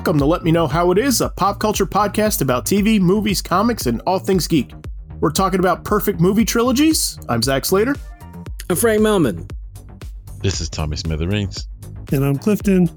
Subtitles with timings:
[0.00, 3.42] welcome to Let Me Know How It Is, a pop culture podcast about TV, movies,
[3.42, 4.72] comics, and all things geek.
[5.20, 7.18] We're talking about perfect movie trilogies.
[7.28, 7.94] I'm Zach Slater.
[8.70, 9.52] I'm Frank Melman.
[10.42, 11.68] This is Tommy Smithereens.
[12.12, 12.88] And I'm Clifton.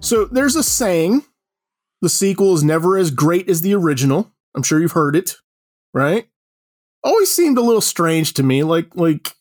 [0.00, 1.22] So there's a saying
[2.00, 4.32] the sequel is never as great as the original.
[4.54, 5.36] I'm sure you've heard it,
[5.92, 6.26] right?
[7.04, 8.62] Always seemed a little strange to me.
[8.62, 9.34] Like, like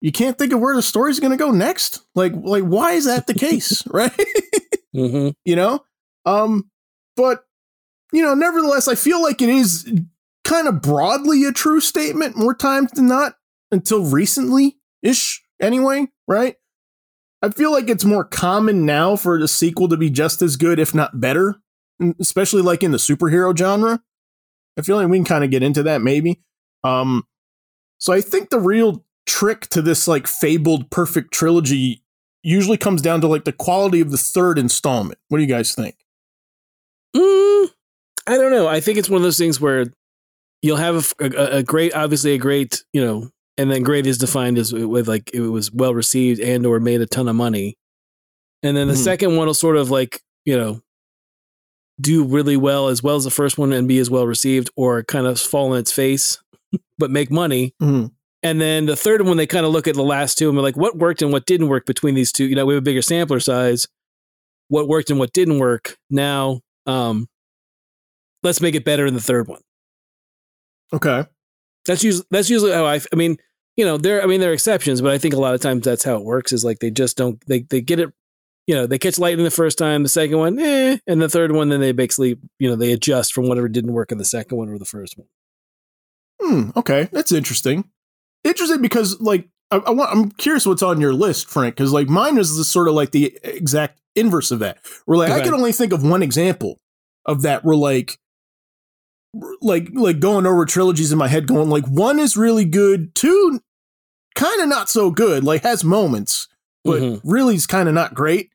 [0.00, 2.00] you can't think of where the story's going to go next.
[2.14, 4.10] Like, like why is that the case, right?
[4.94, 5.30] Mm-hmm.
[5.44, 5.84] you know,
[6.24, 6.70] um,
[7.16, 7.44] but
[8.12, 9.90] you know, nevertheless, I feel like it is
[10.44, 13.34] kind of broadly a true statement more times than not
[13.72, 16.56] until recently ish, anyway, right?
[17.42, 20.78] I feel like it's more common now for the sequel to be just as good,
[20.78, 21.56] if not better,
[22.20, 24.00] especially like in the superhero genre.
[24.78, 26.40] I feel like we can kind of get into that maybe.
[26.84, 27.24] Um,
[27.98, 32.03] so I think the real trick to this like fabled perfect trilogy
[32.44, 35.18] usually comes down to like the quality of the third installment.
[35.28, 35.96] What do you guys think?
[37.16, 37.70] Mm,
[38.26, 38.68] I don't know.
[38.68, 39.86] I think it's one of those things where
[40.62, 44.18] you'll have a, a, a great, obviously a great, you know, and then great is
[44.18, 47.76] defined as with like it was well received and or made a ton of money,
[48.62, 49.04] and then the Mhm.
[49.04, 50.80] second one will sort of like you know
[52.00, 55.04] do really well as well as the first one and be as well received, or
[55.04, 56.38] kind of fall on its face
[56.98, 57.72] but make money.
[57.80, 58.10] Mhm.
[58.44, 60.60] And then the third one, they kind of look at the last two and be
[60.60, 62.44] like, what worked and what didn't work between these two?
[62.44, 63.88] You know, we have a bigger sampler size.
[64.68, 65.96] What worked and what didn't work.
[66.10, 67.26] Now, um,
[68.42, 69.62] let's make it better in the third one.
[70.92, 71.24] Okay.
[71.86, 73.00] That's usually that's usually how I.
[73.12, 73.38] I mean,
[73.76, 74.22] you know, there.
[74.22, 76.24] I mean, there are exceptions, but I think a lot of times that's how it
[76.24, 76.52] works.
[76.52, 77.42] Is like they just don't.
[77.46, 78.12] They they get it.
[78.66, 80.02] You know, they catch lightning the first time.
[80.02, 83.34] The second one, eh, and the third one, then they basically, you know, they adjust
[83.34, 85.28] from whatever didn't work in the second one or the first one.
[86.40, 86.70] Hmm.
[86.78, 87.08] Okay.
[87.12, 87.90] That's interesting.
[88.44, 90.10] Interesting because like I, I want.
[90.12, 93.10] I'm curious what's on your list, Frank, because like mine is the sort of like
[93.10, 94.78] the exact inverse of that.
[95.06, 96.78] Where like I can only think of one example
[97.24, 97.64] of that.
[97.64, 98.18] Where like
[99.60, 103.60] like like going over trilogies in my head, going like one is really good, two
[104.34, 106.48] kind of not so good, like has moments,
[106.84, 107.20] but Mhm.
[107.24, 108.50] really is kind of not great.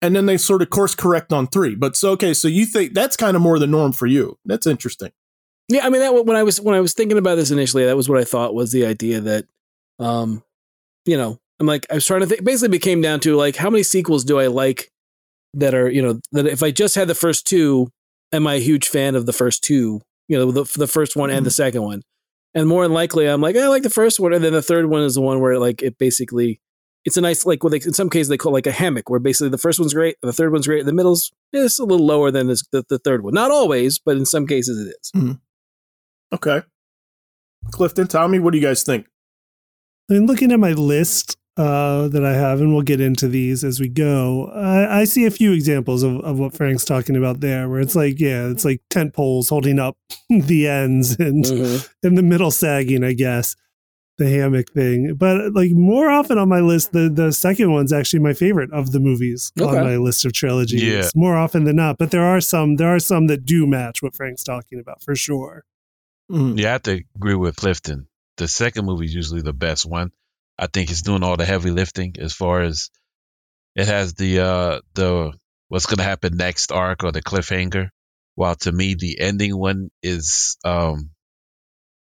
[0.00, 1.76] And then they sort of course correct on three.
[1.76, 4.38] But so okay, so you think that's kind of more the norm for you?
[4.44, 5.12] That's interesting.
[5.68, 7.96] Yeah, I mean that when I was when I was thinking about this initially, that
[7.96, 9.46] was what I thought was the idea that,
[9.98, 10.42] um,
[11.06, 12.44] you know, I'm like I was trying to think.
[12.44, 14.90] Basically, it came down to like how many sequels do I like
[15.54, 17.88] that are you know that if I just had the first two,
[18.32, 20.00] am I a huge fan of the first two?
[20.28, 22.02] You know, the the first one and the second one,
[22.54, 24.86] and more than likely, I'm like I like the first one, and then the third
[24.86, 26.60] one is the one where like it basically.
[27.04, 29.18] It's a nice like what they in some cases they call like a hammock where
[29.18, 32.30] basically the first one's great, the third one's great, the middle's it's a little lower
[32.30, 33.34] than this, the, the third one.
[33.34, 35.10] Not always, but in some cases it is.
[36.32, 36.62] Okay.
[37.70, 39.06] Clifton, Tommy, what do you guys think?
[40.10, 43.62] I mean, looking at my list uh, that I have, and we'll get into these
[43.62, 47.40] as we go, I, I see a few examples of, of what Frank's talking about
[47.40, 49.96] there, where it's like, yeah, it's like tent poles holding up
[50.30, 51.88] the ends and Mhm.
[52.02, 53.54] in the middle sagging, I guess,
[54.18, 55.14] the hammock thing.
[55.14, 58.92] But like more often on my list, the, the second one's actually my favorite of
[58.92, 59.78] the movies Okay.
[59.78, 60.82] on my list of trilogies.
[60.82, 61.08] Yeah.
[61.14, 61.96] More often than not.
[61.98, 65.14] But there are some there are some that do match what Frank's talking about for
[65.14, 65.64] sure.
[66.30, 66.58] Mhm.
[66.58, 68.08] Yeah, I have to agree with Clifton.
[68.36, 70.10] The second movie is usually the best one.
[70.58, 72.90] I think it's doing all the heavy lifting as far as
[73.76, 75.32] it has the uh the
[75.68, 77.90] what's gonna happen next arc or the cliffhanger.
[78.34, 81.10] While to me the ending one is um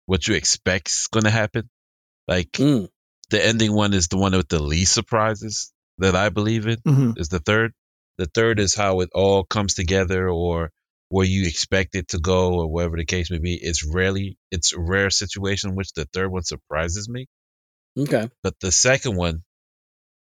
[0.06, 1.70] what you expect's gonna happen.
[2.28, 2.90] Like Mm.
[3.30, 6.78] the ending one is the one with the least surprises that I believe in.
[6.82, 7.18] Mhm.
[7.20, 7.74] is the third.
[8.18, 10.72] The third is how it all comes together or
[11.10, 13.58] where you expect it to go or whatever the case may be.
[13.62, 17.28] It's rarely it's a rare situation in which the third one surprises me.
[17.98, 18.30] Okay.
[18.44, 19.44] But the second one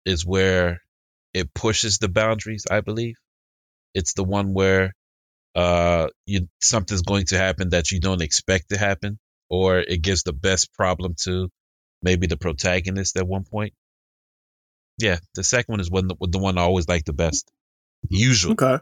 [0.06, 0.81] is where
[1.34, 3.16] it pushes the boundaries, I believe.
[3.94, 4.94] It's the one where
[5.56, 10.22] uh you something's going to happen that you don't expect to happen, or it gives
[10.22, 11.49] the best problem to
[12.02, 13.75] maybe the protagonist at one point.
[14.99, 17.50] Yeah, the second one is one the one I always like the best.
[18.08, 18.78] Usually, Okay.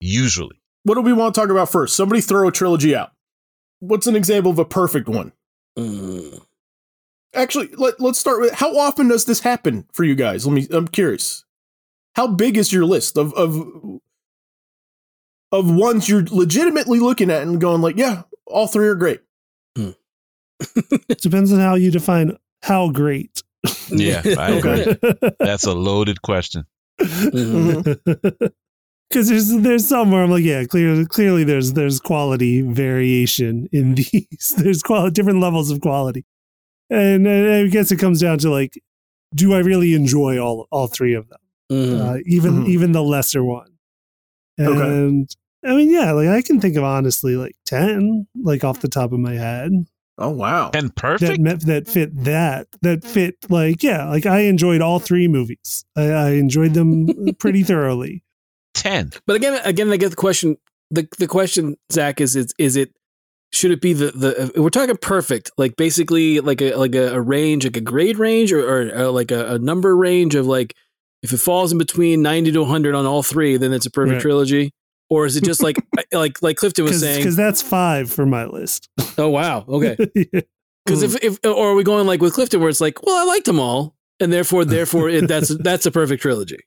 [0.00, 0.61] usually.
[0.84, 1.94] What do we want to talk about first?
[1.96, 3.12] Somebody throw a trilogy out.
[3.80, 5.32] What's an example of a perfect one?
[5.78, 6.42] Mm.
[7.34, 10.46] Actually, let, let's start with how often does this happen for you guys?
[10.46, 11.44] Let me I'm curious.
[12.14, 14.00] How big is your list of of
[15.50, 19.20] of ones you're legitimately looking at and going like, yeah, all three are great.
[19.76, 23.42] It Depends on how you define how great.
[23.90, 24.82] Yeah, I Okay.
[24.90, 25.30] agree.
[25.40, 26.66] That's a loaded question.
[27.00, 28.52] Mhm.
[29.12, 33.94] Because there's there's some where I'm like, yeah, clearly clearly there's there's quality variation in
[33.96, 34.54] these.
[34.56, 36.24] there's quality different levels of quality,
[36.90, 38.80] and, uh, I guess it comes down to like,
[39.34, 41.38] do I really enjoy all all three of them,
[41.70, 42.00] Mhm.
[42.00, 42.68] uh, even Mhm.
[42.68, 43.68] even the lesser one?
[44.58, 44.70] Okay.
[44.80, 45.28] And
[45.64, 49.12] I mean, yeah, like I can think of honestly like 10, like off the top
[49.12, 49.72] of my head
[50.18, 50.70] Oh wow.
[50.74, 51.40] And that perfect.
[51.40, 56.02] met, that fit that that fit like yeah like i enjoyed all three movies i,
[56.02, 58.22] I enjoyed them pretty thoroughly
[58.74, 59.10] Ten.
[59.26, 60.56] But again, again, I get the question.
[60.90, 62.92] The the question, Zach, is is is it
[63.52, 67.20] should it be the the we're talking perfect, like basically like a like a, a
[67.20, 70.74] range, like a grade range, or, or, or like a, a number range of like
[71.22, 74.14] if it falls in between ninety to hundred on all three, then it's a perfect
[74.14, 74.22] Right.
[74.22, 74.72] trilogy.
[75.10, 75.76] Or is it just like
[76.12, 77.18] like like Clifton was saying?
[77.18, 78.88] because that's five for my list
[79.18, 79.96] Oh wow, okay.
[80.14, 80.40] Yeah.
[80.84, 83.24] Because if if or are we going like with Clifton, where it's like, well, I
[83.30, 86.58] liked them all, and therefore therefore it, that's that's a perfect trilogy.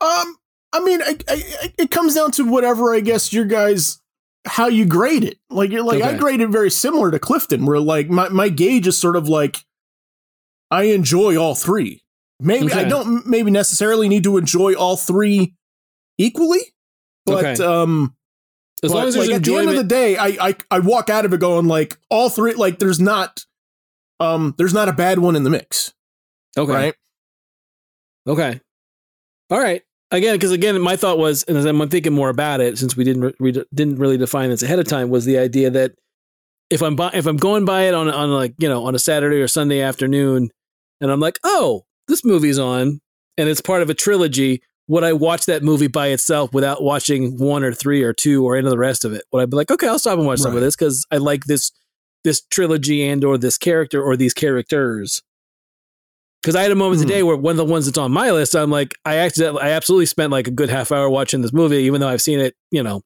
[0.00, 0.36] Um,
[0.74, 4.00] I mean, I, I, I- it comes down to whatever I guess your guys
[4.46, 5.38] how you grade it.
[5.48, 8.86] Like you're like I grade it very similar to Clifton, where like my my gauge
[8.86, 9.64] is sort of like
[10.70, 12.02] I enjoy all three.
[12.40, 15.54] Maybe I don't maybe necessarily need to enjoy all three
[16.18, 16.60] equally,
[17.24, 17.64] but Okay.
[17.64, 18.14] um,
[18.82, 20.78] As but, long as there's like, at the end of the day, I, I I
[20.80, 22.54] walk out of it going like all three.
[22.54, 23.44] Like there's not
[24.20, 25.94] um there's not a bad one in the mix,
[26.58, 26.72] okay.
[26.72, 26.94] right?
[28.26, 28.60] Okay.
[29.50, 29.82] All right.
[30.14, 33.02] Again, because again, my thought was, and as I'm thinking more about it, since we
[33.02, 35.92] didn't we didn't really define this ahead of time, was the idea that
[36.70, 38.98] if I'm bu- if I'm going by it on on like you know on a
[39.00, 40.50] Saturday or Sunday afternoon,
[41.00, 43.00] and I'm like, oh, this movie's on,
[43.36, 44.62] and it's part of a trilogy.
[44.86, 48.54] Would I watch that movie by itself without watching one or three or two or
[48.54, 49.24] any of the rest of it?
[49.32, 51.46] Would I be like, okay, I'll stop and watch some of this because I like
[51.46, 51.72] this
[52.22, 55.22] this trilogy and or this character or these characters?
[56.44, 57.08] Because I had a moment Hmm.
[57.08, 59.70] today where one of the ones that's on my list, I'm like, I accidentally, I
[59.70, 62.54] absolutely spent like a good half hour watching this movie, even though I've seen it,
[62.70, 63.00] you know,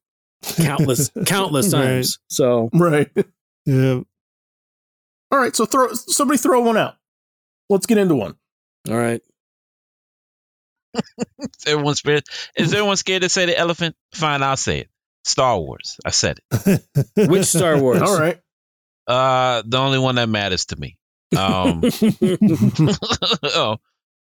[0.57, 1.79] countless, countless Right.
[1.81, 2.19] times.
[2.27, 3.09] So, Right.
[3.65, 4.01] yeah
[5.31, 5.55] All right.
[5.55, 6.95] So throw somebody throw one out.
[7.69, 8.35] Let's get into one.
[8.89, 9.21] all right.
[10.95, 12.23] Is everyone scared?
[12.57, 13.95] Is everyone scared to say the elephant?
[14.13, 14.89] Fine, I'll say it.
[15.23, 15.97] Star Wars.
[16.05, 16.81] I said it.
[17.29, 18.01] Which Star Wars?
[18.01, 18.37] All right.
[19.07, 20.97] Uh, the only one that matters to me.
[21.37, 21.81] Um,
[23.43, 23.77] oh,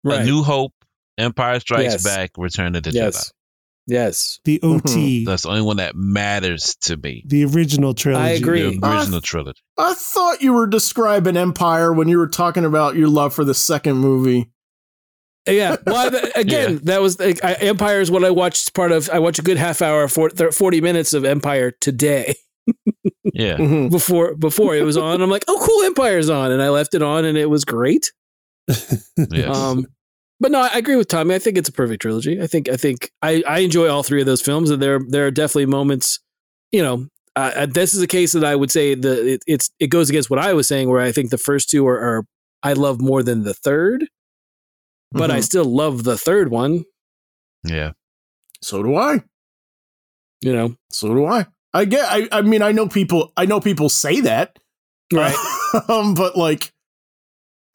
[0.04, 0.22] right.
[0.22, 0.74] A New Hope,
[1.18, 2.04] Empire Strikes Yes.
[2.04, 3.32] Back, Return of the yes.
[3.90, 4.40] Yes.
[4.44, 5.24] the OT.
[5.26, 7.24] That's the only one that matters to me.
[7.26, 8.62] the original trilogy I agree.
[8.78, 9.62] The original Uh, trilogy.
[9.78, 13.54] I thought you were describing Empire when you were talking about your love for the
[13.54, 14.52] second movie.
[15.48, 15.78] Yeah.
[15.86, 16.80] Well, again, Yeah.
[16.84, 18.74] that was like, I, Empire is what I watched.
[18.74, 22.36] Part of I watched a good half hour, forty minutes of Empire today.
[23.33, 23.57] Yeah.
[23.57, 23.89] Mhm.
[23.91, 27.01] Before before it was on, I'm like, oh, cool, Empire's on, and I left it
[27.01, 28.12] on, and it was great.
[29.31, 29.56] Yes.
[29.56, 29.85] Um,
[30.39, 31.33] but no, I agree with Tommy.
[31.33, 32.39] I think it's a perfect trilogy.
[32.41, 35.25] I think I think I, I enjoy all three of those films, and there there
[35.25, 36.19] are definitely moments.
[36.71, 39.88] You know, uh, this is a case that I would say that it, it's it
[39.88, 42.25] goes against what I was saying, where I think the first two are, are
[42.62, 44.07] I love more than the third,
[45.12, 45.44] but I Mhm.
[45.44, 46.85] still love the third one.
[47.63, 47.94] yeah.
[48.62, 49.24] So do I.
[50.41, 51.45] You know, So do I.
[51.77, 52.06] I get.
[52.09, 52.27] I.
[52.31, 53.31] I mean, I know people.
[53.38, 54.57] I know people say that.
[55.13, 55.35] right?
[55.89, 56.71] um, but like,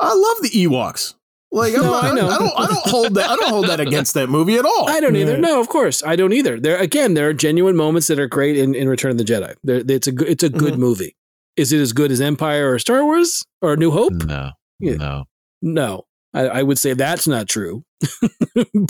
[0.00, 1.14] I love the Ewoks.
[1.54, 2.28] Like, I'm No, not, I I, know.
[2.28, 2.52] I don't.
[2.60, 3.30] I don't hold that.
[3.30, 4.88] I don't hold that against that movie at all.
[4.88, 5.32] I don't either.
[5.32, 5.40] Right.
[5.40, 6.58] No, of course, I don't either.
[6.58, 9.54] There again, there are genuine moments that are great in, in Return of the Jedi.
[9.62, 10.78] There, it's a good, it's a good Mhm.
[10.78, 11.14] movie.
[11.56, 14.14] Is it as good as Empire or Star Wars or New Hope?
[14.24, 14.52] No.
[14.80, 14.94] Yeah.
[14.94, 15.24] No.
[15.60, 17.84] No, I, I would say that's not true.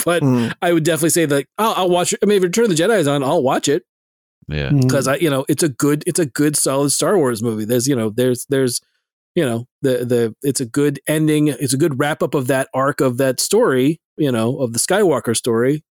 [0.05, 0.53] but Mhm.
[0.61, 2.13] I would definitely say that I'll, I'll watch.
[2.23, 3.83] I mean, if Return of the Jedi is on, I'll watch it
[4.47, 4.69] Yeah.
[4.69, 4.81] Mm.
[4.81, 7.65] because I, you know, it's a good, it's a good, solid Star Wars movie.
[7.65, 8.81] There's, you know, there's, there's,
[9.35, 11.47] you know, the the it's a good ending.
[11.47, 13.99] It's a good wrap up of that arc of that story.
[14.15, 15.83] You know, of the Skywalker story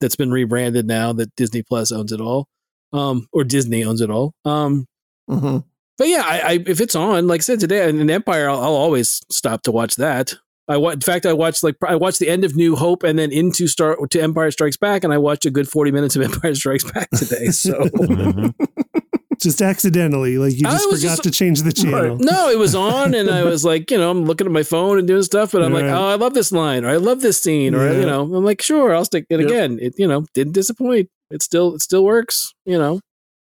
[0.00, 2.46] that's been rebranded now that Disney Plus owns it all,
[2.92, 4.32] um, or Disney owns it all.
[4.44, 4.86] Um,
[5.28, 5.64] Mhm.
[5.98, 8.74] but yeah, I, I if it's on, like I said today, in Empire, I'll, I'll
[8.76, 10.34] always stop to watch that.
[10.66, 13.18] I wa- in fact, I watched like I watched the end of New Hope and
[13.18, 16.22] then into Star to Empire Strikes Back, and I watched a good forty minutes of
[16.30, 17.46] Empire Strikes Back today.
[17.48, 18.54] So Mhm.
[19.40, 23.14] just accidentally like you just forgot just- to change the channel no, it was on,
[23.14, 25.62] and I was like, you know, I'm looking at my phone and doing stuff, but
[25.62, 28.00] I'm like, oh, I love this line, or I love this scene, or Yeah.
[28.00, 29.48] you know, I'm like, sure, I'll stick it Yep.
[29.48, 29.78] again.
[29.82, 31.10] It you know didn't disappoint.
[31.30, 32.54] It still it still works.
[32.64, 33.00] You know,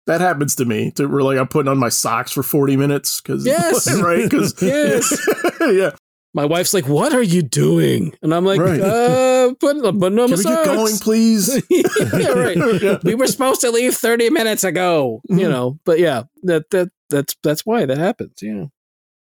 [0.06, 0.90] That happens to me.
[0.92, 3.86] To where like I'm putting on my socks for 40 minutes because Yes.
[4.00, 5.24] right because Yes.
[5.60, 5.90] yeah.
[6.36, 8.14] My wife's like, what are you doing?
[8.22, 8.80] And I'm like, Right.
[8.80, 11.48] uh, putting on my Can we get going, please?
[11.70, 12.56] yeah, right.
[12.82, 12.98] Yeah.
[13.02, 15.50] we were supposed to leave 30 minutes ago you Mhm.
[15.50, 18.66] know but yeah that that that's that's why that happens yeah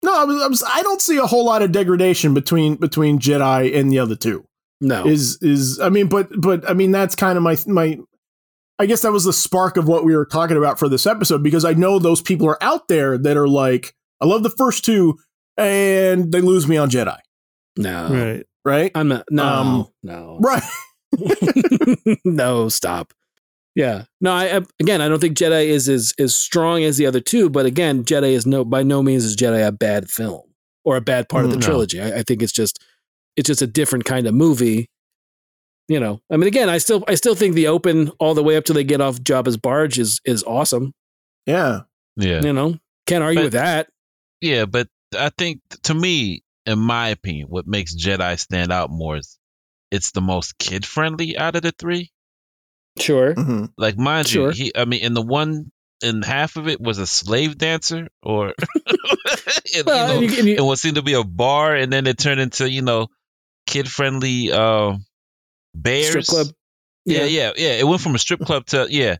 [0.03, 0.63] No, I was, I was.
[0.67, 4.45] I don't see a whole lot of degradation between between Jedi and the other two.
[4.81, 7.97] no is is I mean, but but I mean that's kind of my my.
[8.81, 11.43] I guess that was the spark of what we were talking about for this episode
[11.43, 14.85] because I know those people are out there that are like, I love the first
[14.85, 15.17] two,
[15.59, 17.17] and they lose me on Jedi,
[17.77, 18.91] no right right?
[18.95, 20.63] i'm not no Um, no Right.
[22.25, 23.13] no stop
[23.75, 24.03] Yeah.
[24.21, 27.19] No, I I- again, I don't think Jedi is as as strong as the other
[27.21, 30.41] two, but again, Jedi is no by no means is Jedi a bad film
[30.83, 31.61] or a bad part of the No.
[31.65, 32.01] trilogy.
[32.01, 32.79] I, I think it's just
[33.37, 34.89] it's just a different kind of movie.
[35.87, 38.57] You know, I mean, again, I still I still think the open all the way
[38.57, 40.93] up till they get off Jabba's barge is is awesome.
[41.45, 41.81] Yeah.
[42.17, 42.41] Yeah.
[42.41, 42.75] You know,
[43.07, 43.87] can't argue But- with that.
[44.41, 44.87] Yeah, but
[45.17, 49.37] I think to me, in my opinion, what makes Jedi stand out more is
[49.91, 52.11] it's the most kid friendly out of the three.
[52.99, 53.33] Sure.
[53.33, 54.51] hmm Like mind Sure.
[54.51, 58.07] you, he I mean in the one in half of it was a slave dancer
[58.23, 58.47] or
[59.75, 61.75] and, Well, you know, and you- and you- it was seemed to be a bar
[61.75, 63.07] and then it turned into, you know,
[63.65, 64.97] kid friendly uh
[65.75, 66.07] bears.
[66.09, 66.47] strip club.
[67.05, 67.71] Yeah, yeah, yeah.
[67.73, 69.17] It went from a strip club to yeah,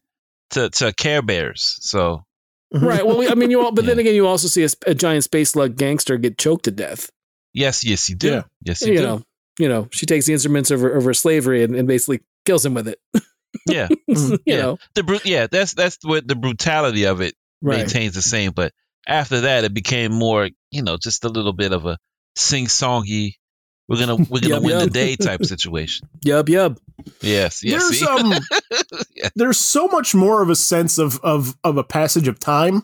[0.52, 1.78] to to Care Bears.
[1.82, 2.24] So
[2.74, 2.86] Mm-hmm.
[2.86, 3.06] Right.
[3.06, 5.52] Well, I mean, you all, but then again, you also see a, a giant space
[5.52, 7.10] slug gangster get choked to death.
[7.54, 8.30] yes, yes, you do.
[8.30, 8.44] Yeah.
[8.64, 9.04] Yes, you, You do.
[9.06, 9.22] know,
[9.58, 12.64] you know, she takes the instruments of her, of her slavery and, and basically kills
[12.66, 13.00] him with it.
[13.68, 13.88] Yeah.
[14.10, 14.32] Mm-hmm.
[14.34, 14.62] you Yeah.
[14.62, 17.78] know, The bru- yeah, that's that's what the brutality of it right.
[17.80, 18.52] maintains the same.
[18.52, 18.72] But
[19.08, 21.98] after that, it became more, you know, just a little bit of a
[22.36, 23.34] sing songy.
[23.90, 26.08] We're gonna we're gonna Yup, win the day type situation.
[26.24, 26.78] Yub, yub.
[27.22, 27.82] Yes, yes.
[28.00, 28.34] There's um
[29.16, 29.30] Yeah.
[29.36, 32.84] there's so much more of a sense of of of a passage of time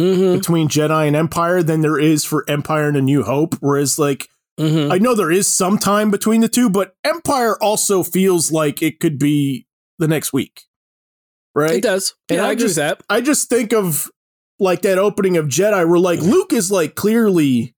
[0.00, 0.38] Mm-hmm.
[0.38, 3.54] between Jedi and Empire than there is for Empire and A New Hope.
[3.60, 4.92] Whereas like Mm-hmm.
[4.92, 9.00] I know there is some time between the two, but Empire also feels like it
[9.00, 9.66] could be
[9.98, 10.62] the next week.
[11.56, 11.72] Right?
[11.72, 12.14] It does.
[12.28, 13.02] And Yeah, I, I just- that.
[13.08, 14.08] I just think of
[14.60, 17.73] like that opening of Jedi where like Luke is like clearly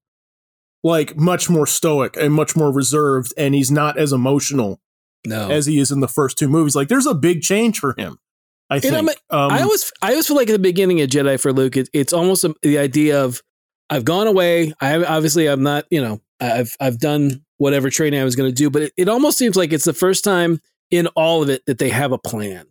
[0.87, 4.81] like much more stoic and much more reserved and he's not as emotional
[5.27, 5.51] No.
[5.51, 6.77] as he is in the first two movies.
[6.77, 8.19] Like there's a big change for him.
[8.71, 8.95] I think.
[8.97, 9.09] um,
[9.53, 12.13] I always, I always feel like at the beginning of Jedi for Luke, it, it's
[12.13, 13.41] almost a, the idea of
[13.91, 14.73] I've gone away.
[14.81, 18.55] I obviously I'm not, you know, I've I've done whatever training I was going to
[18.55, 21.63] do, but it, it almost seems like it's the first time in all of it
[21.67, 22.67] that they have a plan.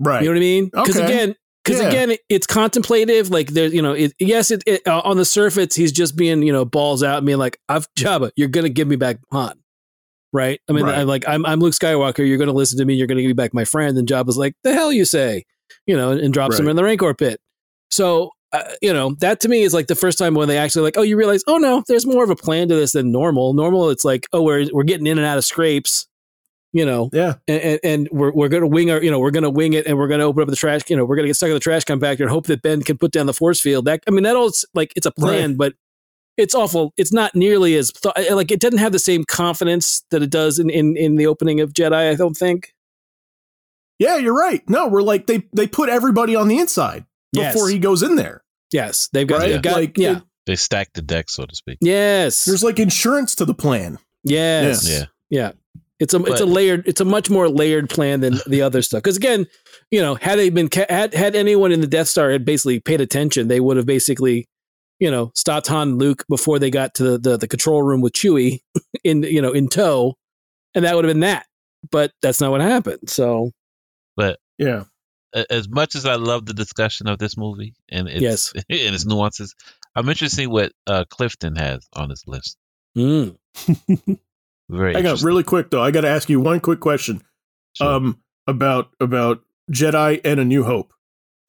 [0.00, 0.22] right.
[0.22, 0.64] You know what I mean?
[0.66, 1.04] Because Okay.
[1.06, 1.88] again, because Yeah.
[1.88, 3.30] again, it- it's contemplative.
[3.30, 6.42] Like there's, you know, it, yes, it, it uh, on the surface he's just being,
[6.42, 9.58] you know, balls out, and being like, "I've Jabba, you're gonna give me back Han."
[10.34, 10.60] Right?
[10.68, 10.96] I mean, Right.
[10.96, 12.26] I'm like, I'm, I'm Luke Skywalker.
[12.26, 12.94] You're going to listen to me.
[12.94, 13.98] You're going to give me back my friend.
[13.98, 15.44] And Jabba's like, "The hell you say?"
[15.86, 17.38] You know, and, and drops him in the Rancor pit.
[17.90, 20.84] So, uh, you know, that to me is like the first time when they actually
[20.84, 23.52] like, oh, you realize, oh no, there's more of a plan to this than normal.
[23.52, 26.06] Normal, it's like, oh, we're we're getting in and out of scrapes.
[26.74, 27.34] You know, yeah.
[27.46, 29.74] and, and, and we're, we're going to wing our, you know, we're going to wing
[29.74, 31.36] it and we're going to open up the trash, you know, we're going to get
[31.36, 33.84] stuck in the trash compactor and hope that Ben can put down the force field.
[33.84, 35.74] That, I mean, that all, like, it's a plan, but
[36.38, 36.94] it's awful.
[36.96, 40.30] It's not nearly as, th- eh, like, it doesn't have the same confidence that it
[40.30, 42.72] does in, in, in the opening of Jedi, I don't think.
[43.98, 44.66] Yeah, you're right.
[44.68, 47.52] No, we're like they they put everybody on the inside Yes.
[47.52, 48.42] before he goes in there.
[48.72, 49.08] Yes.
[49.12, 49.48] They've got, Right?
[49.50, 50.16] they've got, Like, yeah.
[50.16, 51.78] it- They stacked the deck, so to speak.
[51.82, 52.46] yes.
[52.46, 53.98] There's like insurance to the plan.
[54.24, 54.88] yes.
[54.88, 55.04] Yeah.
[55.30, 55.52] Yeah.
[56.02, 59.02] It's a it's a layered it's a much more layered plan than the other stuff.
[59.02, 59.46] Because again,
[59.92, 62.80] you know, had they been ca- had had anyone in the Death Star had basically
[62.80, 64.48] paid attention, they would have basically,
[64.98, 68.00] you know, stopped Han and Luke before they got to the the, the control room
[68.00, 68.62] with Chewie
[69.04, 70.16] in you know in tow,
[70.74, 71.46] and that would have been that.
[71.90, 73.08] But that's not what happened.
[73.08, 73.52] So
[74.16, 74.84] but Yeah.
[75.48, 78.52] As much as I love the discussion of this movie and its Yes.
[78.54, 79.54] and its nuances,
[79.94, 82.58] I'm interested to see what uh, Clifton has on his list.
[82.96, 83.36] mm.
[84.70, 85.82] Very I got really quick though.
[85.82, 87.22] I got to ask you one quick question.
[87.74, 87.86] Sure.
[87.88, 89.40] Um, about about
[89.70, 90.92] Jedi and A New Hope.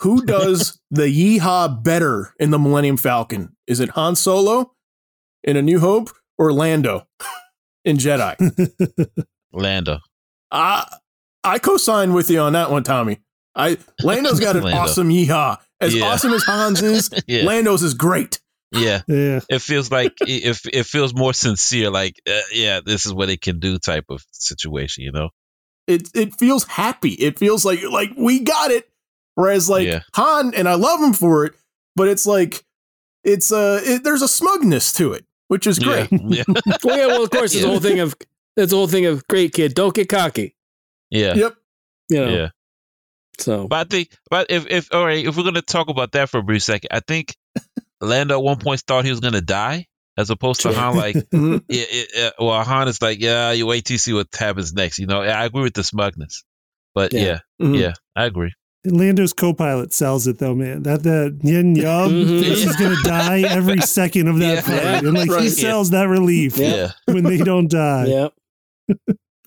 [0.02, 3.56] Who does the yeehaw better in the Millennium Falcon?
[3.68, 4.74] Is it Han Solo
[5.44, 7.08] in A New Hope or Lando
[7.86, 8.36] in Jedi?
[9.54, 10.00] Lando.
[10.52, 10.86] I
[11.44, 13.20] I co-sign with you on that one, Tommy.
[13.56, 14.80] I Lando's got an Lando.
[14.82, 15.60] awesome yeehaw.
[15.80, 16.06] As Yeah.
[16.06, 18.40] awesome as Han's is, Yeah, Lando's is great.
[18.74, 19.02] Yeah.
[19.08, 19.40] Yeah.
[19.50, 21.90] It feels like it, it, it feels more sincere.
[21.90, 25.04] Like, uh, yeah, this is what it can do, type of situation.
[25.04, 25.30] You know?
[25.88, 27.12] It it feels happy.
[27.12, 28.90] It feels like like we got it.
[29.36, 30.02] Whereas like Yeah.
[30.14, 31.54] Han, and I love him for it,
[31.96, 32.64] but it's like
[33.24, 36.10] it's uh it, there's a smugness to it, which is great.
[36.12, 38.16] Yeah, yeah, well, yeah, well, of course, it's the whole thing of
[38.56, 40.56] it's the whole thing of great kid, don't get cocky.
[41.10, 41.34] yeah.
[41.34, 41.56] Yep.
[42.10, 42.50] You know, yeah.
[43.40, 46.30] so But I think, but if if all right, if we're gonna talk about that
[46.30, 47.36] for a brief second, I think
[48.04, 50.80] Lando at one point thought he was gonna die, as opposed to Sure.
[50.80, 50.96] Han.
[50.96, 51.64] Like, Mhm.
[51.70, 55.00] yeah, it, well, Han is like, yeah, you wait to see what happens next.
[55.00, 56.44] You know, I agree with the smugness,
[56.94, 57.22] but Yeah.
[57.22, 57.80] yeah, Mhm.
[57.80, 58.54] yeah, I agree.
[58.86, 60.84] Lando's co-pilot sells it though, man.
[60.84, 62.44] That that Nien Nunb, Mhm.
[62.44, 64.62] he's gonna die every second of that Yeah.
[64.62, 65.52] flight, and like he Right.
[65.52, 66.76] sells that relief Yeah.
[66.76, 68.06] Yeah, when they don't die.
[68.08, 68.28] yeah.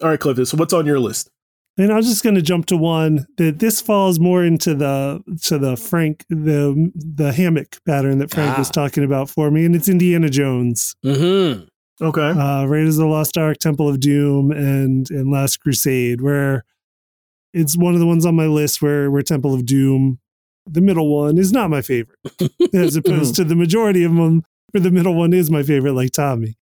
[0.03, 0.47] All right, Clifton.
[0.47, 1.31] So what's on your list?
[1.79, 5.59] And I'm just going to jump to one that this falls more into the to
[5.59, 8.73] the Frank the the hammock pattern that Frank was Ah.
[8.73, 11.65] talking about for me, and it's Indiana Jones, Mm-hmm.
[12.03, 12.29] Okay.
[12.31, 16.65] uh, Raiders of the Lost Ark, Temple of Doom, and and Last Crusade, where
[17.53, 20.19] it's one of the ones on my list where where Temple of Doom,
[20.67, 22.19] the middle one, is not my favorite,
[22.75, 26.13] as opposed to the majority of them, where the middle one is my favorite, like
[26.13, 26.57] Tommy.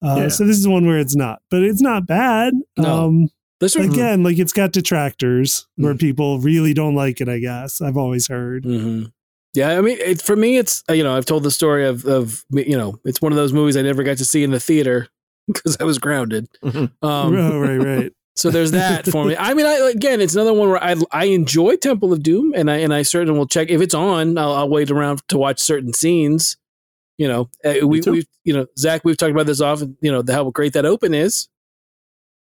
[0.00, 0.28] Uh, Yeah.
[0.28, 2.54] So this is one where it's not, but it's not bad.
[2.76, 3.06] No.
[3.06, 3.28] Um,
[3.60, 7.28] This one, again, like it's got detractors where people really don't like it.
[7.28, 8.64] I guess I've always heard.
[8.64, 9.04] hmm
[9.54, 12.04] Yeah, I mean, it, for me, it's uh, you know, I've told the story of
[12.04, 14.60] of you know, it's one of those movies I never got to see in the
[14.60, 15.08] theater
[15.46, 16.48] because I was grounded.
[16.62, 16.90] Mhm.
[17.02, 18.12] Um, oh, right, right.
[18.36, 19.36] so there's that for me.
[19.38, 22.70] I mean, I, again, it's another one where I I enjoy Temple of Doom, and
[22.70, 24.36] I and I certainly will check if it's on.
[24.36, 26.56] I'll, I'll wait around to watch certain scenes.
[27.16, 28.10] You know, uh, we too.
[28.10, 29.96] we you know Zach, we've talked about this often.
[30.00, 31.48] You know, the, how great that open is.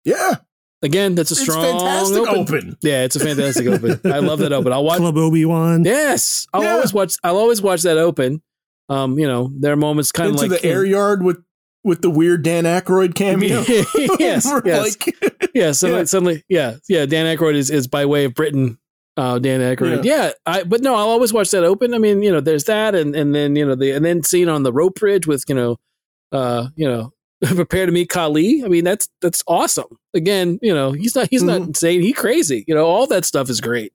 [0.05, 0.37] Yeah,
[0.83, 2.39] Again, that's a it's strong fantastic open.
[2.39, 2.77] open.
[2.83, 4.01] Yeah, it's a fantastic open.
[4.13, 4.73] I love that open.
[4.73, 4.99] I'll watch.
[4.99, 5.85] Club Obi Wan.
[5.85, 6.75] Yes, I'll Yeah.
[6.75, 7.15] always watch.
[7.25, 8.43] I'll always watch that open.
[8.89, 11.39] Um, you know, there are moments kind of like the air yard with
[11.83, 13.63] with the weird Dan Aykroyd cameo.
[14.19, 15.17] yes, yes, like-
[15.55, 15.73] yeah.
[15.73, 16.05] Suddenly, Yeah.
[16.05, 17.07] suddenly, yeah, yeah.
[17.07, 18.79] Dan Aykroyd is, is by way of Britain.
[19.17, 20.05] Uh, Dan Aykroyd.
[20.05, 20.33] Yeah.
[20.45, 20.63] I.
[20.65, 21.95] But no, I'll always watch that open.
[21.95, 24.51] I mean, you know, there's that, and and then you know the and then scene
[24.51, 25.77] on the rope bridge with you know,
[26.33, 27.13] uh, you know,
[27.45, 28.63] prepare to meet Kali.
[28.65, 29.99] I mean, that's that's awesome.
[30.15, 31.67] Again, you know, he's not he's not Mhm.
[31.69, 32.01] insane.
[32.03, 32.65] He crazy.
[32.67, 33.93] You know, all that stuff is great.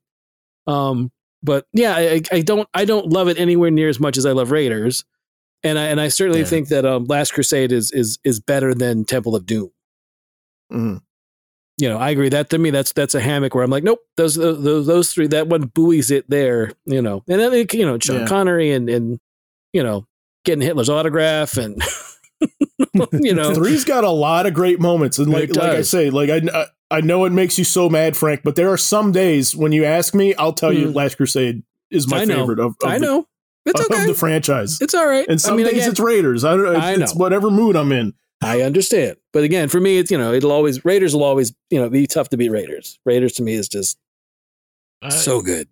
[0.68, 1.12] Um,
[1.44, 4.32] but yeah, I, I don't I don't love it anywhere near as much as I
[4.32, 5.06] love Raiders,
[5.64, 6.46] and I and I certainly Yeah.
[6.46, 9.72] think that um, Last Crusade is is is better than Temple of Doom.
[10.72, 11.02] Mhm.
[11.78, 12.30] You know, I agree.
[12.30, 15.26] That to me, that's that's a hammock where I'm like, nope, those those those three,
[15.28, 16.74] that one buoys it there.
[16.86, 18.28] You know, and then you know Sean Yeah.
[18.28, 19.20] Connery and and
[19.74, 20.06] you know
[20.46, 21.82] getting Hitler's autograph and
[23.14, 26.30] you know Three's got a lot of great moments, and like like I say, like
[26.30, 29.56] I I- I know it makes you so mad, Frank, but there are some days
[29.56, 30.94] when you ask me, I'll tell you, Mm.
[30.96, 33.28] Last Crusade is my I favorite of, of I the, know
[33.66, 34.78] it's of okay, the franchise.
[34.82, 35.26] it's all right.
[35.30, 36.44] And some I mean, days again, it's Raiders.
[36.44, 36.76] I don't.
[36.76, 37.20] I It's know.
[37.22, 38.14] whatever mood I'm in.
[38.44, 41.80] I understand, but again, for me, it's you know, it'll always Raiders will always you
[41.80, 43.00] know be tough to beat Raiders.
[43.06, 43.98] Raiders to me is just
[45.02, 45.70] Uh, so good.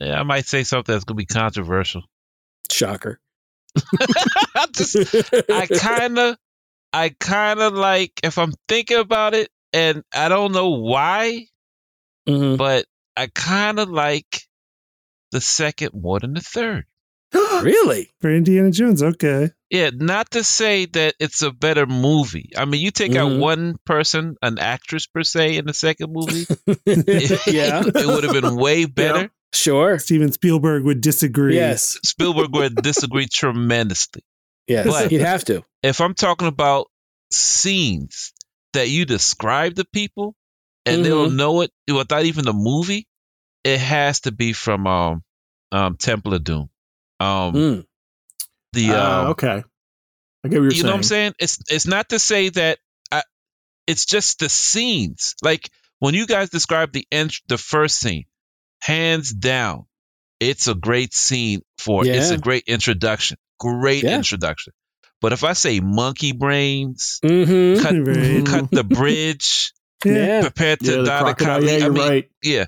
[0.00, 2.02] yeah, I might say something that's gonna be controversial.
[2.70, 3.20] Shocker.
[4.54, 4.96] I just,
[5.50, 6.36] I kind of,
[6.92, 11.46] I kind of like if I'm thinking about it, and I don't know why,
[12.28, 12.56] Mhm.
[12.58, 14.42] but I kind of like
[15.32, 16.84] the second more than the third.
[17.62, 18.10] really.
[18.20, 19.50] For Indiana Jones, okay.
[19.70, 22.50] Yeah, not to say that it's a better movie.
[22.56, 23.38] I mean, you take out Mhm.
[23.38, 26.44] one person, an actress per se, in the second movie,
[27.46, 29.30] yeah, it would have been way better.
[29.52, 29.98] Sure.
[29.98, 31.56] Steven Spielberg would disagree.
[31.56, 34.22] Yes, Spielberg would disagree tremendously.
[34.66, 35.64] yes, But- you'd have to.
[35.82, 36.88] If I'm talking about
[37.44, 38.32] scenes
[38.74, 40.34] that you describe to people
[40.86, 43.06] and they'll know it without even the movie,
[43.64, 45.22] it has to be from um
[45.72, 46.68] um Temple of Doom.
[47.18, 47.86] Um Mm.
[48.72, 49.62] the um, okay,
[50.44, 50.84] I get what you're you saying.
[50.84, 51.32] know what I'm saying?
[51.38, 52.78] It's it's not to say that
[53.12, 53.22] I,
[53.86, 55.34] it's just the scenes.
[55.42, 58.24] Like when you guys describe the int- the first scene,
[58.80, 59.86] hands down,
[60.40, 63.36] it's a great scene for it's a great introduction.
[63.58, 64.16] Great Yeah.
[64.16, 64.72] introduction.
[65.20, 67.82] But if I say monkey brains, Mm-hmm.
[67.82, 68.46] cut Right.
[68.46, 69.72] cut the bridge,
[70.04, 70.12] Yeah.
[70.14, 70.40] Yeah.
[70.42, 71.64] prepare to the die the crocodile.
[71.64, 72.30] Yeah, I you're mean, right.
[72.42, 72.66] yeah.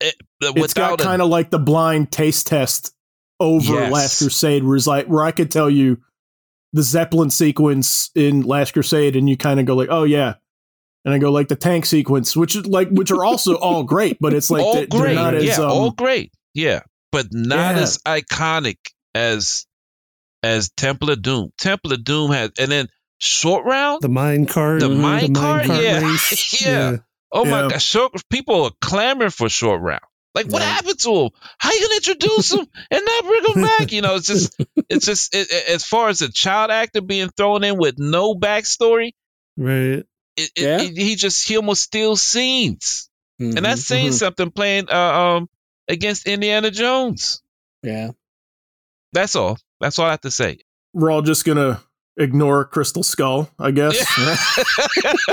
[0.00, 2.94] It, It's got kind of like the blind taste test
[3.40, 3.92] over Yes.
[3.92, 5.98] Last Crusade, where it's like where I could tell you
[6.72, 10.34] the Zeppelin sequence in Last Crusade, and you kind of go like, "Oh yeah,"
[11.04, 14.18] and I go like the tank sequence, which is like which are also all great,
[14.20, 15.14] but it's like all they- they're great.
[15.14, 16.32] not yeah, as um, all great.
[16.54, 16.80] Yeah,
[17.12, 17.82] but not Yeah.
[17.82, 18.78] as iconic
[19.14, 19.66] as
[20.42, 21.50] as Temple of Doom.
[21.58, 24.00] Temple of Doom has, and then Short Round.
[24.02, 24.80] The mine cart.
[24.80, 25.66] The mine cart?
[25.66, 26.00] Yeah.
[26.00, 26.62] race.
[26.64, 26.96] Yeah.
[27.32, 30.00] oh my gosh, god, short people are clamoring for Short Round.
[30.34, 30.68] Like, what Yeah.
[30.72, 31.30] happened to him?
[31.58, 33.92] How you gonna introduce him and not bring him back?
[33.92, 34.54] You know, it's just,
[34.88, 38.34] it's just it, it- as far as a child actor being thrown in with no
[38.34, 39.12] backstory,
[39.56, 40.04] Right.
[40.38, 40.80] It, it, Yeah.
[40.82, 43.56] it- he just he almost steals scenes, Mhm.
[43.56, 44.18] and that's saying mhm.
[44.18, 44.50] something.
[44.50, 45.48] Playing uh, um
[45.88, 47.42] against Indiana Jones.
[47.82, 48.10] yeah.
[49.12, 49.58] That's all.
[49.80, 50.58] That's all I have to say.
[50.94, 51.80] we're all just gonna
[52.18, 53.96] ignore Crystal Skull, I guess.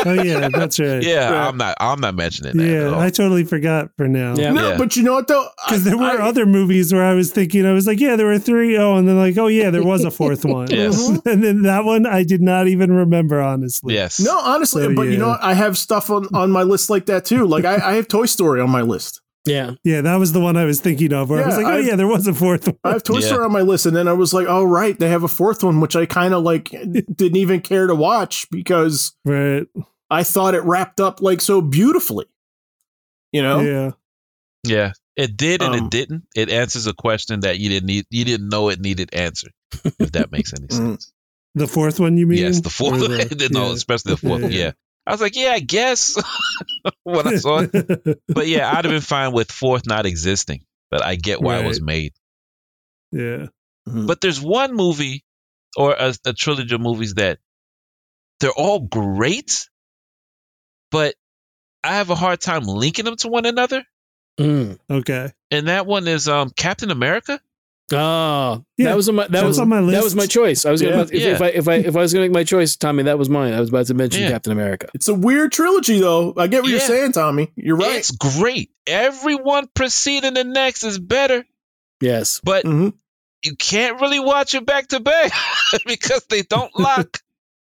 [0.08, 1.02] Oh yeah, that's right.
[1.02, 1.48] yeah, Yeah.
[1.48, 1.76] I'm not.
[1.80, 2.64] I'm not mentioning that.
[2.66, 3.00] Yeah.
[3.00, 4.36] I totally forgot for now.
[4.36, 4.52] Yeah.
[4.52, 4.78] No, Yeah.
[4.78, 5.48] but you know what though?
[5.66, 8.28] Because there were I- other movies where I was thinking, I was like, yeah, there
[8.28, 8.78] were three.
[8.78, 10.70] Oh, and then like, oh yeah, there was a fourth one.
[10.70, 11.08] Yes.
[11.26, 13.94] and then that one I did not even remember, honestly.
[13.96, 14.20] yes.
[14.20, 15.44] No, honestly, So, but you know what?
[15.44, 17.46] I have stuff on, on my list like that too.
[17.48, 19.22] Like I, I have Toy Story on my list.
[19.46, 19.72] Yeah.
[19.84, 21.30] Yeah, that was the one I was thinking of.
[21.30, 22.78] Where I was like, oh I've- yeah, there was a fourth one.
[22.84, 23.28] I have Toy Yeah.
[23.28, 25.64] Story on my list, and then I was like, "Oh right, they have a fourth
[25.64, 29.66] one," which I kind of like didn't even care to watch because Right.
[30.10, 32.26] I thought it wrapped up like so beautifully.
[33.32, 33.60] You know?
[33.60, 33.92] Yeah.
[34.64, 36.24] Yeah, it did and Um, it didn't.
[36.36, 38.06] It answers a question that you didn't need.
[38.10, 39.52] You didn't know it needed answered.
[40.00, 40.74] If that makes any Mm.
[40.74, 41.12] sense.
[41.54, 42.40] The fourth one, you mean?
[42.40, 43.02] yes, the fourth.
[43.02, 43.74] Or the- no, yeah.
[43.74, 44.42] especially the fourth.
[44.42, 44.72] Yeah, Yeah, yeah.
[45.08, 46.16] I was like, yeah, I guess
[47.04, 48.20] when I saw it.
[48.28, 50.62] But yeah, I'd have been fine with fourth not existing.
[50.92, 52.14] But I get why it was made.
[53.12, 53.48] yeah.
[53.88, 54.08] Mhm.
[54.08, 55.24] But there's one movie
[55.78, 57.38] or a, a trilogy of movies that
[58.40, 59.70] they're all great,
[60.92, 61.16] but
[61.84, 63.84] I have a hard time linking them to one another.
[64.40, 64.80] Mm.
[64.90, 65.32] Okay.
[65.52, 67.40] And that one is um Captain America.
[67.94, 69.96] Oh, Yeah, that was on my, that that's was on my list.
[69.96, 70.66] That was my choice.
[70.66, 71.02] I was gonna Yeah.
[71.04, 71.46] if, if Yeah.
[71.46, 73.54] I if I if I was gonna make my choice, Tommy, that was mine.
[73.54, 74.30] I was about to mention Yeah.
[74.30, 74.88] Captain America.
[74.96, 76.34] It's a weird trilogy, though.
[76.36, 77.52] I get what you're saying, Tommy.
[77.56, 77.96] You're right.
[77.98, 78.72] It's great.
[78.88, 81.46] Everyone preceding the next is better,
[82.02, 82.42] Yes.
[82.44, 82.94] but Mhm.
[83.44, 85.32] you can't really watch it back to back
[85.86, 87.20] because they don't lock.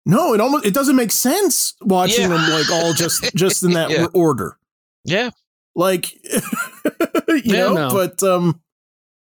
[0.05, 2.37] No, it almost it doesn't make sense watching Yeah.
[2.37, 4.07] them like all just just in that Yeah.
[4.13, 4.57] order.
[5.05, 5.29] Yeah.
[5.75, 6.41] Like, you
[7.45, 7.89] Yeah, know, no.
[7.93, 8.59] but um,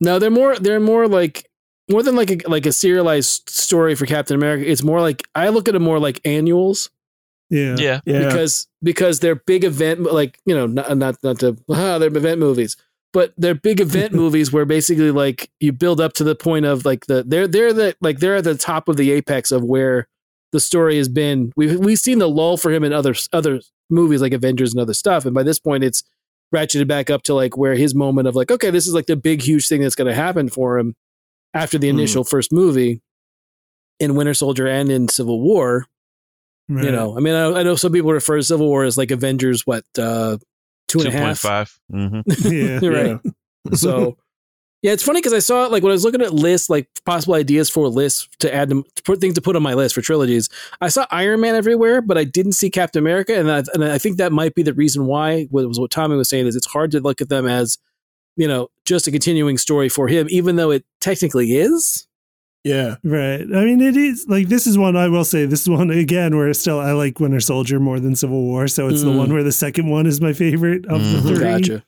[0.04, 1.48] No, they're more they're more like
[1.90, 4.70] more than like a like a serialized story for Captain America.
[4.70, 6.90] It's more like I look at them more like annuals
[7.50, 7.76] Yeah.
[7.78, 8.00] Yeah.
[8.06, 12.16] yeah, because because they're big event like you know not not not to ah, they're
[12.16, 12.76] event movies
[13.12, 16.84] but they're big event movies where basically like you build up to the point of
[16.84, 20.08] like the they're they're the like they're at the top of the apex of where
[20.52, 24.20] the story has been we've we've seen the lull for him in other other movies
[24.22, 26.02] like Avengers and other stuff and by this point it's
[26.54, 29.16] ratcheted back up to like where his moment of like okay this is like the
[29.16, 30.94] big huge thing that's going to happen for him
[31.52, 31.98] after the Hmm.
[31.98, 33.00] initial first movie
[34.00, 35.86] in Winter Soldier and in Civil War
[36.66, 36.84] Right.
[36.86, 39.10] you know, I mean, I, I know some people refer to Civil War as like
[39.10, 40.38] Avengers, what, uh,
[40.88, 41.42] two and a half?
[41.42, 41.78] 2.5.
[41.92, 42.48] Mm-hmm.
[42.54, 42.80] Yeah.
[42.80, 43.20] You're right.
[43.74, 44.16] So,
[44.84, 46.86] yeah, it's funny because I saw it like when I was looking at lists, like
[47.06, 49.94] possible ideas for lists to add them, to put things to put on my list
[49.94, 50.50] for trilogies.
[50.82, 53.96] I saw Iron Man everywhere, but I didn't see Captain America, and I, and I
[53.96, 55.44] think that might be the reason why.
[55.44, 57.78] What was what Tommy was saying is it's hard to look at them as,
[58.36, 62.06] you know, just a continuing story for him, even though it technically is.
[62.62, 63.40] yeah, Right.
[63.42, 65.46] I mean, it is like this is one I will say.
[65.46, 68.68] This is one again where still I like Winter Soldier more than Civil War.
[68.68, 69.16] So it's the Mm.
[69.18, 71.12] one where the second one is my favorite of Mhm.
[71.12, 71.38] the three.
[71.44, 71.84] Gotcha.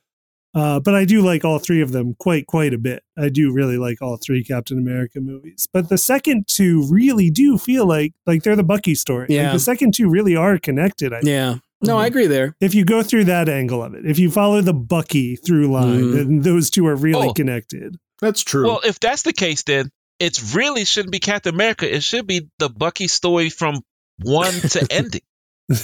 [0.57, 3.03] Uh, but I do like all three of them quite quite a bit.
[3.19, 5.69] I do really like all three Captain America movies.
[5.73, 9.23] But the second two really do feel like like they're the Bucky story.
[9.29, 9.53] Like, Yeah.
[9.53, 11.13] the second two really are connected.
[11.13, 11.29] I think.
[11.29, 11.57] Yeah.
[11.83, 12.57] No, I agree there.
[12.59, 16.01] If you go through that angle of it, if you follow the Bucky through line,
[16.05, 16.15] Mhm.
[16.15, 17.33] then those two are really Oh.
[17.35, 17.97] connected.
[18.23, 18.67] that's true.
[18.67, 21.95] Well, if that's the case, then it really shouldn't be Captain America.
[21.95, 23.83] It should be the Bucky story from
[24.23, 25.21] one to ending.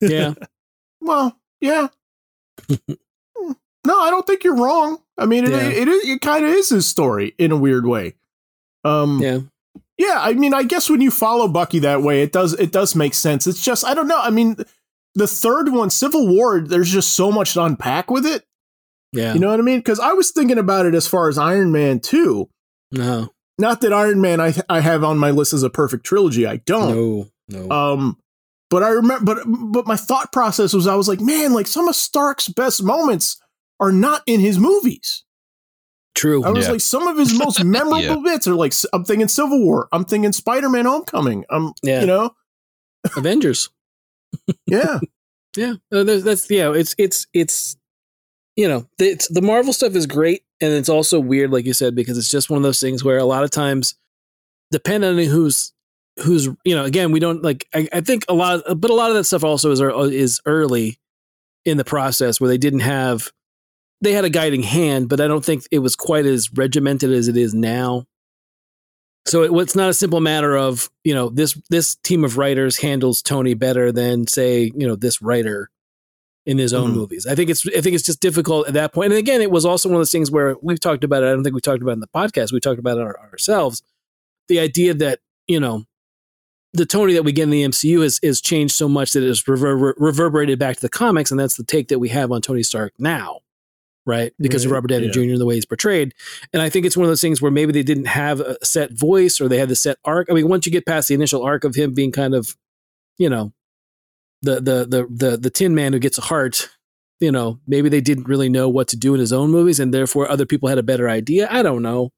[0.00, 0.34] Yeah.
[1.00, 1.88] Well, yeah.
[3.88, 4.98] No, I don't think you're wrong.
[5.16, 5.68] I mean, it Yeah.
[5.68, 8.14] it, it, it kind of is his story in a weird way.
[8.84, 9.40] Um, Yeah.
[9.96, 10.18] yeah.
[10.20, 13.14] I mean, I guess when you follow Bucky that way, it does it does make
[13.14, 13.46] sense.
[13.46, 14.20] It's just I don't know.
[14.20, 14.56] I mean,
[15.14, 18.44] the third one, Civil War, there's just so much to unpack with it.
[19.12, 19.32] Yeah.
[19.34, 19.78] You know what I mean?
[19.80, 22.48] Because I was thinking about it as far as Iron Man two.
[22.92, 23.30] no.
[23.60, 26.46] Not that Iron Man I I have on my list as a perfect trilogy.
[26.46, 26.94] I don't.
[26.94, 27.28] No.
[27.48, 27.70] No.
[27.74, 28.18] Um,
[28.70, 29.38] but I remember, but
[29.72, 33.36] but my thought process was, I was like, man, like some of Stark's best moments
[33.80, 35.24] are not in his movies.
[36.14, 36.42] True.
[36.44, 36.72] I was Yeah.
[36.72, 38.16] like, some of his most memorable Yeah.
[38.34, 41.44] bits are like, I'm thinking Civil War, I'm thinking Spider Man Homecoming.
[41.50, 42.00] I'm, Yeah.
[42.00, 42.34] you know,
[43.16, 43.70] Avengers.
[44.66, 44.98] yeah,
[45.56, 46.72] Yeah, uh, that's yeah.
[46.72, 47.76] It's it's it's
[48.56, 51.94] you know it's the Marvel stuff is great, and it's also weird, like you said,
[51.94, 53.94] because it's just one of those things where a lot of times,
[54.70, 55.72] depending on who's
[56.24, 57.66] who's you know, again, we don't like.
[57.74, 60.40] I, I think a lot, of, but a lot of that stuff also is is
[60.44, 60.98] early
[61.64, 63.30] in the process where they didn't have
[64.00, 67.28] they had a guiding hand, but I don't think it was quite as regimented as
[67.28, 68.06] it is now.
[69.26, 72.78] So it, it's not a simple matter of you know this this team of writers
[72.78, 75.70] handles Tony better than say you know this writer
[76.46, 76.96] in his own Mhm.
[76.96, 77.26] movies.
[77.26, 79.12] I think it's I think it's just difficult at that point.
[79.12, 81.26] And again, it was also one of those things where we've talked about it.
[81.26, 82.52] I don't think we talked about it in the podcast.
[82.52, 83.82] We talked about it our, ourselves.
[84.48, 85.84] The idea that you know
[86.72, 89.28] the Tony that we get in the MCU has is changed so much that it
[89.28, 92.40] has rever- reverberated back to the comics, and that's the take that we have on
[92.40, 93.40] Tony Stark now,
[94.08, 94.32] right?
[94.40, 95.12] Because of Robert Downey yeah.
[95.12, 95.20] Jr.
[95.20, 96.14] and the way he's portrayed.
[96.52, 98.92] And I think it's one of those things where maybe they didn't have a set
[98.92, 100.28] voice or they had the set arc.
[100.30, 102.56] I mean, once you get past the initial arc of him being kind of,
[103.18, 103.52] you know,
[104.42, 106.68] the the the the the Tin Man who gets a heart,
[107.20, 109.92] you know, maybe they didn't really know what to do in his own movies, and
[109.92, 111.46] therefore other people had a better idea.
[111.50, 112.10] I don't know.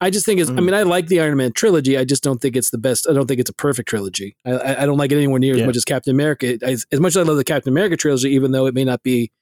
[0.00, 0.48] I just think it's.
[0.48, 0.64] I Mm.
[0.66, 1.98] mean, I like the Iron Man trilogy.
[1.98, 3.08] I just don't think it's the best.
[3.10, 4.36] I don't think it's a perfect trilogy.
[4.46, 6.56] I, I, I don't like it anywhere near as much as Captain America.
[6.62, 9.02] As, as much as I love the Captain America trilogy, even though it may not
[9.02, 9.32] be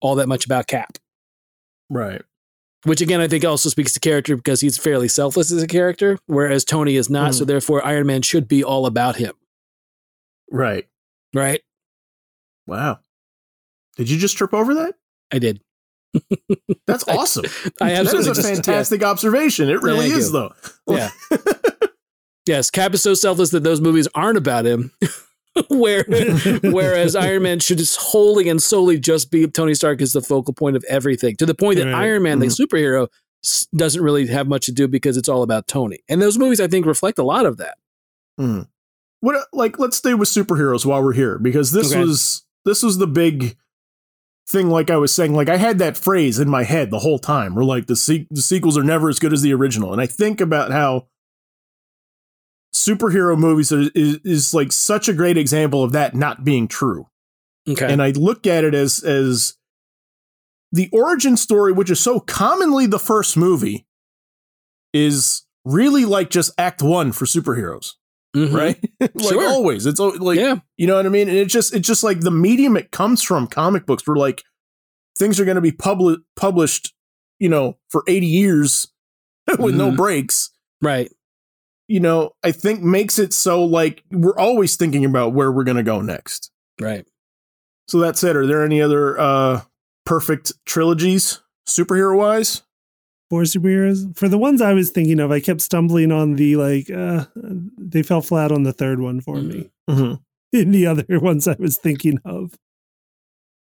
[0.00, 0.96] all that much about Cap.
[1.90, 2.22] Right.
[2.84, 6.18] Which again, I think also speaks to character because he's fairly selfless as a character,
[6.24, 7.32] whereas Tony is not.
[7.32, 7.34] Mhm.
[7.34, 9.34] So therefore, Iron Man should be all about him,
[10.50, 10.88] Right.
[11.34, 11.60] right?
[12.66, 13.00] Wow.
[13.96, 14.94] Did you just trip over that?
[15.30, 15.60] I did.
[16.86, 17.44] That's awesome.
[17.82, 19.68] I that is absolutely a just- fantastic observation.
[19.68, 20.52] It really Thank is, though.
[20.88, 21.10] Yeah.
[22.46, 24.90] Yes, Cap is so selfless that those movies aren't about him.
[25.68, 26.04] Where
[26.62, 30.54] whereas Iron Man should just wholly and solely just be Tony Stark is the focal
[30.54, 31.36] point of everything.
[31.36, 31.94] To the point that Right.
[32.06, 33.08] Iron Man, the superhero,
[33.44, 35.98] s- doesn't really have much to do because it's all about Tony.
[36.08, 37.78] And those movies, I think, reflect a lot of that.
[38.38, 38.68] Mm.
[39.20, 42.00] What like let's stay with superheroes while we're here because this Okay.
[42.00, 43.56] was this was the big
[44.48, 47.18] thing like I was saying like I had that phrase in my head the whole
[47.18, 47.54] time.
[47.54, 50.06] We're like the se- the sequels are never as good as the original and I
[50.06, 51.08] think about how
[52.74, 57.06] superhero movies are, is, is like such a great example of that not being true.
[57.68, 57.92] Okay.
[57.92, 59.54] And I look at it as as
[60.72, 63.86] the origin story which is so commonly the first movie
[64.92, 67.92] is really like just act 1 for superheroes
[68.36, 68.54] Mhm.
[68.54, 68.78] right?
[69.00, 69.48] like Sure.
[69.48, 70.56] always, it's like yeah.
[70.76, 71.28] you know what I mean.
[71.28, 74.06] And it's just it's just like the medium it comes from, comic books.
[74.06, 74.44] Where like
[75.18, 76.94] things are going to be publi- published,
[77.40, 78.86] you know, for eighty years
[79.58, 79.96] with no Mhm.
[79.96, 80.50] breaks.
[80.80, 81.10] Right.
[81.90, 85.76] You know, I think makes it so like we're always thinking about where we're going
[85.76, 86.50] to go next.
[86.80, 87.06] Right.
[87.88, 89.62] So that said, are there any other uh
[90.06, 92.62] perfect trilogies superhero wise?
[93.30, 94.16] for superheroes.
[94.18, 97.26] For the ones I was thinking of, I kept stumbling on the like uh
[97.78, 99.70] they fell flat on the third one for me.
[99.88, 100.14] Mm-hmm.
[100.52, 102.54] In the other ones I was thinking of.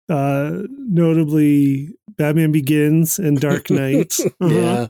[0.08, 4.16] Uh notably Batman Begins and Dark Knight.
[4.40, 4.88] Yeah.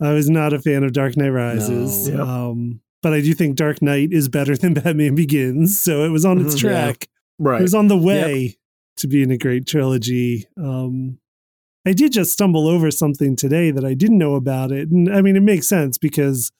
[0.00, 2.08] I was not a fan of Dark Knight Rises.
[2.08, 2.16] No.
[2.18, 2.26] Yep.
[2.26, 6.24] Um but I do think Dark Knight is better than Batman Begins, so it was
[6.26, 6.62] on its Mhm.
[6.64, 6.70] Yeah.
[6.84, 7.08] track.
[7.58, 8.56] It was on the way
[8.98, 10.44] to being a great trilogy.
[10.58, 11.18] Um,
[11.86, 14.90] I did just stumble over something today that I didn't know about it.
[14.90, 16.52] And I mean, it makes sense because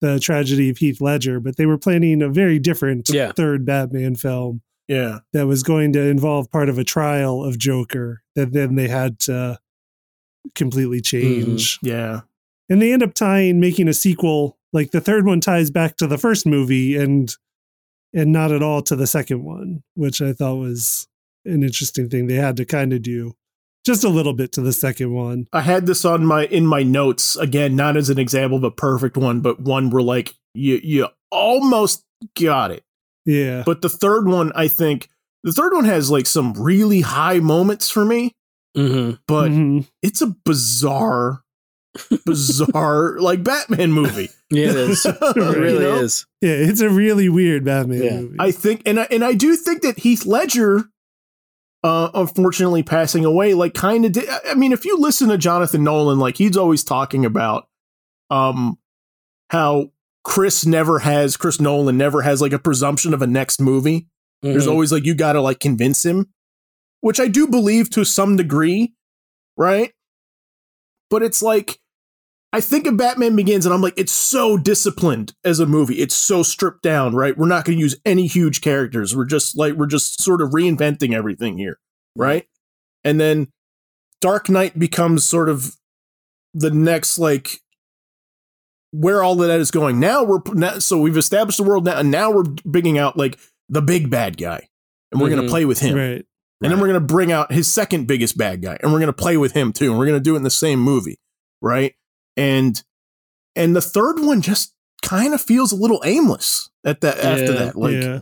[0.00, 3.32] the tragedy of Heath Ledger, but they were planning a very different Yeah.
[3.32, 5.18] third Batman film Yeah.
[5.32, 9.18] that was going to involve part of a trial of Joker that then they had
[9.20, 9.58] to
[10.54, 11.80] completely change.
[11.82, 12.20] Yeah.
[12.68, 14.58] And they end up tying, making a sequel.
[14.72, 17.34] Like the third one ties back to the first movie and
[18.14, 21.06] and not at all to the second one, which I thought was
[21.44, 23.34] an interesting thing they had to kind of do
[23.86, 25.46] just a little bit to the second one.
[25.52, 28.70] I had this on my in my notes again, not as an example of a
[28.70, 32.04] perfect one, but one where like you you almost
[32.38, 32.82] got it.
[33.24, 33.62] Yeah.
[33.64, 35.08] But the third one, I think
[35.44, 38.32] the third one has like some really high moments for me,
[38.74, 39.86] hmm but Mhm.
[40.02, 41.42] it's a bizarre,
[42.26, 44.30] bizarre like Batman movie.
[44.50, 45.04] Yeah, it is.
[45.06, 45.96] It You really know?
[45.96, 46.24] is.
[46.40, 48.20] yeah, it's a really weird Batman Yeah.
[48.22, 48.36] movie.
[48.38, 50.84] I think, and I, and I do think that Heath Ledger,
[51.84, 54.26] uh, unfortunately passing away, like kind of did.
[54.48, 57.68] I mean, if you listen to Jonathan Nolan, like he's always talking about,
[58.30, 58.78] um,
[59.50, 59.90] how
[60.24, 64.06] Chris never has Chris Nolan never has like a presumption of a next movie.
[64.40, 64.70] There's Mhm.
[64.70, 66.28] always like you got to like convince him,
[67.02, 68.94] which I do believe to some degree,
[69.58, 69.92] right?
[71.10, 71.78] But it's like
[72.52, 75.96] I think of Batman Begins and I'm like it's so disciplined as a movie.
[75.96, 77.36] It's so stripped down, right?
[77.36, 79.14] We're not going to use any huge characters.
[79.14, 81.78] We're just like we're just sort of reinventing everything here,
[82.16, 82.46] right?
[83.04, 83.48] And then
[84.20, 85.76] Dark Knight becomes sort of
[86.54, 87.60] the next like
[88.92, 90.00] where all of that is going.
[90.00, 93.38] Now we're now, so we've established the world now, and now we're bigging out like
[93.68, 94.66] the big bad guy,
[95.12, 95.44] and we're going Mhm.
[95.46, 96.24] to play with him, right.
[96.62, 99.08] and then we're going to bring out his second biggest bad guy, and we're going
[99.08, 101.18] to play with him too, and we're going to do it in the same movie,
[101.60, 101.94] right?
[102.38, 102.82] And
[103.56, 104.72] and the third one just
[105.02, 108.20] kind of feels a little aimless at that after that, like yeah.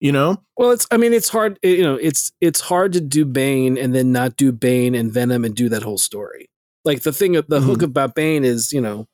[0.00, 0.86] you know, Well, it's.
[0.90, 1.58] I mean, it's hard.
[1.62, 5.44] You know, it's it's hard to do Bane and then not do Bane and Venom
[5.44, 6.48] and do that whole story.
[6.84, 7.84] Like the thing, the hook mm-hmm.
[7.84, 9.06] about Bane is, you know,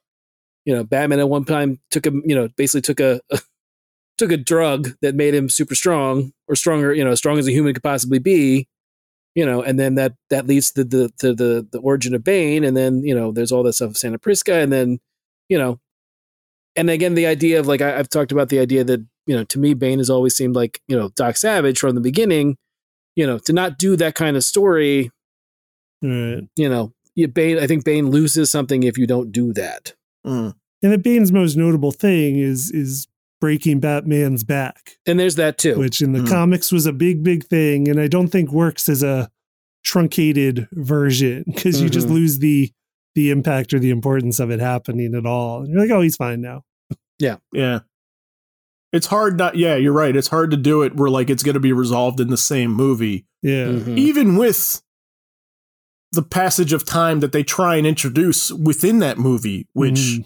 [0.64, 3.20] you know, Batman at one time took a, you know, basically took a,
[4.18, 7.48] took a drug that made him super strong or stronger, you know, as strong as
[7.48, 8.68] a human could possibly be.
[9.36, 12.64] You know, and then that that leads to the to the the origin of Bane,
[12.64, 14.98] and then you know, there's all that stuff of Santa Prisca, and then
[15.48, 15.78] you know,
[16.74, 19.44] and again, the idea of like I, I've talked about the idea that you know,
[19.44, 22.56] to me, Bane has always seemed like you know Doc Savage from the beginning.
[23.14, 25.10] You know, to not do that kind of story,
[26.02, 26.42] Right.
[26.56, 27.58] you know, you, Bane.
[27.58, 29.94] I think Bane loses something if you don't do that.
[30.26, 30.54] Mm.
[30.82, 33.06] And the Bane's most notable thing is is
[33.40, 35.78] breaking Batman's back, And there's that too.
[35.78, 36.26] which in the Hmm.
[36.26, 39.30] comics was a big, big thing, and I don't think works as a
[39.84, 42.12] truncated version because you just Mhm.
[42.12, 42.70] lose the
[43.14, 45.60] the impact or the importance of it happening at all.
[45.62, 46.64] And you're like, oh, he's fine now.
[47.18, 47.36] Yeah.
[47.50, 47.78] Yeah.
[48.92, 50.14] It's hard not yeah, you're right.
[50.14, 52.72] It's hard to do it where like it's going to be resolved in the same
[52.74, 53.68] movie Yeah.
[53.68, 53.96] Mhm.
[53.96, 54.82] even with
[56.12, 60.24] the passage of time that they try and introduce within that movie which Mhm.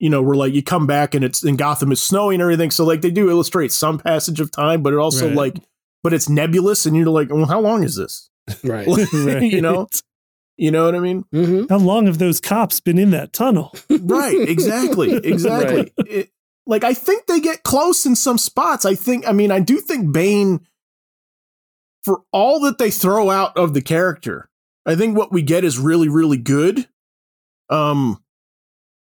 [0.00, 2.70] You know, where like you come back and it's in Gotham it's snowing and everything
[2.72, 5.36] so like they do illustrate some passage of time but it also Right.
[5.36, 5.56] like
[6.02, 8.30] but it's nebulous and you're like, "Well, how long is this?"
[8.64, 8.86] Right.
[9.12, 9.86] you know?
[10.56, 11.24] You know what I mean?
[11.30, 13.72] hmm How long have those cops been in that tunnel?
[13.88, 16.30] right exactly exactly It-
[16.66, 18.84] like I think they get close in some spots.
[18.84, 20.60] I think I mean I do think Bane
[22.04, 24.48] for all that they throw out of the character,
[24.86, 26.88] I think what we get is really really good.
[27.68, 28.19] Um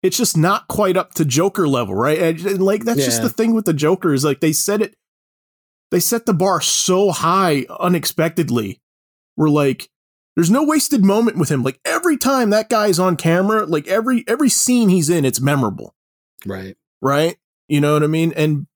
[0.04, 2.20] it's just not quite up to Joker level, right?
[2.20, 4.96] And, like that's just the thing with the Joker is like they set it
[5.92, 8.82] they set the bar so high unexpectedly.
[9.38, 9.89] We're like
[10.36, 11.63] there's no wasted moment with him.
[11.63, 15.96] Like every time that guy's on camera, like every every scene he's in, it's memorable
[16.46, 16.76] Right.
[17.02, 17.38] right?
[17.68, 18.34] You know what I mean?
[18.36, 18.68] And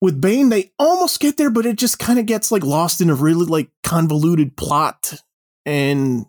[0.00, 3.10] with Bane, they almost get there, but it just kind of gets like lost in
[3.10, 5.14] a really like convoluted plot.
[5.66, 6.26] And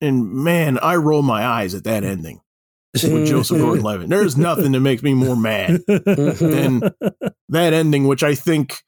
[0.00, 2.40] and man, I roll my eyes at that ending
[2.92, 3.24] with mm-hmm.
[3.24, 4.08] Joseph Gordon-Levitt.
[4.08, 7.26] There's nothing that makes me more mad than mm-hmm.
[7.48, 8.82] that ending, which I think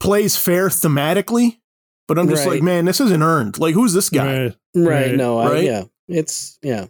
[0.00, 1.58] plays fair thematically.
[2.08, 2.54] But I'm just Right.
[2.54, 3.58] like, man, this isn't earned.
[3.58, 4.44] Like, who's this guy?
[4.44, 4.56] Right.
[4.74, 4.86] Right.
[4.86, 5.14] Right.
[5.16, 5.38] No.
[5.38, 5.64] I, Right?
[5.64, 5.84] yeah.
[6.08, 6.86] It's yeah.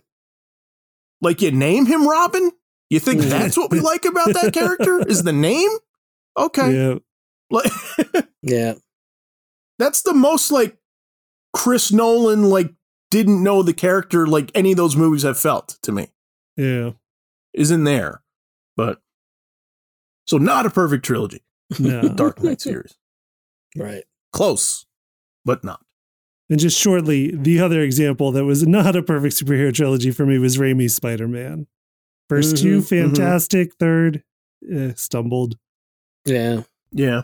[1.23, 2.51] Like, you name him Robin?
[2.91, 3.31] You think mm-hmm.
[3.31, 5.01] that's what we like about that character?
[5.09, 5.71] Is the name?
[6.37, 6.75] Okay.
[6.75, 6.95] Yeah.
[7.51, 7.71] Like
[8.43, 8.75] Yeah.
[9.79, 10.77] that's the most like
[11.53, 12.73] Chris Nolan like
[13.11, 16.09] didn't know the character like any of those movies have felt to me.
[16.57, 16.93] Yeah.
[17.55, 18.23] Isn't there?
[18.77, 19.01] But
[20.27, 21.43] so not a perfect trilogy.
[21.79, 22.01] No.
[22.03, 22.97] The Dark Knight series.
[23.77, 24.05] Right.
[24.33, 24.87] Close,
[25.45, 25.81] but not.
[26.49, 30.39] And just shortly, the other example that was not a perfect superhero trilogy for me
[30.39, 31.67] was Raimi's Spider Man.
[32.31, 32.89] 1st two, Mhm, mhm.
[32.89, 33.75] fantastic.
[33.77, 34.23] Third,
[34.71, 35.59] eh, stumbled.
[36.25, 36.63] Yeah.
[36.93, 37.23] Yeah.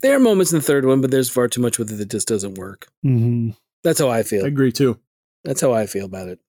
[0.00, 2.10] There are moments in the third one, but there's far too much with it that
[2.10, 2.88] just doesn't work.
[3.02, 3.50] hmm
[3.84, 4.98] That's how I feel I agree too.
[5.44, 6.40] That's how I feel about it.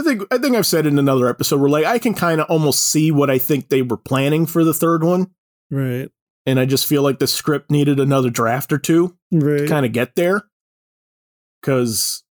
[0.00, 2.48] I think I think I've said in another episode where like I can kind of
[2.50, 5.30] almost see what I think they were planning for the third one.
[5.70, 6.10] Right.
[6.46, 9.58] And I just feel like the script needed another draft or two Right.
[9.60, 10.42] to kind of get there.
[11.62, 12.22] Cause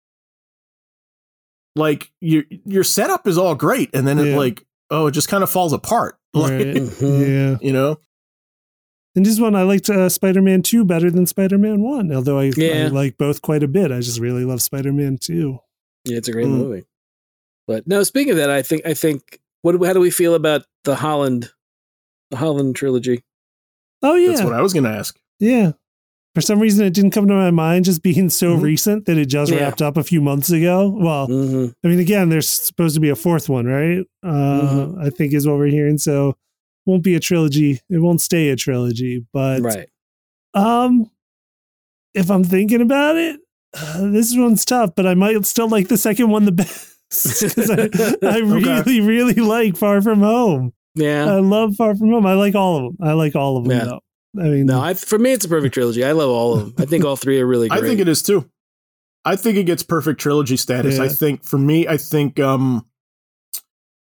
[1.76, 5.42] like your your setup is all great, and then it like, oh, it just kind
[5.42, 6.18] of falls apart.
[6.34, 6.74] Like, Right.
[6.76, 7.28] Mhm.
[7.28, 7.58] Yeah.
[7.60, 7.98] you know?
[9.14, 12.38] And this one, I liked uh, Spider Man 2 better than Spider Man 1, although
[12.38, 13.92] I, I like both quite a bit.
[13.92, 15.58] I just really love Spider Man 2.
[16.06, 16.50] Yeah, it's a great Mm.
[16.56, 16.84] movie.
[17.72, 20.64] But no, speaking of that, I think I think what how do we feel about
[20.84, 21.50] the Holland
[22.30, 23.22] the Holland trilogy?
[24.02, 24.28] Oh, yeah.
[24.30, 25.18] That's what I was gonna ask.
[25.40, 25.72] yeah.
[26.34, 28.62] For some reason, it didn't come to my mind just being so Mhm.
[28.62, 29.58] recent that it just Yeah.
[29.60, 30.88] wrapped up a few months ago.
[30.88, 34.04] Well, hmm I mean, again, there's supposed to be a fourth one, right?
[34.22, 34.98] Uh, Mhm.
[35.06, 35.98] I think is what we're hearing.
[35.98, 36.36] So,
[36.86, 37.80] won't be a trilogy.
[37.90, 39.24] It won't stay a trilogy.
[39.32, 39.88] But Right.
[40.54, 41.10] um,
[42.14, 43.38] if I'm thinking about it,
[43.74, 44.94] uh, this one's tough.
[44.96, 46.91] But I might still like the second one the best
[47.40, 47.74] because I,
[48.22, 48.42] I Okay.
[48.42, 50.72] really, really like Far From Home.
[50.94, 51.26] Yeah.
[51.26, 52.26] I love Far From Home.
[52.26, 53.06] I like all of them.
[53.06, 53.78] I like all of them.
[53.78, 53.84] Yeah.
[53.84, 54.00] Though.
[54.40, 56.04] I mean, no, I, for me, it's a perfect trilogy.
[56.04, 56.74] I love all of them.
[56.78, 58.48] I think all three are really I think it is too.
[59.24, 60.96] I think it gets perfect trilogy status.
[60.98, 61.04] Yeah.
[61.04, 62.86] I think for me, I think um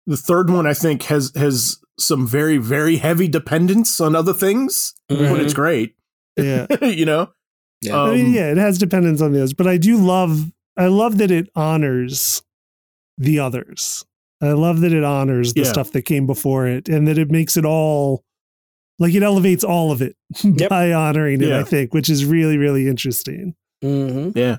[0.07, 4.95] the third one I think has has some very very heavy dependence on other things,
[5.09, 5.39] but Mhm.
[5.41, 5.95] it's great.
[6.37, 6.67] yeah.
[6.83, 7.31] you know,
[7.81, 8.01] Yeah.
[8.03, 10.51] Um, I mean, yeah, it has dependence on the others, but I do love.
[10.77, 12.43] I love that it honors
[13.19, 14.05] the others.
[14.41, 15.73] I love that it honors the Yeah.
[15.73, 18.25] stuff that came before it, and that it makes it all
[18.99, 20.69] like it elevates all of it Yep.
[20.69, 21.53] by honoring it.
[21.53, 23.55] I think, which is really, really interesting.
[23.83, 24.37] Mhm.
[24.37, 24.59] Yeah.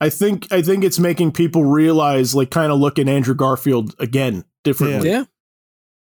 [0.00, 3.94] I think I think it's making people realize, like, kind of look at Andrew Garfield
[3.98, 5.08] again differently.
[5.08, 5.24] Yeah.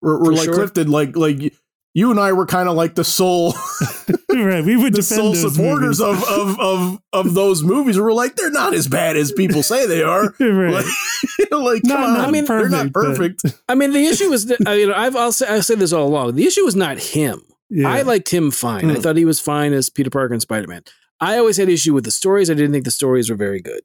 [0.02, 0.54] We're, we're like sure.
[0.54, 1.54] Clifton, like like
[1.94, 3.54] you and I were kind of like the sole
[4.46, 6.24] right, we would the defend sole those supporters movies.
[6.24, 8.00] of, of of of those movies.
[8.00, 10.34] We're like they're not as bad as people say they are.
[10.40, 10.74] right.
[10.74, 10.86] Like,
[11.52, 14.46] like Not- come not I mean, they're not perfect, but- I mean, the issue was,
[14.48, 16.36] that, I mean, I've I'll say, I've this all along.
[16.36, 17.42] The issue was not him.
[17.70, 17.88] yeah.
[17.90, 18.90] I liked him fine.
[18.90, 19.02] I Hmm.
[19.02, 20.84] thought he was fine as Peter Parker and Spider Man.
[21.20, 22.50] I always had issue with the stories.
[22.50, 23.82] I didn't think the stories were very good.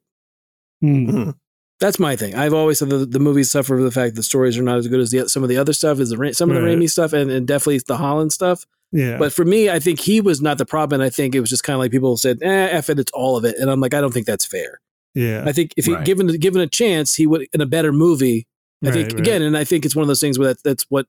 [0.81, 1.31] Hmm.
[1.79, 2.35] That's my thing.
[2.35, 4.77] I've always said that the movies suffer from the fact that the stories are not
[4.79, 6.61] as good as the, some of the other stuff, is the Ra- some of the
[6.61, 6.77] Right.
[6.77, 8.65] Raimi stuff, and, and definitely the Holland stuff.
[8.91, 9.17] Yeah.
[9.17, 11.01] But for me, I think he was not the problem.
[11.01, 13.11] And I think it was just kind of like people said, "Eh, f it, it's
[13.13, 14.79] all of it." And I'm like, I don't think that's fair.
[15.15, 15.43] yeah.
[15.45, 16.05] I think if he Right.
[16.05, 18.47] given given a chance, he would in a better movie.
[18.83, 19.19] I Right, think right.
[19.19, 21.05] again, and I think it's one of those things where that, that's what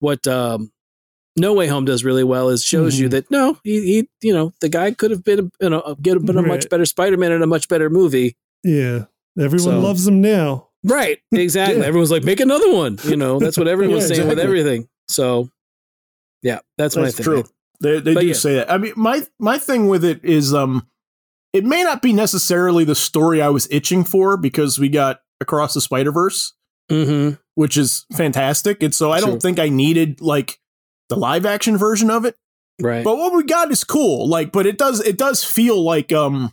[0.00, 0.70] what um,
[1.36, 3.10] No Way Home does really well is shows you Mhm.
[3.12, 6.36] that no, he, he you know the guy could have been you know get been
[6.38, 8.36] a much better Spider Man in a much better movie.
[8.64, 9.04] yeah.
[9.38, 10.68] Everyone So- loves him now.
[10.84, 11.80] Right, exactly.
[11.80, 11.86] Yeah.
[11.86, 12.98] Everyone's like, make another one.
[13.04, 14.88] You know, that's what everyone's Yeah, saying with everything.
[15.08, 15.50] So,
[16.46, 17.24] yeah, that's, my That's thing.
[17.24, 17.44] true.
[17.80, 18.34] They they But do yeah.
[18.34, 18.70] say that.
[18.70, 20.86] I mean, my my thing with it is, um,
[21.52, 25.74] it may not be necessarily the story I was itching for because we got across
[25.74, 26.54] the Spider Verse,
[26.90, 29.30] hmm which is fantastic, and so I True.
[29.30, 30.58] don't think I needed like
[31.08, 32.36] the live action version of it.
[32.80, 33.02] Right.
[33.04, 34.28] But what we got is cool.
[34.28, 36.52] Like, but it does it does feel like um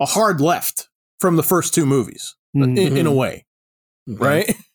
[0.00, 0.88] a hard left
[1.20, 2.76] from the first two movies Hmm.
[2.78, 3.46] in, in a way,
[4.10, 4.24] Okay.
[4.24, 4.56] right?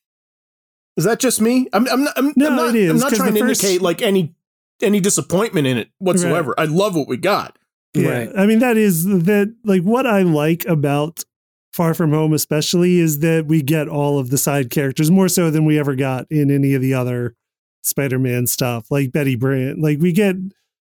[0.98, 1.68] Is that just me?
[1.74, 2.14] I'm, I'm not.
[2.18, 4.36] I'm, No, I'm not, it is, I'm not 'cause trying to first- indicate like any
[4.82, 6.56] any disappointment in it whatsoever.
[6.58, 7.58] I love what we got.
[7.94, 8.10] Yeah.
[8.10, 8.30] Right.
[8.36, 11.24] I mean, that is that like what I like about
[11.72, 15.52] Far From Home, especially, is that we get all of the side characters more so
[15.52, 17.36] than we ever got in any of the other
[17.84, 19.80] Spider Man stuff, like Betty Brant.
[19.80, 20.36] Like, we get,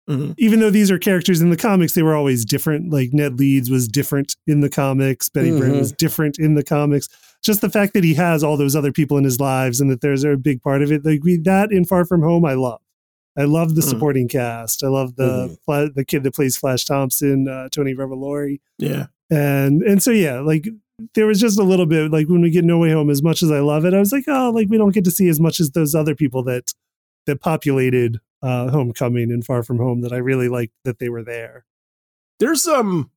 [0.09, 0.35] Mhm.
[0.37, 2.91] even though these are characters in the comics, they were always different.
[2.91, 5.79] Like, Ned Leeds was different in the comics, Betty Brant Mhm.
[5.79, 7.07] was different in the comics.
[7.43, 10.01] Just the fact that he has all those other people in his lives and that
[10.01, 11.05] there's a big part of it.
[11.05, 12.81] Like, we, that in Far From Home, I love.
[13.37, 13.89] I love the Mhm.
[13.89, 14.83] supporting cast.
[14.83, 19.07] I love the Fla- the kid that plays Flash Thompson, uh, Tony Revolori, Yeah.
[19.29, 20.67] and and so yeah, like
[21.13, 23.11] there was just a little bit like when we get No Way Home.
[23.11, 25.11] As much as I love it, I was like, oh, like we don't get to
[25.11, 26.73] see as much as those other people that
[27.27, 31.23] that populated uh, Homecoming and Far From Home that I really liked that they were
[31.23, 31.65] there.
[32.39, 33.11] There's um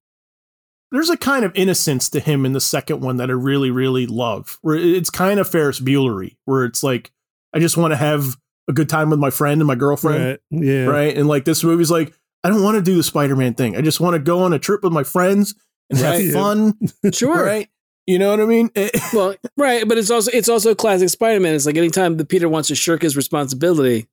[0.90, 4.06] there's a kind of innocence to him in the second one that I really, really
[4.06, 4.58] love.
[4.62, 7.12] Where it's kind of Ferris Buellery, where it's like,
[7.54, 8.36] I just want to have
[8.68, 10.24] a good time with my friend and my girlfriend.
[10.24, 10.40] Right?
[10.50, 10.84] Yeah.
[10.86, 11.16] right?
[11.16, 12.12] And like this movie's like,
[12.44, 13.76] I don't want to do the Spider-Man thing.
[13.76, 15.54] I just want to go on a trip with my friends
[15.90, 16.32] and have Right.
[16.32, 16.78] fun,
[17.12, 17.44] Sure.
[17.44, 17.68] right?
[18.06, 18.70] You know what I mean?
[18.74, 21.54] Eh, Well, right, but it's also it's also classic Spider-Man.
[21.54, 24.08] It's like anytime the Peter wants to shirk his responsibility.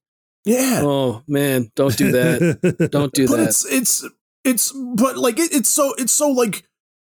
[0.45, 2.89] yeah, Oh man, don't do that.
[2.91, 3.47] Don't do but that.
[3.49, 4.05] it's it's
[4.47, 6.63] it's but like it, it's so it's so like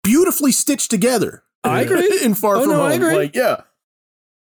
[0.03, 1.43] beautifully stitched together.
[1.63, 2.21] I agree.
[2.23, 3.15] In Far Oh, From no, Home, I agree.
[3.17, 3.63] like yeah.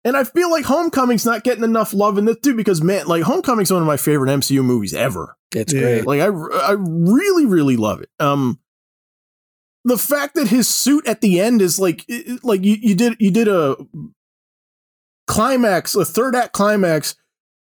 [0.05, 3.23] And I feel like Homecoming's not getting enough love in this too because man, like
[3.23, 5.35] Homecoming's one of my favorite MCU movies ever.
[5.53, 5.81] It's Yeah.
[5.81, 6.05] great.
[6.07, 8.09] Like I, I really, really love it.
[8.19, 8.59] Um,
[9.83, 12.95] the fact that his suit at the end is like, it- it- like you, you
[12.95, 13.75] did, you did a
[15.27, 17.15] climax, a third act climax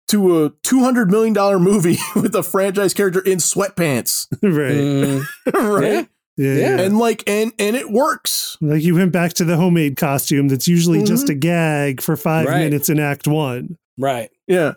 [0.09, 4.75] to a two hundred million dollar movie with a franchise character in sweatpants, right.
[4.75, 5.23] Mm,
[5.81, 6.07] right?
[6.37, 6.53] Yeah.
[6.53, 6.79] Yeah.
[6.81, 8.57] And like, and and it works.
[8.61, 11.29] Like you went back to the homemade costume that's usually just Mhm.
[11.29, 12.59] a gag for five Right.
[12.65, 13.77] minutes in Act One.
[13.97, 14.29] right.
[14.47, 14.73] Yeah,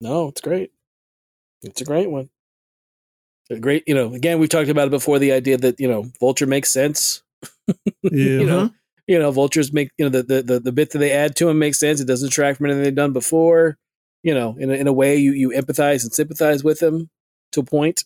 [0.00, 0.70] No, it's great.
[1.62, 2.28] It's a great one.
[3.50, 4.12] A great, you know.
[4.12, 5.18] Again, we've talked about it before.
[5.18, 7.22] The idea that you know, Vulture makes sense.
[8.02, 8.10] Yeah.
[8.12, 8.68] You know, Uh-huh.
[9.06, 11.48] you know, vultures make you know the, the the the bit that they add to
[11.48, 12.00] him makes sense.
[12.00, 13.78] It doesn't detract from anything they've done before.
[14.26, 17.10] You know, in a, in a way, you you empathize and sympathize with him
[17.52, 18.02] to a point.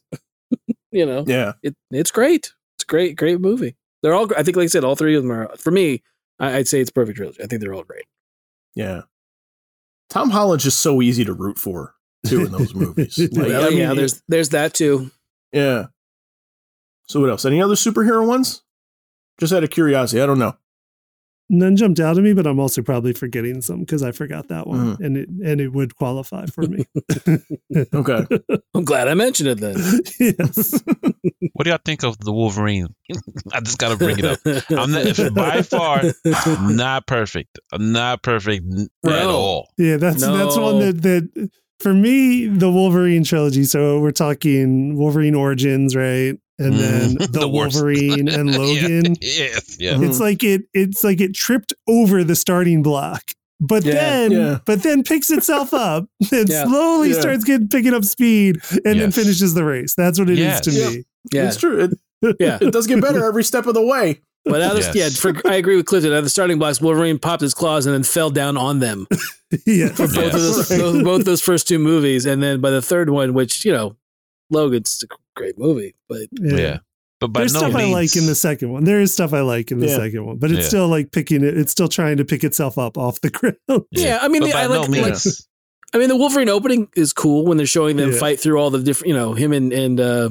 [0.90, 1.52] you know, yeah.
[1.62, 2.52] it it's great.
[2.76, 3.74] It's a great, great movie.
[4.02, 4.28] They're all.
[4.36, 6.02] I think, like I said, all three of them are for me.
[6.38, 7.42] I, I'd say it's perfect trilogy.
[7.42, 8.04] I think they're all great.
[8.74, 9.04] Yeah.
[10.10, 11.94] Tom Holland's just so easy to root for
[12.26, 13.16] too in those movies.
[13.32, 15.10] Like, Well, I oh, mean, yeah, there's there's that too.
[15.52, 15.86] yeah.
[17.08, 17.46] So what else?
[17.46, 18.60] Any other superhero ones?
[19.38, 20.54] Just out of curiosity, I don't know.
[21.52, 24.68] None jumped out at me, but I'm also probably forgetting some because I forgot that
[24.68, 25.04] one, Mm.
[25.04, 26.84] and it and it would qualify for me.
[27.94, 28.26] Okay.
[28.74, 29.76] I'm glad I mentioned it then.
[30.18, 30.82] yes.
[31.54, 32.86] What do y'all think of the Wolverine?
[33.52, 34.38] I just gotta bring it up.
[34.70, 36.02] I'm not, by far
[36.70, 37.58] not perfect.
[37.78, 39.68] Not perfect n- at all.
[39.76, 43.64] Yeah, that's that's one that that for me the Wolverine trilogy.
[43.64, 46.34] So we're talking Wolverine Origins, right?
[46.60, 47.18] And then Mhm.
[47.32, 47.48] the, The.
[47.48, 49.16] Wolverine and Logan.
[49.20, 49.94] Yes, yeah.
[49.94, 50.08] Mhm.
[50.08, 53.32] It's like it it's like it tripped over the starting block.
[53.60, 53.94] But Yeah.
[53.94, 54.58] then Yeah.
[54.66, 56.64] but then picks itself up and Yeah.
[56.66, 57.20] slowly Yeah.
[57.20, 59.94] starts getting picking up speed and then finishes the race.
[59.96, 60.60] That's what it is Yes.
[60.62, 61.04] to me.
[61.32, 61.90] Yeah, It's true.
[62.22, 62.58] It, yeah.
[62.60, 64.20] it does get better every step of the way.
[64.46, 66.12] But now there's, yeah, for, I agree with Clifton.
[66.14, 69.06] At the starting blocks, Wolverine popped his claws and then fell down on them
[69.66, 69.88] yeah.
[69.88, 70.78] for both of those, Right.
[70.78, 73.96] those both those first two movies, and then by the third one, which you know,
[74.50, 75.06] Logan's a
[75.40, 76.78] great movie, but yeah.
[77.20, 78.84] But by There's no stuff means, I like in the second one.
[78.84, 79.96] There is stuff I like in the Yeah.
[79.96, 80.68] second one, but it's Yeah.
[80.68, 81.56] still like picking it.
[81.58, 83.28] It's still trying to pick itself up off the
[83.68, 83.84] ground.
[83.90, 85.16] yeah, I mean, the, by I no like, like.
[85.92, 88.18] I mean, the Wolverine opening is cool when they're showing them Yeah.
[88.18, 90.30] fight through all the different, you know, him and and uh,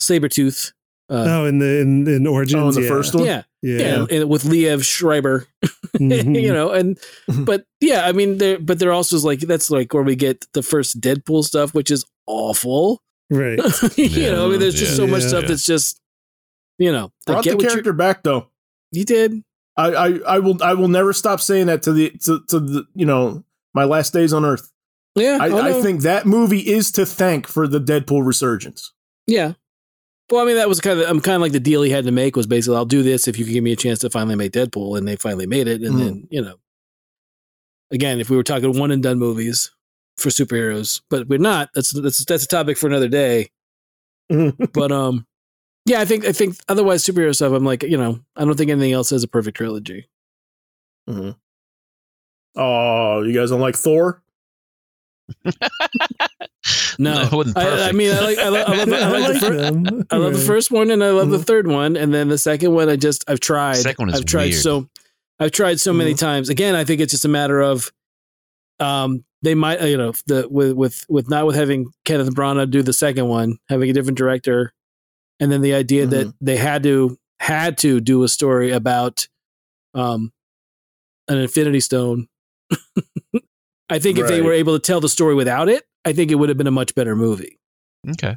[0.00, 0.72] Sabretooth.
[1.10, 2.88] Uh, oh, in the in, in Origins, Oh, in the yeah.
[2.88, 3.24] first one?
[3.24, 5.46] yeah, yeah, yeah, and with Liev Schreiber,
[5.96, 6.40] Mhm.
[6.40, 6.98] you know, and
[7.46, 10.46] but yeah, I mean, there, but there also is like that's like where we get
[10.52, 13.00] the first Deadpool stuff, which is awful.
[13.30, 13.58] Right.
[13.98, 14.30] you Yeah.
[14.32, 14.96] know, I mean, there's just Yeah.
[14.96, 15.28] so much Yeah.
[15.28, 16.00] stuff that's just,
[16.78, 18.48] you know, I Brought get the what character back though.
[18.92, 19.42] you did.
[19.76, 22.84] I, I I will I will never stop saying that to the to, to the
[22.94, 24.70] you know my last days on Earth.
[25.14, 28.92] Yeah, I, oh, I think that movie is to thank for the Deadpool resurgence.
[29.26, 29.52] Yeah.
[30.30, 32.04] Well, I mean, that was kind of I'm kind of like the deal he had
[32.04, 34.10] to make was basically I'll do this if you can give me a chance to
[34.10, 35.98] finally make Deadpool, and they finally made it, and Mhm.
[35.98, 36.56] then you know,
[37.90, 39.70] again, if we were talking one and done movies
[40.18, 41.70] for superheroes, but we're not.
[41.74, 43.50] That's that's that's a topic for another day.
[44.72, 45.26] But um,
[45.86, 47.52] yeah, I think I think otherwise superhero stuff.
[47.52, 50.08] I'm like, you know, I don't think anything else has a perfect trilogy.
[51.08, 51.30] Mm-hmm.
[52.60, 54.22] Oh, you guys don't like Thor?
[56.98, 57.12] No,
[57.56, 57.88] I.
[57.88, 60.06] I mean, I like I, lo- I love, I I like the like first.
[60.10, 61.46] I love the first one and I love the Mhm.
[61.46, 63.74] third one, and then the second one I just I've tried.
[63.76, 64.60] Second one is I've tried weird.
[64.62, 64.88] so
[65.38, 66.18] I've tried so many Mhm.
[66.18, 66.48] times.
[66.48, 67.90] Again, I think it's just a matter of
[68.80, 72.82] um they might you know the with with with not with having Kenneth Branagh do
[72.82, 74.72] the second one, having a different director,
[75.40, 79.28] and then the idea that they had to had to do a story about
[79.94, 80.32] um
[81.28, 82.28] an Infinity Stone.
[83.90, 86.34] I think if they were able to tell the story without it, I think it
[86.34, 87.58] would have been a much better movie.
[88.10, 88.36] Okay.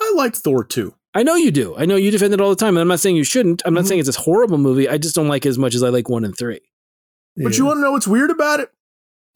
[0.00, 0.94] I like Thor too.
[1.14, 1.76] I know you do.
[1.76, 2.76] I know you defend it all the time.
[2.76, 3.62] And I'm not saying you shouldn't.
[3.64, 3.88] I'm not Mhm.
[3.88, 4.88] saying it's a horrible movie.
[4.88, 6.60] I just don't like it as much as I like one and three.
[7.36, 7.58] But Yeah.
[7.58, 8.70] you want to know what's weird about it?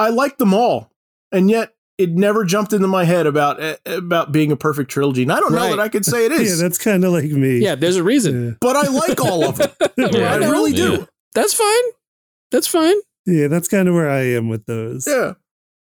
[0.02, 0.90] I like them all,
[1.30, 5.22] and yet it never jumped into my head about eh, about being a perfect trilogy.
[5.22, 6.58] And I don't know that I could say it is.
[6.58, 7.58] yeah, that's kind of like me.
[7.58, 8.56] Yeah, there's a reason.
[8.60, 9.70] but I like all of them.
[9.98, 10.34] Yeah.
[10.34, 10.50] I know.
[10.50, 10.76] really Yeah.
[10.96, 11.08] do.
[11.34, 11.84] That's fine.
[12.50, 12.96] That's fine.
[13.26, 15.06] Yeah, that's kind of where I am with those.
[15.06, 15.34] Yeah,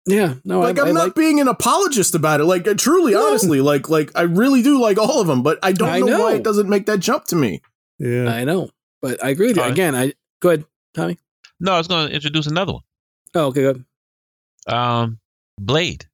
[0.06, 0.34] Yeah.
[0.44, 1.14] No, like I, I'm I not like.
[1.14, 2.44] being an apologist about it.
[2.44, 3.28] Like uh, truly, No.
[3.28, 6.20] honestly, like like I really do like all of them, but I don't I know,
[6.24, 7.60] why it doesn't make that jump to me.
[7.98, 8.28] Yeah.
[8.32, 8.70] I know,
[9.02, 9.62] but I agree with you.
[9.62, 10.64] Again, I go ahead,
[10.94, 11.18] Tommy.
[11.60, 12.82] No, I was going to introduce another one.
[13.34, 13.84] Oh, okay, good.
[14.68, 15.18] Um,
[15.58, 16.06] Blade.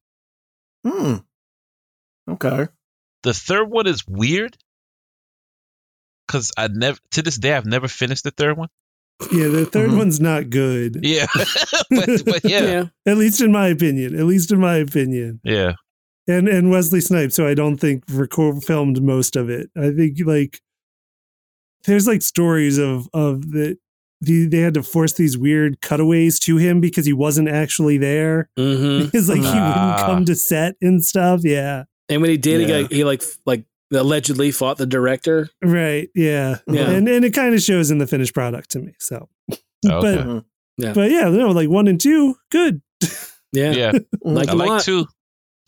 [0.85, 1.15] Hmm.
[2.29, 2.67] Okay.
[3.23, 4.57] The third one is weird
[6.27, 8.69] because I never to this day I've never finished the third one.
[9.31, 9.97] Yeah, the 3rd Mhm.
[9.97, 10.99] one's not good.
[11.01, 11.27] Yeah,
[11.89, 14.15] but, but yeah, yeah, At least in my opinion.
[14.19, 15.39] At least in my opinion.
[15.43, 15.73] Yeah.
[16.27, 19.69] And and Wesley Snipes, so I don't think record filmed most of it.
[19.77, 20.59] I think like
[21.85, 23.77] there's like stories of of that
[24.21, 28.49] the, they had to force these weird cutaways to him because he wasn't actually there.
[28.57, 29.05] Mm-hmm.
[29.05, 30.03] Because like he wouldn't Ah.
[30.05, 31.41] come to set and stuff.
[31.43, 31.83] Yeah.
[32.09, 35.49] And when he did, he, got, he like like allegedly fought the director.
[35.63, 36.09] Right.
[36.15, 36.57] Yeah.
[36.67, 36.89] Yeah.
[36.89, 38.93] And and it kind of shows in the finished product to me.
[38.99, 39.27] So
[39.85, 40.17] Okay.
[40.21, 40.43] Mhm.
[40.93, 42.81] but yeah, no, like one and two, good.
[43.51, 43.91] Yeah, yeah.
[44.21, 44.81] Like I him like lot.
[44.81, 45.05] two.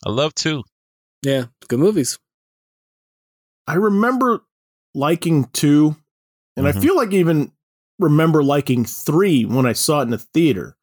[0.06, 0.64] I love two.
[1.24, 2.20] yeah, good movies.
[3.66, 4.42] I remember
[4.94, 5.96] liking two,
[6.58, 6.82] and I Mhm.
[6.82, 7.52] feel like even
[8.00, 10.76] remember liking three when I saw it in the theater.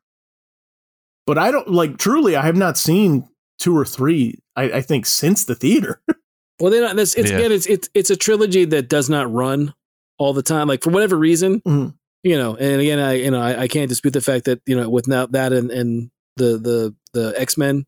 [1.27, 2.37] But I don't like truly.
[2.37, 4.41] I have not seen two or three.
[4.57, 6.01] I, I think since the theater.
[6.61, 6.95] Well, they not.
[6.95, 7.39] This it's Yeah.
[7.39, 7.51] again.
[7.51, 9.75] It's it's it's a trilogy that does not run
[10.19, 10.69] all the time.
[10.69, 11.95] Like for whatever reason, Mhm.
[12.23, 12.55] you know.
[12.55, 15.33] And again, I you know I, I can't dispute the fact that you know without
[15.33, 17.85] that and and the the the X Men,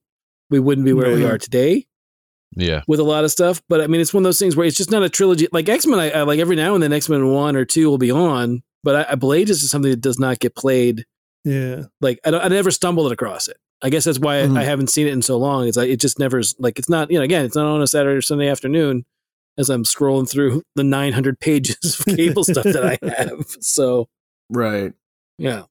[0.51, 1.31] we wouldn't be where we Mhm.
[1.31, 1.87] are today
[2.57, 2.83] Yeah.
[2.89, 3.63] with a lot of stuff.
[3.69, 5.47] But I mean, it's one of those things where it's just not a trilogy.
[5.53, 7.89] Like X Men, I, I like every now and then X Men one or two
[7.89, 11.05] will be on, but I, I Blade is just something that does not get played.
[11.45, 11.83] Yeah.
[12.01, 13.59] Like I, don't, I never stumbled across it.
[13.83, 14.57] I guess that's why Mhm.
[14.57, 15.69] I, I haven't seen it in so long.
[15.69, 17.87] It's like it just never like it's not you know again it's not on a
[17.87, 19.05] Saturday or Sunday afternoon
[19.59, 23.45] as I'm scrolling through the 900 pages of cable stuff that I have.
[23.61, 24.09] So
[24.51, 24.93] Right.
[25.39, 25.65] yeah,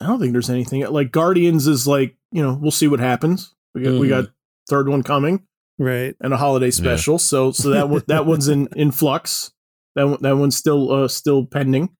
[0.00, 3.54] I don't think there's anything like Guardians is like you know we'll see what happens.
[3.74, 4.10] We got we Mhm.
[4.10, 4.24] got
[4.68, 5.46] third one coming
[5.78, 6.14] Right.
[6.20, 7.18] and a holiday special.
[7.18, 9.52] So so that one that one's in in flux.
[9.94, 11.90] That one, that one's still uh still pending.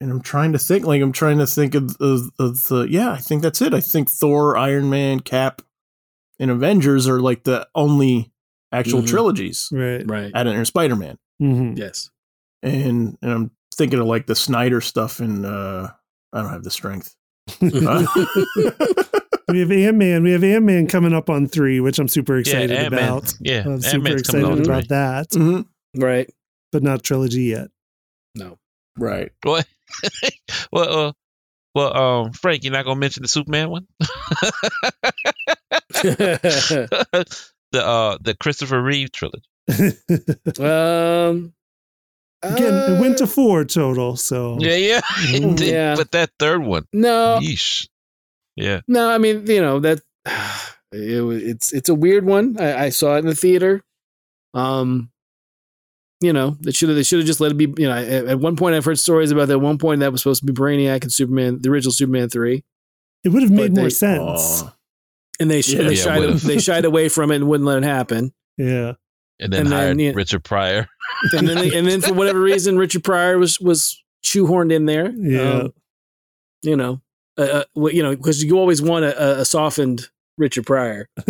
[0.00, 3.10] And I'm trying to think like I'm trying to think of, of of the yeah
[3.10, 3.74] I think that's it.
[3.74, 5.60] I think Thor, Iron Man, Cap,
[6.38, 8.30] and Avengers are like the only
[8.72, 9.08] actual Mhm.
[9.08, 9.68] trilogies.
[9.72, 10.08] Right.
[10.08, 10.30] right.
[10.34, 12.10] Add in Spider Man, hmm Yes.
[12.62, 15.88] and and I'm thinking of like the Snyder stuff, and uh
[16.32, 17.16] I don't have the strength.
[19.50, 20.22] We have Ant Man.
[20.22, 23.02] We have Ant Man coming up on three, which I'm super excited yeah, Ant-Man.
[23.08, 23.34] about.
[23.40, 24.64] Yeah, I'm super Ant-Man's coming excited on three.
[24.74, 26.28] about that, mhm, right.
[26.70, 27.68] but not trilogy yet.
[28.34, 28.58] No.
[28.98, 29.32] Right.
[29.44, 29.66] What?
[30.72, 31.12] well, uh,
[31.74, 33.86] well, um, Frank, you're not gonna mention the Superman one?
[35.92, 36.88] the
[37.74, 39.44] uh, the Christopher Reeve trilogy.
[40.60, 41.52] um.
[42.40, 44.16] Again, it went to four total.
[44.16, 45.68] So Yeah, yeah, it did.
[45.68, 45.96] Yeah.
[45.96, 47.40] But that third one, no.
[47.42, 47.88] yeesh.
[48.54, 50.00] Yeah, No, I mean, you know that
[50.92, 52.56] it, it's it's a weird one.
[52.60, 53.82] I, I saw it in the theater.
[54.54, 55.10] Um,
[56.20, 57.72] you know, they should have they should have just let it be.
[57.78, 59.54] You know, at, at one point I've heard stories about that.
[59.54, 62.64] At one point that was supposed to be Brainiac and Superman, the original Superman three,
[63.24, 64.62] it would have made But more they- sense.
[64.62, 64.74] Aw.
[65.40, 65.82] and they sh- Yeah.
[65.84, 66.42] they Yeah, shied would've.
[66.42, 68.32] they shied away from it and wouldn't let it happen.
[68.56, 68.94] Yeah.
[69.40, 70.12] and then And then, hired yeah.
[70.14, 70.88] Richard Pryor.
[71.32, 75.10] And then they, and then for whatever reason, Richard Pryor was was shoehorned in there.
[75.10, 75.52] Yeah.
[75.52, 75.72] Um,
[76.62, 77.00] you know,
[77.38, 80.08] uh, uh, you know, because you always want a, a softened
[80.38, 81.08] Richard Pryor.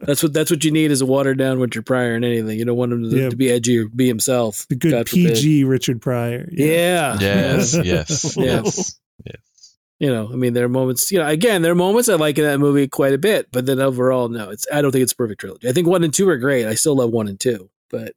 [0.00, 2.58] That's what that's what you need is a watered down Richard Pryor and anything.
[2.58, 3.28] You don't want him to, Yeah.
[3.30, 4.66] to be edgy or be himself.
[4.68, 5.34] the good God forbid.
[5.34, 6.48] PG Richard Pryor.
[6.50, 7.16] Yeah.
[7.20, 9.76] Yes, yes, yes, yes.
[10.00, 11.10] You know, I mean, there are moments.
[11.10, 13.66] You know, again, there are moments I like in that movie quite a bit, but
[13.66, 14.66] then overall, no, it's.
[14.72, 15.68] I don't think it's a perfect trilogy.
[15.68, 16.66] I think one and two are great.
[16.66, 18.12] I still love one and two, but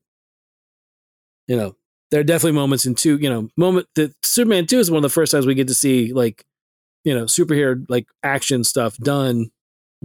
[1.48, 1.76] you know,
[2.12, 3.18] there are definitely moments in two.
[3.18, 5.74] You know, moment that Superman two is one of the first times we get to
[5.74, 6.46] see like,
[7.04, 9.50] you know, superhero like action stuff done, what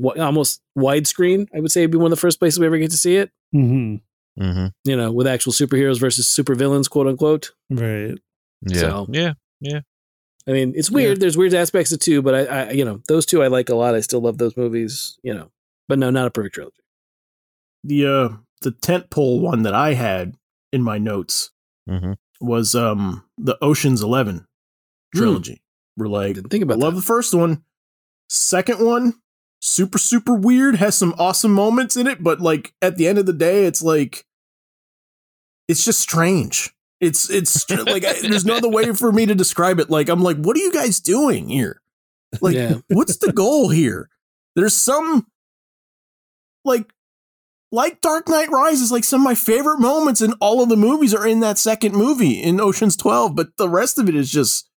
[0.03, 1.49] almost widescreen.
[1.55, 3.17] I would say would be one of the first places we ever get to see
[3.17, 3.31] it.
[3.53, 3.97] hmm
[4.39, 4.67] Mm-hmm.
[4.85, 7.53] You know, with actual superheroes versus supervillains, quote unquote.
[7.71, 8.19] Right.
[8.61, 9.33] Yeah, So- yeah.
[10.49, 11.21] I mean, it's weird.
[11.21, 13.75] There's weird aspects of two, but I, I, you know, those two I like a
[13.75, 13.95] lot.
[13.95, 15.19] I still love those movies.
[15.23, 15.51] You know,
[15.89, 16.77] but no, not a perfect trilogy.
[17.83, 18.29] The uh
[18.61, 20.35] the tent pole one that I had
[20.73, 21.51] in my notes
[21.89, 24.47] hmm was um the Ocean's Eleven
[25.15, 25.63] trilogy.
[25.97, 27.01] We're like Didn't think I about love that.
[27.01, 27.65] the first one.
[28.29, 29.15] Second one,
[29.67, 33.27] super, super weird, has some awesome moments in it, but like at the end of
[33.27, 34.25] the day, it's like
[35.69, 36.73] it's just strange.
[37.01, 39.91] It's it's like I, there's no other way for me to describe it.
[39.91, 41.81] Like I'm like, what are you guys doing here?
[42.41, 42.77] Like, Yeah.
[42.89, 44.09] what's the goal here?
[44.55, 45.27] There's some
[46.65, 46.91] like
[47.73, 51.13] like Dark Knight Rises, like some of my favorite moments in all of the movies
[51.13, 54.71] are in that second movie in Ocean's 12, but the rest of it is just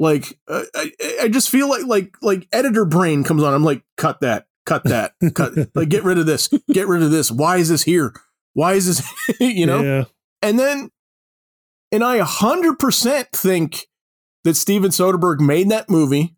[0.00, 0.92] like uh, I,
[1.22, 3.52] I just feel like like like editor brain comes on.
[3.52, 7.10] I'm like, cut that, cut that, cut like get rid of this, get rid of
[7.10, 7.30] this.
[7.30, 8.14] Why is this here?
[8.54, 9.38] Why is this?
[9.40, 9.82] you know?
[9.82, 10.04] Yeah.
[10.40, 10.90] And then,
[11.92, 13.88] and I 100% think
[14.44, 16.34] that Steven Soderbergh made that movie,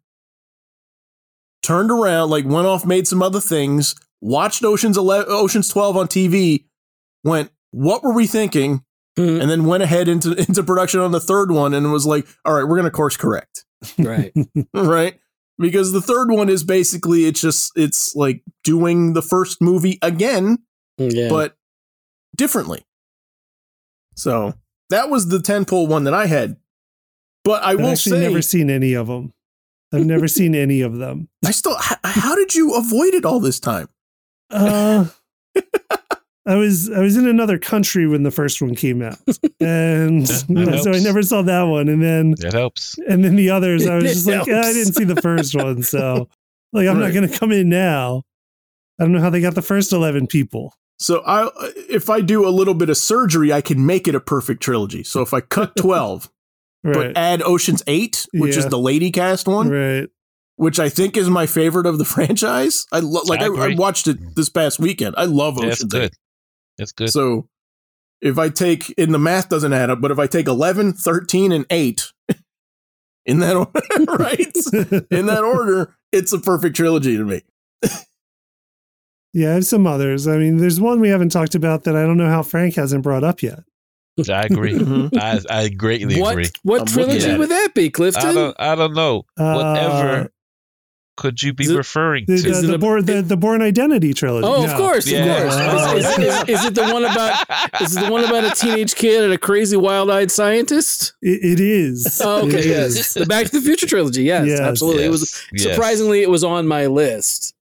[1.62, 6.08] turned around, like went off, made some other things, watched Ocean's 11, Ocean's 12 on
[6.08, 6.64] TV,
[7.22, 8.84] went, what were we thinking?
[9.18, 9.40] Mhm.
[9.42, 12.54] And then went ahead into, into production on the third one and was like, all
[12.54, 13.64] right, we're going to course correct.
[13.98, 14.32] right.
[14.74, 15.18] right?
[15.58, 20.58] Because the third one is basically, it's just, it's like doing the first movie again,
[20.98, 21.28] Yeah.
[21.28, 21.56] but
[22.36, 22.86] differently.
[24.16, 24.54] So
[24.90, 26.56] that was the tent pole one that I had.
[27.44, 29.32] But I I've will actually say, never seen any of them.
[29.92, 31.28] I've never seen any of them.
[31.44, 33.88] I still, h- how did you avoid it all this time?
[34.50, 35.06] Uh,
[36.44, 39.16] I was I was in another country when the first one came out,
[39.60, 41.88] and That- that so I never saw that one.
[41.88, 42.96] And then it helps.
[43.08, 45.54] and then the others, I was It just like, "Ah, I didn't see the first
[45.54, 46.28] one, so
[46.72, 47.06] like I'm Right.
[47.06, 48.22] not going to come in now.
[49.00, 50.74] I don't know how they got the first eleven people.
[50.98, 51.48] So I,
[51.88, 55.02] if I do a little bit of surgery, I can make it a perfect trilogy.
[55.02, 56.30] So if I cut 12,
[56.84, 60.08] Right, but add Ocean's 8, which is the lady cast one, right.
[60.56, 62.86] which I think is my favorite of the franchise.
[62.92, 65.16] I lo- like I I, I watched it this past weekend.
[65.18, 66.04] I love Ocean's good.
[66.04, 66.12] 8.
[66.78, 67.10] It's good.
[67.10, 67.48] So
[68.20, 71.52] if I take, and the math doesn't add up, but if I take 11, 13,
[71.52, 72.12] and 8
[73.26, 75.06] in that order, right?
[75.10, 77.42] In that order, it's a perfect trilogy to me.
[79.32, 80.26] yeah, I have some others.
[80.28, 83.02] I mean, there's one we haven't talked about that I don't know how Frank hasn't
[83.02, 83.60] brought up yet.
[84.28, 84.74] I agree.
[84.74, 85.16] Mhm.
[85.18, 86.50] I I greatly what agree.
[86.62, 88.28] what I'm trilogy would that be, Clifton?
[88.28, 89.24] I don't I don't know.
[89.38, 90.31] Uh, Whatever
[91.22, 92.42] could you be is referring The, to?
[92.42, 94.44] the, Is the, Bourne, the, the Bourne Identity trilogy.
[94.46, 95.24] oh, of course, Yeah.
[95.24, 95.94] of course.
[95.94, 97.46] Is, is- is- is it the one about?
[97.80, 101.14] Is it the one about a teenage kid and a crazy wild-eyed scientist?
[101.22, 102.20] It, it is.
[102.24, 102.96] Oh, It okay, is.
[102.96, 103.14] yes.
[103.14, 104.24] The Back to the Future trilogy.
[104.24, 104.60] Yes, Yes.
[104.60, 105.04] absolutely.
[105.04, 105.74] It was Yes, yes.
[105.74, 107.54] surprisingly it was on my list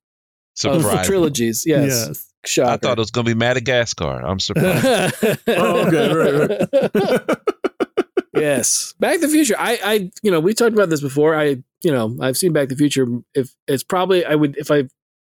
[0.65, 1.07] of surprised.
[1.09, 1.63] trilogies.
[1.65, 2.25] Yes, Yes.
[2.45, 2.69] shocker.
[2.71, 4.21] I thought it was gonna be Madagascar.
[4.25, 4.85] I'm surprised.
[5.47, 7.37] Oh, okay, right, right.
[8.33, 9.55] yes, Back to the Future.
[9.57, 11.35] I, I, you know, we talked about this before.
[11.35, 13.07] I, you know, I've seen Back to the Future.
[13.33, 14.83] If it's probably, I would, if I,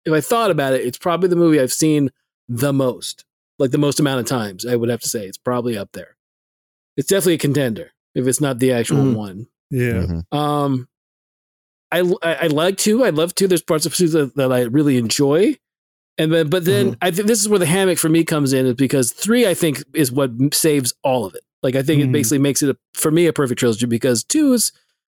[0.05, 2.11] if I thought about it, it's probably the movie I've seen
[2.49, 3.25] the most,
[3.59, 4.67] like the most amount of times.
[4.67, 6.17] I would have to say it's probably up there.
[6.97, 9.15] It's definitely a contender if it's not the actual Mhm.
[9.15, 9.47] one.
[9.71, 10.07] Yeah.
[10.07, 10.37] Mhm.
[10.37, 10.89] Um,
[11.91, 13.05] I, I I like two.
[13.05, 13.47] I love two.
[13.49, 15.57] There's parts of two that, that I really enjoy,
[16.19, 18.67] and then but then I think this is where the hammock for me comes in,
[18.67, 21.43] is because three I think is what saves all of it.
[21.63, 22.13] Like I think it Mhm.
[22.13, 24.73] basically makes it a, for me a perfect trilogy because two is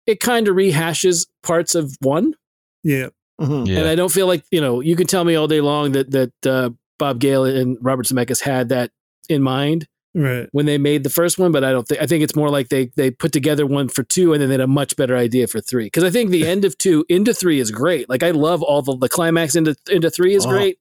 [0.07, 2.35] it kind of rehashes parts of one,
[2.83, 3.09] Yeah.
[3.41, 3.67] Mhm.
[3.67, 3.79] Yeah.
[3.81, 6.11] and I don't feel like you know you can tell me all day long that
[6.13, 8.91] that uh, Bob Gale and Robert Zemeckis had that
[9.29, 9.87] in mind
[10.17, 10.49] Right.
[10.53, 12.69] when they made the first one, but I don't think I think it's more like
[12.69, 15.49] they they put together one for two and then they had a much better idea
[15.49, 15.87] for three.
[15.87, 18.09] Because I think the end of two into three is great.
[18.09, 20.51] Like I love all the the climax into into three is Oh.
[20.51, 20.79] great,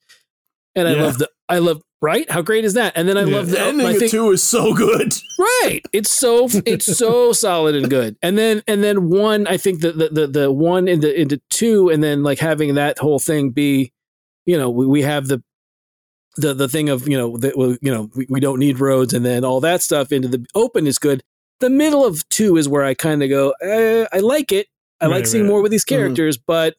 [0.76, 1.04] and I Yeah.
[1.04, 2.30] love the I love right.
[2.30, 2.94] How great is that?
[2.96, 3.36] And then I Yeah.
[3.38, 5.14] love The ending I of think, two is so good.
[5.40, 5.82] right.
[5.94, 8.18] It's so it's so solid and good.
[8.22, 11.90] And then and then one I think the the the, the one into into two
[11.90, 13.94] and then like having that whole thing be,
[14.46, 15.42] you know, we, we have the
[16.36, 19.14] the the thing of you know that well, you know we, we don't need roads
[19.14, 21.24] and then all that stuff into the open is good.
[21.62, 24.68] The middle of two is where I kind of go, eh, I like it.
[25.00, 25.50] I like seeing right.
[25.50, 26.76] more with these characters, but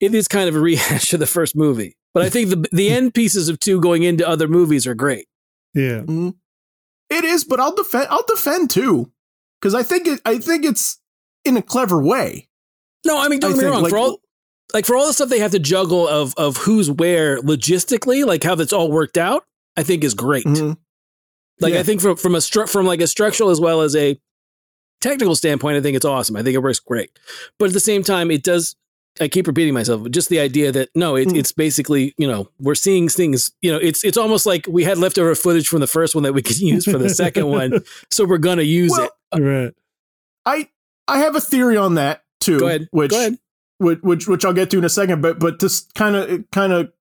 [0.00, 1.96] it is kind of a rehash of the first movie.
[2.14, 5.26] But I think the the end pieces of two going into other movies are great.
[5.74, 6.00] Yeah.
[6.00, 6.34] Mhm.
[7.08, 8.08] It is, but I'll defend.
[8.10, 9.10] I'll defend too,
[9.60, 10.20] because I think it.
[10.24, 10.98] I think it's
[11.44, 12.48] in a clever way.
[13.06, 13.82] No, I mean don't I get me wrong.
[13.82, 14.20] like- for all
[14.74, 18.42] like for all the stuff they have to juggle of of who's where logistically, like
[18.44, 19.44] how that's all worked out,
[19.76, 20.44] I think is great.
[20.46, 20.76] Mhm.
[21.60, 21.80] Like Yeah.
[21.80, 24.20] I think from from a stru- from like a structural as well as a
[25.00, 26.36] technical standpoint, I think it's awesome.
[26.36, 27.10] I think it works great.
[27.58, 28.76] But at the same time, it does.
[29.20, 30.02] I keep repeating myself.
[30.02, 31.36] but Just the idea that no, it, Mm.
[31.38, 33.50] it's basically you know we're seeing things.
[33.62, 36.32] You know, it's it's almost like we had leftover footage from the first one that
[36.34, 37.80] we could use for the second one,
[38.10, 39.40] so we're gonna use Well, it.
[39.42, 39.74] Right.
[40.46, 40.68] I
[41.08, 42.58] I have a theory on that too.
[42.60, 42.88] Go ahead.
[42.92, 43.38] Which Go ahead.
[43.78, 45.20] which which, which I'll get to in a second.
[45.22, 46.92] But but just kind of kind of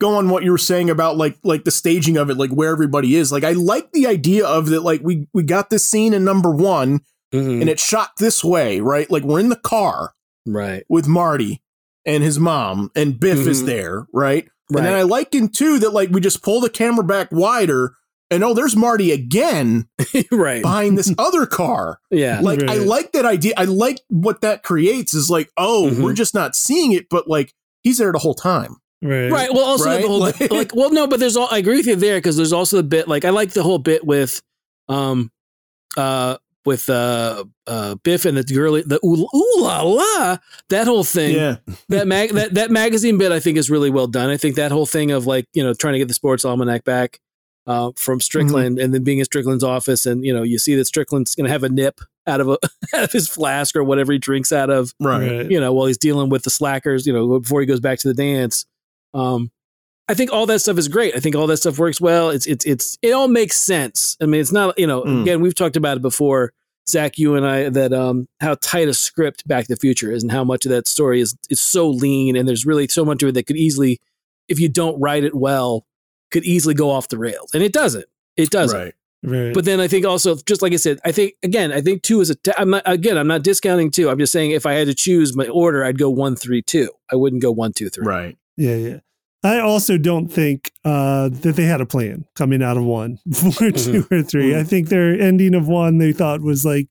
[0.00, 2.70] go on what you were saying about like like the staging of it, like where
[2.72, 3.30] everybody is.
[3.32, 4.80] Like I like the idea of that.
[4.82, 7.00] Like we we got this scene in number one,
[7.32, 7.60] Mhm.
[7.62, 9.10] and it's shot this way, right?
[9.10, 10.12] Like we're in the car
[10.46, 10.84] right.
[10.88, 11.62] with Marty
[12.04, 13.66] and his mom, and Biff is Mhm.
[13.66, 14.48] there, right?
[14.70, 14.78] Right.
[14.78, 17.94] And then I like in too that like we just pull the camera back wider.
[18.28, 19.86] And oh, there's Marty again
[20.32, 20.60] right.
[20.62, 22.00] behind this other car.
[22.10, 22.40] Yeah.
[22.40, 23.54] Like I like that idea.
[23.56, 26.02] I like what that creates is like, oh, Mhm.
[26.02, 27.52] we're just not seeing it, but like
[27.84, 28.76] he's there the whole time.
[29.02, 29.30] Right.
[29.30, 29.52] Right.
[29.52, 30.02] Well, also Right?
[30.02, 32.36] the whole Like- like, well, no, but there's all I agree with you there because
[32.36, 34.42] there's also the bit like I like the whole bit with,
[34.88, 35.30] um,
[35.96, 40.38] uh, with uh, uh, Biff and the girly the ooh, ooh la la
[40.68, 41.56] that whole thing Yeah.
[41.88, 44.28] that mag that that magazine bit I think is really well done.
[44.28, 46.84] I think that whole thing of like you know trying to get the sports almanac
[46.84, 47.20] back
[47.66, 50.86] uh, from Strickland and then being in Strickland's office and you know you see that
[50.86, 52.58] Strickland's going to have a nip out of a
[52.94, 55.50] out of his flask or whatever he drinks out of Right.
[55.50, 58.08] you know, while he's dealing with the slackers, you know, before he goes back to
[58.08, 58.66] the dance.
[59.14, 59.50] Um,
[60.08, 61.16] I think all that stuff is great.
[61.16, 62.30] I think all that stuff works well.
[62.30, 64.16] It's it's it's it all makes sense.
[64.20, 65.22] I mean, it's not you know, Mm.
[65.22, 66.52] again, we've talked about it before,
[66.88, 70.22] Zach, you and I, that um how tight a script Back to the Future is,
[70.22, 73.22] and how much of that story is is so lean, and there's really so much
[73.22, 73.98] of it that could easily,
[74.48, 75.84] if you don't write it well,
[76.30, 78.06] could easily go off the rails, and it doesn't.
[78.36, 78.78] It doesn't.
[78.78, 78.94] Right.
[79.24, 79.52] Right.
[79.54, 82.20] But then I think also, just like I said, I think again, I think two
[82.20, 82.36] is a.
[82.36, 83.18] T- I'm not again.
[83.18, 84.08] I'm not discounting two.
[84.08, 86.90] I'm just saying if I had to choose my order, I'd go one, three, two.
[87.10, 88.06] I wouldn't go one, two, three.
[88.06, 88.36] Right.
[88.56, 88.98] Yeah, yeah.
[89.46, 93.70] I also don't think uh, that they had a plan coming out of one for
[93.70, 94.56] 2 or 3 Mhm.
[94.58, 96.88] I think their ending of one they thought was like,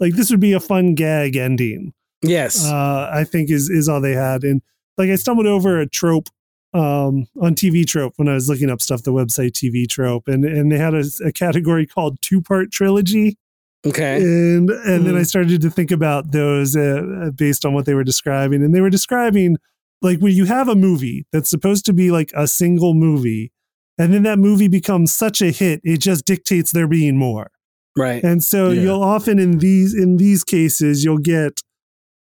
[0.00, 1.92] like this would be a fun gag ending.
[2.22, 2.64] Yes.
[2.64, 4.42] Uh, I think is is all they had.
[4.44, 4.60] And
[4.96, 6.28] like I stumbled over a trope
[6.74, 10.44] um, on TV trope when I was looking up stuff, the website TV trope, and
[10.44, 13.38] and they had a, a category called two part trilogy
[13.86, 14.16] okay.
[14.16, 15.26] and and then I Mm.
[15.26, 18.90] started to think about those uh, based on what they were describing, and they were
[18.90, 19.56] describing
[20.02, 23.52] like when you have a movie that's supposed to be like a single movie,
[23.98, 27.50] and then that movie becomes such a hit, it just dictates there being more.
[27.96, 28.22] Right.
[28.22, 28.82] And so Yeah.
[28.82, 31.60] you'll often in these in these cases you'll get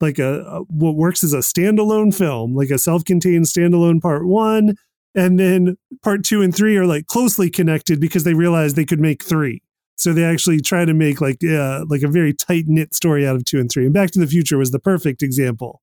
[0.02, 4.76] like a, a what works as a standalone film, like a self-contained standalone part 1
[5.16, 9.00] and then part 2 and 3 are like closely connected because they realized they could
[9.00, 9.62] make 3.
[9.96, 13.46] So they actually try to make like uh, like a very tight-knit story out of
[13.46, 13.86] 2 and 3.
[13.86, 15.82] And Back to the Future was the perfect example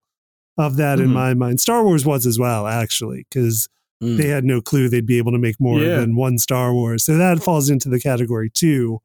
[0.59, 1.13] of that in Mhm.
[1.15, 1.61] my mind.
[1.61, 3.69] Star Wars was as well actually cuz
[4.03, 4.17] Mm.
[4.17, 5.97] they had no clue they'd be able to make more Yeah.
[6.01, 7.05] than one Star Wars.
[7.05, 9.01] So that falls into the category too.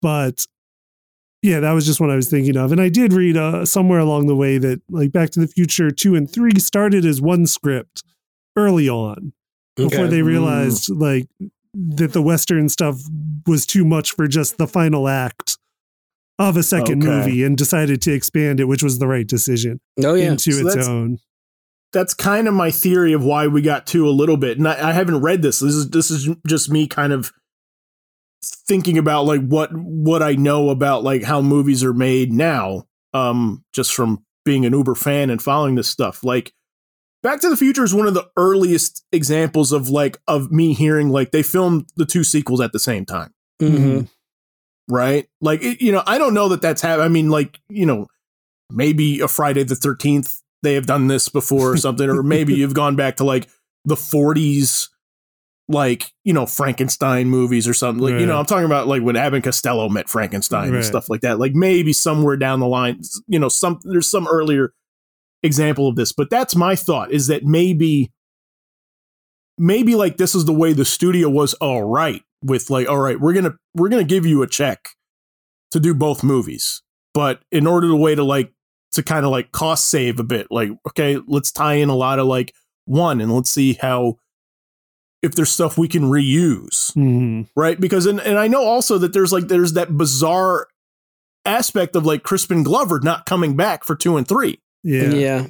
[0.00, 0.46] But
[1.42, 2.70] yeah, that was just what I was thinking of.
[2.70, 5.90] And I did read uh, somewhere along the way that like Back to the Future
[5.90, 8.04] 2 and 3 started as one script
[8.56, 9.32] early on
[9.76, 10.10] before Okay.
[10.10, 10.26] they Mm.
[10.26, 11.26] realized like
[11.74, 13.00] that the Western stuff
[13.46, 15.58] was too much for just the final act
[16.38, 17.10] of a second Okay.
[17.12, 20.32] movie and decided to expand it, which was the right decision Oh yeah.
[20.32, 21.18] into So its that's- own.
[21.92, 24.56] That's kind of my theory of why we got two a little bit.
[24.56, 25.58] And I, I haven't read this.
[25.60, 27.32] This is this is just me kind of
[28.66, 32.84] thinking about like what what I know about like how movies are made now.
[33.14, 36.24] Um, just from being an Uber fan and following this stuff.
[36.24, 36.52] Like
[37.22, 41.10] Back to the Future is one of the earliest examples of like of me hearing
[41.10, 43.34] like they filmed the two sequels at the same time.
[43.60, 44.08] Mhm.
[44.92, 45.26] Right?
[45.40, 47.04] Like, it, you know, I don't know that that's happened.
[47.04, 48.06] I mean, like, you know,
[48.70, 52.74] maybe a Friday the 13th, they have done this before or something, or maybe you've
[52.74, 53.48] gone back to like
[53.86, 54.88] the 40s,
[55.68, 58.04] like, you know, Frankenstein movies or something.
[58.04, 60.76] Like, you know, I'm talking about like when Abbott Costello met Frankenstein Right.
[60.76, 61.38] and stuff like that.
[61.38, 64.74] Like, maybe somewhere down the line, you know, some, there's some earlier
[65.42, 68.12] example of this, but that's my thought is that maybe,
[69.58, 73.20] maybe like this is the way the studio was all right with like all right
[73.20, 74.88] we're gonna we're gonna give you a check
[75.70, 76.82] to do both movies
[77.14, 78.52] but in order to way to like
[78.92, 82.18] to kind of like cost save a bit like okay let's tie in a lot
[82.18, 82.52] of like
[82.84, 84.16] one and let's see how
[85.22, 87.48] if there's stuff we can reuse Mhm.
[87.56, 90.66] right because and, and i know also that there's like there's that bizarre
[91.44, 95.10] aspect of like crispin glover not coming back for two and three Yeah.
[95.10, 95.46] Yeah.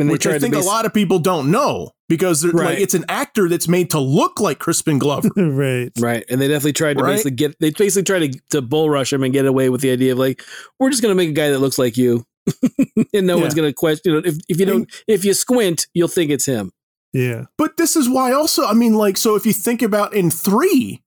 [0.00, 2.54] And they which I think to a lot of people don't know because Right.
[2.70, 5.28] like it's an actor that's made to look like Crispin Glover.
[5.36, 5.90] right.
[5.98, 6.24] Right.
[6.30, 7.12] And they definitely tried to Right?
[7.12, 9.90] basically get they basically tried to, to bull rush him and get away with the
[9.90, 10.42] idea of like,
[10.78, 12.24] we're just gonna make a guy that looks like you.
[13.12, 13.42] and no Yeah.
[13.42, 16.46] one's gonna question you know, if if you don't if you squint, you'll think it's
[16.46, 16.72] him.
[17.12, 17.44] Yeah.
[17.56, 21.02] But this is why also, I mean, like, so if you think about in three,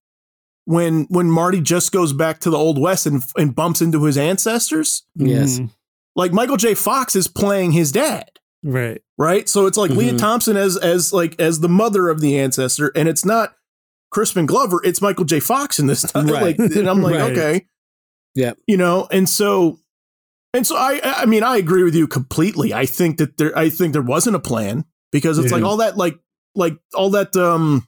[0.65, 4.17] when when Marty just goes back to the old west and and bumps into his
[4.17, 5.59] ancestors, Yes.
[5.59, 5.69] Mhm.
[6.15, 6.73] like Michael J.
[6.75, 8.29] Fox is playing his dad.
[8.63, 9.01] Right.
[9.17, 9.49] Right.
[9.49, 10.17] So it's like Lea Mhm.
[10.19, 13.55] Thompson as as like as the mother of the ancestor, and it's not
[14.11, 15.39] Crispin Glover, it's Michael J.
[15.39, 16.27] Fox in this time.
[16.27, 16.57] Right.
[16.59, 17.31] Like, and I'm like, Right.
[17.31, 17.65] okay.
[18.35, 18.53] Yeah.
[18.67, 19.79] You know, and so
[20.53, 22.73] And so I I mean I agree with you completely.
[22.73, 25.57] I think that there I think there wasn't a plan because it's Yeah.
[25.57, 26.19] like all that like
[26.55, 27.87] like all that um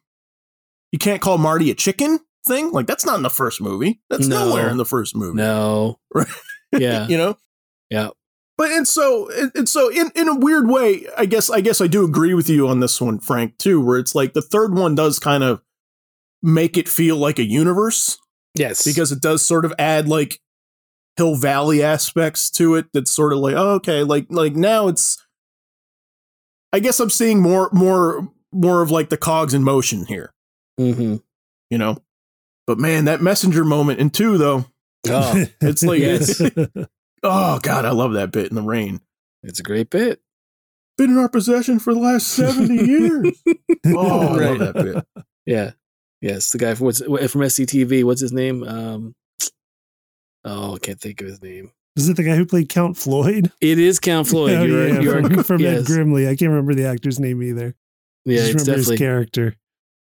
[0.92, 2.72] you can't call Marty a chicken thing.
[2.72, 4.02] Like that's not in the first movie.
[4.10, 4.48] That's No.
[4.48, 5.36] nowhere in the first movie.
[5.38, 6.00] No.
[6.16, 6.28] Right.
[6.72, 7.08] Yeah.
[7.08, 7.38] you know?
[7.92, 8.10] Yeah.
[8.58, 11.88] But and so and, so in, in a weird way, I guess I guess I
[11.88, 14.94] do agree with you on this one, Frank, too, where it's like the third one
[14.96, 15.62] does kind of
[16.42, 18.20] make it feel like a universe
[18.56, 18.84] Yes.
[18.86, 20.40] because it does sort of add like
[21.18, 25.18] Hill Valley aspects to it that's sort of like, oh, okay, like like now it's
[26.72, 30.32] I guess I'm seeing more more more of like the cogs in motion here,
[30.78, 31.16] hmm
[31.72, 31.98] you know.
[32.68, 34.66] But man, that messenger moment in two though,
[35.10, 36.40] Oh, it's like Yes.
[37.24, 39.02] oh god, I love that bit in the rain.
[39.44, 40.22] it's a great bit.
[40.98, 43.44] Been in our possession for the last 70 years.
[43.88, 45.26] Oh, I love that bit.
[45.46, 45.72] Yeah.
[46.22, 46.52] Yes.
[46.54, 48.06] The guy from what's from SCTV.
[48.06, 48.64] What's his name?
[48.64, 49.14] Um.
[50.46, 51.72] Oh, I can't think of his name.
[51.98, 53.52] Is it the guy who played Count Floyd?
[53.60, 54.58] It is Count Floyd.
[54.58, 55.90] Oh, you're, yeah, you're, from, from Ed yes.
[55.90, 56.28] Grimley.
[56.28, 57.76] I can't remember the actor's name either.
[58.26, 59.56] Yeah, Just it's remember his definitely character.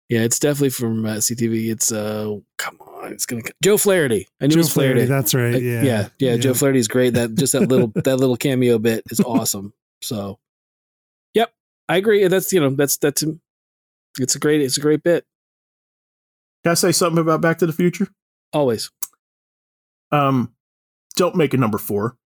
[0.09, 1.71] yeah, it's definitely from uh, SCTV.
[1.73, 4.29] It's uh, come on, it's gonna Joe Flaherty.
[4.41, 5.05] I knew it Joe was Flaherty.
[5.07, 5.55] That's right.
[5.55, 5.83] Uh, Yeah.
[5.83, 7.15] yeah, yeah, Joe Flaherty's great.
[7.15, 9.73] That just that little that little cameo bit is awesome.
[10.03, 10.39] So,
[11.35, 11.53] yep,
[11.89, 12.27] I agree.
[12.29, 13.25] That's you know that's that's
[14.19, 15.25] it's a great it's a great bit
[16.63, 18.09] Can I say something about Back to the Future?
[18.53, 18.91] always.
[20.13, 20.55] Um,
[21.17, 22.17] don't make a number four.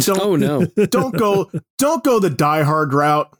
[0.00, 3.30] Don't Oh no, don't go don't go the Die Hard route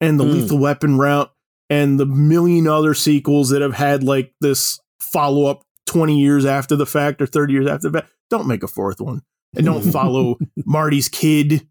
[0.00, 0.32] and the Mm.
[0.34, 1.32] Lethal Weapon route
[1.68, 5.64] and the million other sequels that have had like this follow up
[5.96, 8.12] twenty years after the fact or thirty years after the fact.
[8.30, 9.22] Don't make a fourth one
[9.54, 11.66] and don't follow Marty's kid,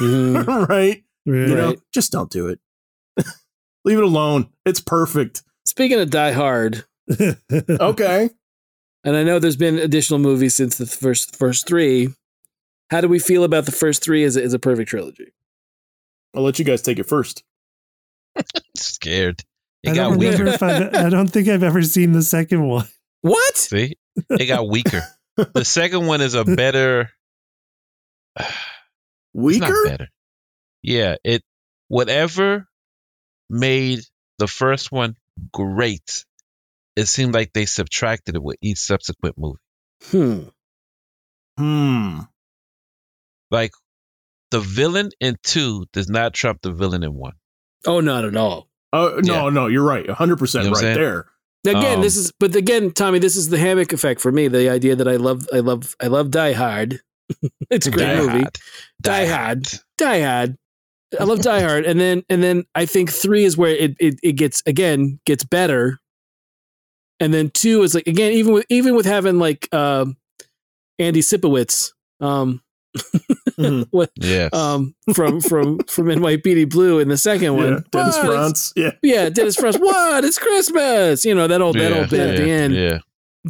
[0.00, 0.68] Mhm.
[0.68, 1.02] right?
[1.24, 1.48] You Right.
[1.48, 2.60] know, just don't do it.
[3.84, 4.48] Leave it alone.
[4.66, 5.42] It's perfect.
[5.64, 8.30] Speaking of Die Hard, Okay.
[9.04, 12.08] and I know there's been additional movies since the first first three.
[12.90, 15.32] How do we feel about the first three as a, as a perfect trilogy?
[16.34, 17.42] I'll let you guys take it first.
[18.76, 19.42] Scared.
[19.82, 20.54] It I got don't remember weaker.
[20.54, 22.86] if I've, I don't think I've ever seen the second one.
[23.24, 23.56] What?
[23.56, 23.94] See,
[24.28, 25.02] it got weaker.
[25.36, 27.10] The second one is a better.
[29.36, 29.84] It's not Weaker?
[29.86, 30.08] better.
[30.82, 31.42] Yeah, it
[31.88, 32.68] whatever
[33.50, 34.00] made
[34.38, 35.16] the first one
[35.52, 36.24] great.
[36.94, 39.58] It seemed like they subtracted it with each subsequent movie.
[40.04, 40.40] Hmm.
[41.58, 42.20] Hmm.
[43.50, 43.72] Like
[44.52, 47.34] the villain in two does not trump the villain in one.
[47.86, 48.68] Oh, not at all.
[48.92, 50.06] Oh no, no, you're right.
[50.06, 50.96] 100% You know right saying?
[50.96, 51.26] there.
[51.66, 54.48] Again, Um, this is, but again, Tommy, this is the hammock effect for me.
[54.48, 57.00] The idea that I love, I love, I love Die Hard.
[57.70, 58.40] it's a great Die movie.
[58.40, 58.58] Hard.
[59.00, 59.80] Die Hard.
[59.96, 60.56] Die Hard.
[61.18, 64.18] I love Die Hard, and then and then I think three is where it it,
[64.22, 66.00] it gets again gets better,
[67.20, 70.16] and then two is like again even with even with having like um
[70.98, 72.60] Andy Sipowicz, um,
[73.58, 73.86] Mhm.
[73.90, 74.52] what Yes.
[74.52, 78.26] um from from from NYPD Blue in the second one, Yeah, Dennis What?
[78.26, 78.72] Franz.
[78.76, 78.90] Yeah.
[79.02, 79.76] yeah, Dennis Franz.
[79.78, 80.24] What?
[80.24, 81.24] It's Christmas.
[81.24, 82.98] You know that old that yeah, old bit at the yeah, end Yeah.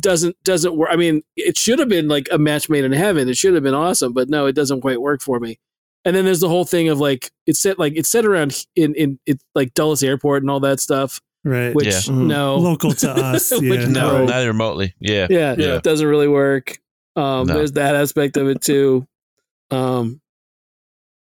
[0.01, 0.91] doesn't doesn't work.
[0.93, 3.29] I mean, it should have been like a match made in heaven.
[3.29, 5.59] It should have been awesome, but no, it doesn't quite work for me.
[6.05, 8.95] And then there's the whole thing of like it's set like it's set around in
[8.95, 11.75] in it like Dulles Airport and all that stuff, Right.
[11.75, 11.93] which Yeah.
[12.01, 12.27] Mhm.
[12.27, 13.51] no, Local to us.
[13.53, 13.87] Which Yeah.
[13.89, 14.29] No, Right.
[14.29, 14.95] not remotely.
[15.01, 15.27] Yeah.
[15.31, 15.77] yeah, Yeah.
[15.77, 16.79] it doesn't really work.
[17.17, 17.55] Um, No.
[17.55, 19.07] There's that aspect of it too.
[19.71, 20.21] Um,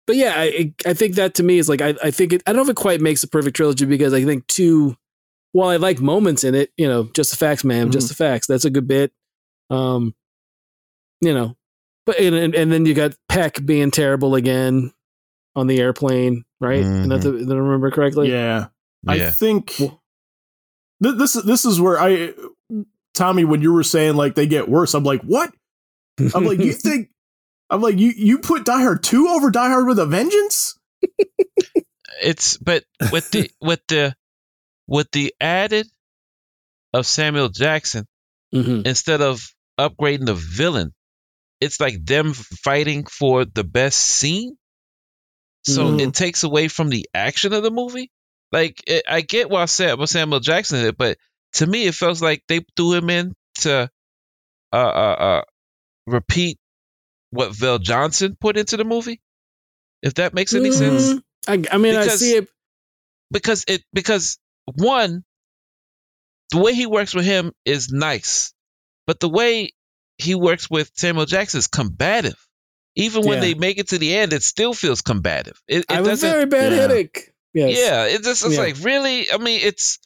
[0.07, 2.51] but yeah, I I think that to me is like I I think it I
[2.53, 4.97] don't know if it quite makes a perfect trilogy because I think two,
[5.53, 8.47] while I like moments in it, you know, just the facts, man, just the facts.
[8.47, 9.13] That's a good bit.
[9.71, 10.15] Um,
[11.21, 11.57] you know,
[12.05, 14.93] but and and, and then you got Peck being terrible again
[15.55, 16.85] on the airplane, right?
[16.85, 17.47] And that, Mhm.
[17.47, 18.31] that I remember correctly.
[18.33, 18.69] Yeah.
[19.07, 19.77] I think
[21.03, 22.35] th- this this is where I
[23.15, 25.53] Tommy when you were saying like they get worse, I'm like, "What?"
[26.35, 27.11] I'm like, "You think
[27.73, 30.79] I'm like, "You you put Die Hard 2 over Die Hard with a Vengeance?"
[32.23, 34.15] It's but with the with the
[34.87, 35.87] with the added
[36.93, 38.07] of Samuel Jackson
[38.55, 38.87] Mhm.
[38.87, 39.43] instead of
[39.81, 40.93] upgrading the villain,
[41.61, 44.59] it's like them fighting for the best scene.
[45.65, 46.01] So Mhm.
[46.09, 48.11] it takes away from the action of the movie.
[48.53, 51.17] Like it, I get why Sam, what Samuel Jackson did, but
[51.55, 53.91] to me it feels like they threw him in to
[54.73, 55.43] uh, uh, uh,
[56.07, 56.59] repeat
[57.33, 59.21] what VelJohnson put into the movie.
[60.03, 62.49] If that makes any sense Mm, I, I mean, I Because- see it.
[63.31, 64.39] because it because
[64.77, 65.25] one
[66.51, 68.53] the way he works with him is nice
[69.07, 69.73] but the way
[70.19, 72.37] he works with samuel jackson is combative
[72.95, 73.41] even when Yeah.
[73.41, 76.17] they make it to the end it still feels combative it, it I have a
[76.17, 76.79] very bad yeah.
[76.79, 77.33] headache.
[77.55, 77.79] Yes.
[77.79, 78.61] yeah it just it's Yeah.
[78.61, 79.99] like really i mean it's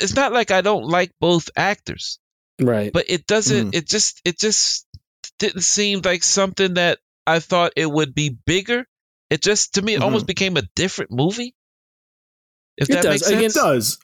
[0.00, 2.18] it's not like i don't like both actors
[2.60, 2.92] Right.
[2.92, 3.74] but it doesn't Mhm.
[3.76, 4.86] it just it just
[5.38, 8.86] didn't seem like something that I thought it would be bigger.
[9.30, 10.04] It just to me it Mhm.
[10.04, 11.54] almost became a different movie.
[12.76, 13.12] If It that does.
[13.22, 13.56] makes Again, sense.
[13.56, 13.98] It does.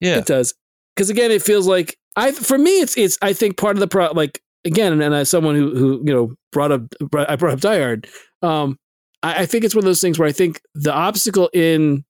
[0.00, 0.18] yeah.
[0.18, 0.54] It does.
[0.94, 3.88] Because again, it feels like I for me it's it's I think part of the
[3.88, 6.82] pro like again, and as someone who who you know brought up
[7.14, 8.08] I brought up Die Hard,
[8.42, 8.76] um,
[9.22, 12.04] I, I think it's one of those things where I think the obstacle in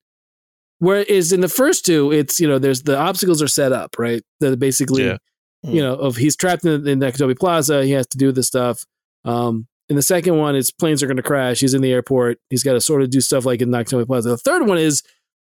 [0.79, 3.97] where is in the first two, it's you know there's the obstacles are set up
[3.99, 4.23] right.
[4.41, 5.19] That basically Yeah.
[5.63, 8.85] You know of he's trapped in, in Nakatomi Plaza, he has to do this stuff.
[9.25, 11.61] Um, in the second one, it's planes are going to crash.
[11.61, 12.39] He's in the airport.
[12.49, 14.29] He's got to sort of do stuff like in Nakatomi Plaza.
[14.31, 15.03] The third one is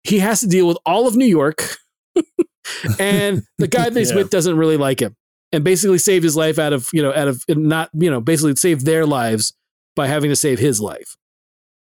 [0.05, 1.76] he has to deal with all of New York,
[2.98, 4.16] and the guy that he's Yeah.
[4.16, 5.16] with doesn't really like him,
[5.53, 8.57] and basically saved his life out of you know out of not you know basically
[8.57, 9.53] saved their lives
[9.96, 11.16] by having to save his life.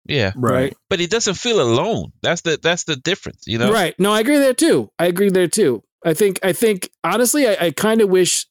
[0.06, 0.32] Yeah.
[0.36, 0.74] Right.
[0.88, 2.12] But he doesn't feel alone.
[2.22, 3.70] That's the that's the difference, you know?
[3.70, 3.94] Right.
[3.98, 4.90] No, I agree there too.
[4.98, 5.82] I agree there too.
[6.04, 8.46] I think I think honestly, I, I kind of wish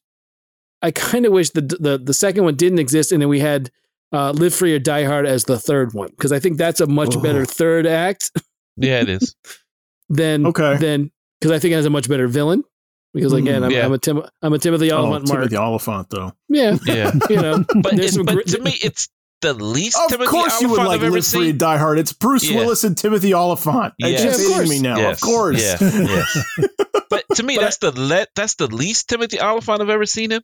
[0.82, 3.70] I kind of wish the the the second one didn't exist and then we had
[4.12, 6.86] uh, Live Free or Die Hard as the third one because I think that's a
[6.86, 7.20] much Oh.
[7.20, 8.30] better third act
[8.76, 9.34] Yeah, it is.
[10.08, 10.76] than Okay.
[10.78, 12.64] than because I think it has a much better villain.
[13.14, 13.84] Because again, Mm, I'm, yeah.
[13.86, 15.40] I'm a Tim, I'm a Timothy Oh, Olyphant mark.
[15.40, 16.32] Timothy Olyphant, though.
[16.50, 17.10] Yeah, Yeah.
[17.30, 19.08] you know, But, There's it's, but great- to me it's
[19.40, 21.50] the least Of Timothy course, you would Olyphant like I've ever Live Free seen.
[21.50, 21.98] and Die Hard.
[21.98, 22.56] It's Bruce Yeah.
[22.58, 23.94] Willis and Timothy Olyphant.
[23.98, 24.06] Yeah.
[24.08, 24.68] It's Yeah, of just course.
[24.68, 24.96] me now.
[24.96, 25.14] Yes.
[25.14, 25.62] Of course.
[25.62, 25.76] Yeah.
[25.80, 26.38] yes.
[27.10, 30.30] But to me, But that's the le- that's the least Timothy Olyphant I've ever seen
[30.30, 30.42] him.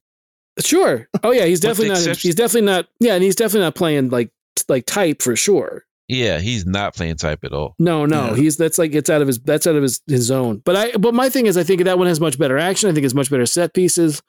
[0.61, 1.09] sure.
[1.23, 1.99] Oh yeah, he's definitely not.
[1.99, 2.87] exception- He's definitely not.
[3.01, 4.31] Yeah, and he's definitely not playing like
[4.69, 5.85] like type for sure.
[6.09, 7.75] Yeah, he's not playing type at all.
[7.79, 8.37] No, no, Yeah.
[8.37, 10.63] he's that's like it's out of his that's out of his his zone.
[10.65, 12.89] But I but my thing is I think that one has much better action.
[12.89, 14.23] I think it's much better set pieces.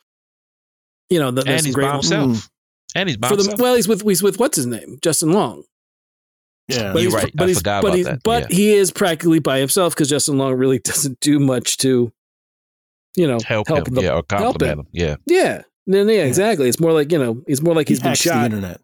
[1.09, 2.31] You know, the, And he's great by himself.
[2.31, 2.49] Mm.
[2.95, 5.63] And he's by for the well, he's with he's with what's his name, Justin Long.
[6.67, 6.93] Yeah.
[6.93, 7.31] But You're he's, right.
[7.35, 8.23] But I he's, forgot but about he's, that.
[8.23, 8.55] But Yeah.
[8.57, 12.11] he is practically by himself because Justin Long really doesn't do much to,
[13.15, 14.79] you know, help, help him, the- yeah, or help compliment him.
[14.79, 14.87] him.
[14.93, 16.67] Yeah, Yeah, then yeah, exactly.
[16.69, 18.45] It's more like you know, it's more like he's he been hacks the shot.
[18.45, 18.81] internet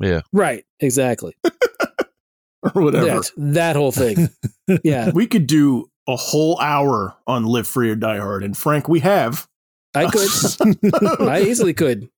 [0.00, 0.22] Yeah.
[0.32, 1.36] Right, exactly.
[2.74, 3.06] or whatever.
[3.06, 4.28] That, that whole thing.
[4.82, 8.88] Yeah, We could do a whole hour on Live Free or Die Hard, and Frank,
[8.88, 9.46] we have.
[9.94, 11.20] I could.
[11.20, 12.08] I easily could.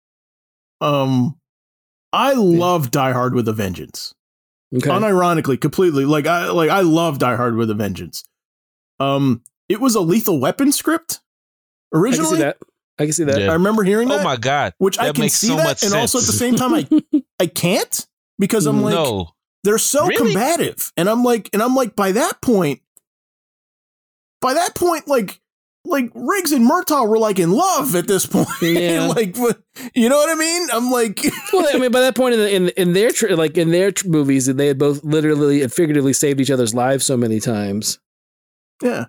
[0.81, 1.39] Um,
[2.13, 4.15] I love Die Hard with a Vengeance.
[4.75, 4.89] Okay.
[4.89, 6.05] Unironically, completely.
[6.05, 8.25] Like I like I love Die Hard with a Vengeance.
[8.99, 11.21] Um, it was a Lethal Weapon script
[11.93, 12.39] I can see originally.
[12.39, 12.57] that.
[12.99, 13.41] I can see that.
[13.41, 13.51] Yeah.
[13.51, 14.21] I remember hearing that.
[14.21, 16.33] Oh my god, which I can makes see so that, much and also at the
[16.33, 16.87] same time, I
[17.41, 18.07] I can't
[18.39, 19.29] because I'm like no,
[19.65, 20.17] they're so Really?
[20.33, 22.81] combative, and I'm like, and I'm like, by that point,
[24.41, 25.41] by that point, like,
[25.87, 28.49] like Riggs and Murtaugh were like in love at this point.
[28.61, 29.07] Yeah.
[29.07, 29.37] like,
[29.95, 30.69] you know what I mean?
[30.73, 31.21] I'm like,
[31.53, 33.93] well, I mean, by that point in the, in in their tr- like in their
[33.93, 37.99] tr- movies, they had both literally and figuratively saved each other's lives so many times.
[38.83, 39.07] yeah.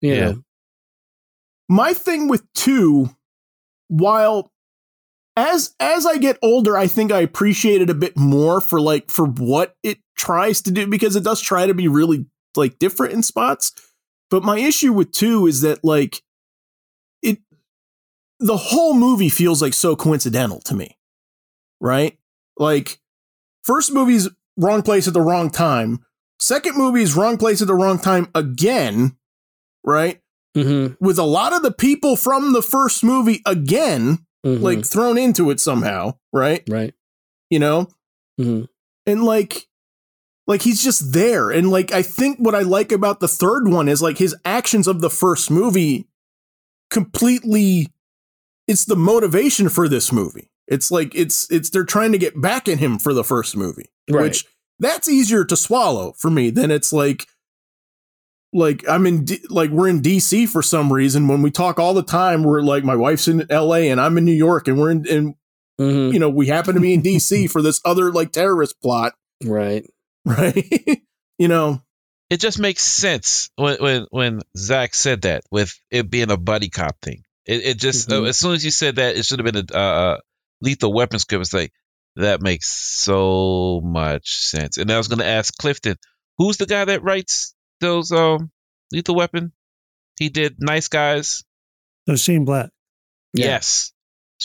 [0.00, 0.32] You Yeah.
[1.68, 3.08] My thing with two,
[3.88, 4.50] while
[5.36, 9.10] as as I get older, I think I appreciate it a bit more for like
[9.10, 13.14] for what it tries to do because it does try to be really like different
[13.14, 13.72] in spots.
[14.32, 16.22] But my issue with two is that like
[17.20, 17.36] it
[18.40, 20.96] the whole movie feels like so coincidental to me.
[21.82, 22.18] Right?
[22.56, 22.98] Like
[23.62, 25.98] first movie's wrong place at the wrong time.
[26.40, 29.18] Second movie's wrong place at the wrong time again,
[29.84, 30.18] right?
[30.56, 35.18] Mhm, with a lot of the people from the first movie again, mhm, like thrown
[35.18, 36.62] into it somehow, right?
[36.70, 36.94] right.
[37.50, 37.88] You know?
[38.40, 38.66] Mhm.
[39.06, 39.68] And like
[40.46, 41.50] like he's just there.
[41.50, 44.86] And like I think what I like about the third one is like his actions
[44.86, 46.08] of the first movie
[46.90, 47.88] completely
[48.68, 50.50] it's the motivation for this movie.
[50.68, 53.90] It's like it's it's they're trying to get back at him for the first movie.
[54.10, 54.22] Right.
[54.22, 54.44] Which
[54.78, 57.26] that's easier to swallow for me than it's like
[58.52, 61.94] like I'm in D- like we're in DC for some reason when we talk all
[61.94, 64.90] the time we're like my wife's in LA and I'm in New York and we're
[64.90, 65.34] in and
[65.80, 69.14] Mhm, you know we happen to be in DC for this other like terrorist plot
[69.42, 69.84] right.
[70.24, 71.02] right
[71.38, 71.82] you know
[72.30, 76.70] it just makes sense when when when Zach said that with it being a buddy
[76.70, 77.22] cop thing.
[77.44, 79.76] It it just uh, as soon as you said that it should have been a
[79.76, 80.18] uh,
[80.62, 81.42] lethal weapon script.
[81.42, 81.72] It's like
[82.16, 84.78] that makes so much sense.
[84.78, 85.96] And I was going to ask Clifton,
[86.38, 88.50] who's the guy that writes those um
[88.92, 89.52] lethal weapon?
[90.18, 91.42] He did Nice Guys.
[92.08, 92.70] So Shane Black.
[93.34, 93.46] Yeah.
[93.46, 93.92] Yes.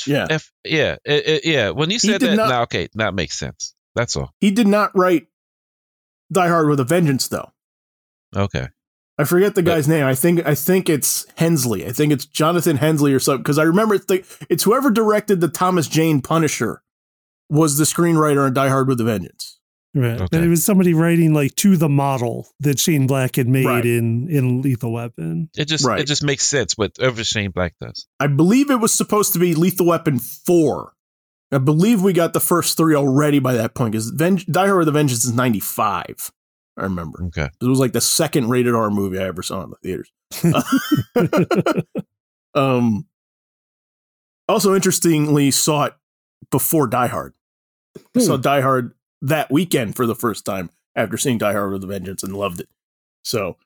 [0.05, 0.27] Yeah.
[0.29, 0.97] F, yeah.
[1.05, 1.69] It, it- yeah.
[1.69, 3.73] When you said that, not- now okay, that makes sense.
[3.95, 4.33] That's all.
[4.41, 5.27] he did not write
[6.31, 7.51] Die Hard with a Vengeance though
[8.35, 8.67] Okay.
[9.19, 12.25] I forget the But- guy's name I think I think it's Hensleigh I think it's
[12.25, 16.21] Jonathan Hensleigh or something because I remember it's, the, it's whoever directed the Thomas Jane
[16.21, 16.81] Punisher
[17.49, 19.53] was the screenwriter on Die Hard with a Vengeance
[19.95, 20.19] Right.
[20.19, 20.45] But Okay.
[20.45, 23.85] it was somebody writing like to the model that Shane Black had made Right.
[23.85, 25.49] in in Lethal Weapon.
[25.57, 26.01] It just Right.
[26.01, 28.05] it just makes sense whatever Shane Black does.
[28.19, 30.91] I believe it was supposed to be Lethal Weapon 4
[31.51, 34.79] I believe we got the first three already by that point because Ven- Die Hard
[34.79, 36.31] with a Vengeance is 95.
[36.77, 37.23] I remember.
[37.25, 37.49] Okay.
[37.61, 40.11] It was like the second rated R movie I ever saw in the theaters.
[42.55, 43.07] um,
[44.47, 45.93] also, interestingly, saw it
[46.51, 47.33] before Die Hard.
[48.15, 48.41] I saw Hmm.
[48.41, 52.23] Die Hard that weekend for the first time after seeing Die Hard with a Vengeance
[52.23, 52.69] and loved it.
[53.23, 53.57] So,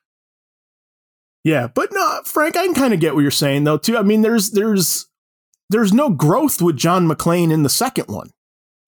[1.44, 3.96] yeah, but no, Frank, I can kind of get what you're saying though too.
[3.98, 5.06] I mean, there's there's
[5.72, 8.30] there's no growth with John McClane in the second one.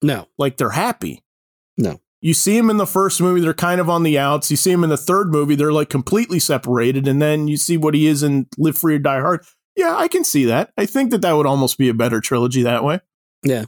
[0.01, 0.27] No.
[0.37, 1.23] Like they're happy.
[1.77, 1.99] No.
[2.21, 4.49] You see him in the first movie, they're kind of on the outs.
[4.49, 7.07] You see him in the third movie, they're like completely separated.
[7.07, 9.45] And then you see what he is in Live Free or Die Hard.
[9.75, 10.71] Yeah, I can see that.
[10.77, 12.99] I think that that would almost be a better trilogy that way.
[13.43, 13.65] Yeah.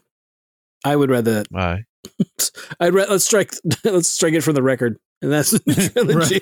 [0.85, 1.47] I would rather that.
[1.51, 1.83] Why?
[2.79, 3.53] I'd ra- let's strike
[3.83, 4.97] let's strike it from the record.
[5.21, 6.41] And that's the trilogy.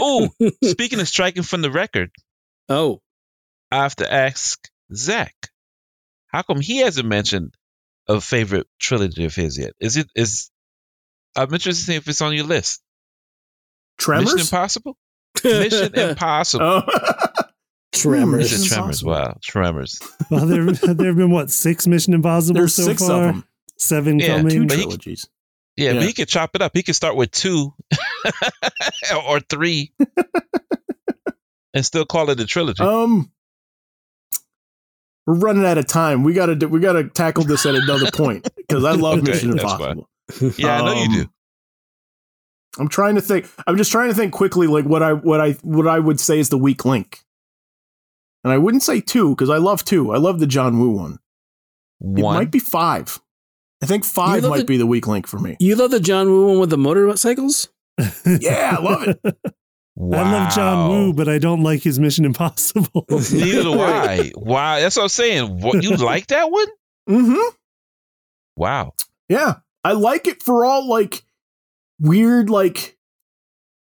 [0.00, 0.30] oh,
[0.64, 2.10] speaking of striking from the record,
[2.68, 3.00] oh.
[3.70, 5.34] I have to ask Zach,
[6.26, 7.54] how come he hasn't mentioned
[8.08, 9.72] a favorite trilogy of his yet?
[9.80, 10.50] Is it is?
[11.36, 12.82] I'm interested to see if it's on your list.
[14.06, 14.96] Mission Impossible.
[15.44, 16.82] Mission Impossible.
[16.86, 17.28] Oh.
[17.94, 18.50] Tremors.
[18.50, 19.02] Mission Mission Tremors.
[19.02, 19.12] Impossible.
[19.12, 20.00] Wow, Tremors.
[20.30, 23.16] well, there there have been what six Mission Impossible There's so six far.
[23.16, 23.44] of them.
[23.78, 24.66] Seven Yeah, Two coming.
[24.66, 25.28] But he- trilogies.
[25.76, 25.98] Yeah, Yeah.
[26.00, 26.72] but he could chop it up.
[26.74, 27.72] He could start with two
[29.26, 29.92] or three,
[31.74, 32.82] and still call it a trilogy.
[32.82, 33.30] Um,
[35.26, 36.22] we're running out of time.
[36.24, 39.50] We gotta do, we gotta tackle this at another point because I love Okay, Mission
[39.52, 40.08] that's Impossible.
[40.58, 41.26] yeah, I know you um, do.
[42.78, 43.46] I'm trying to think.
[43.66, 46.38] I'm just trying to think quickly, like what I what I what I would say
[46.38, 47.20] is the weak link.
[48.44, 50.12] And I wouldn't say two because I love two.
[50.12, 51.18] I love the John Woo one.
[52.00, 52.34] It One.
[52.34, 53.20] might be five.
[53.82, 55.56] I think five might the- be the weak link for me.
[55.60, 57.68] You love the John Woo one with the motorcycles?
[58.26, 59.36] Yeah, I love it.
[59.98, 63.04] I love John Woo, but I don't like his Mission Impossible.
[63.10, 64.32] Neither do I.
[64.34, 65.60] Wow, that's what I'm saying.
[65.60, 66.66] What you like that one?
[67.08, 67.54] Mm-hmm.
[68.56, 68.94] Wow.
[69.28, 71.22] Yeah, I like it for all like
[72.00, 72.96] weird like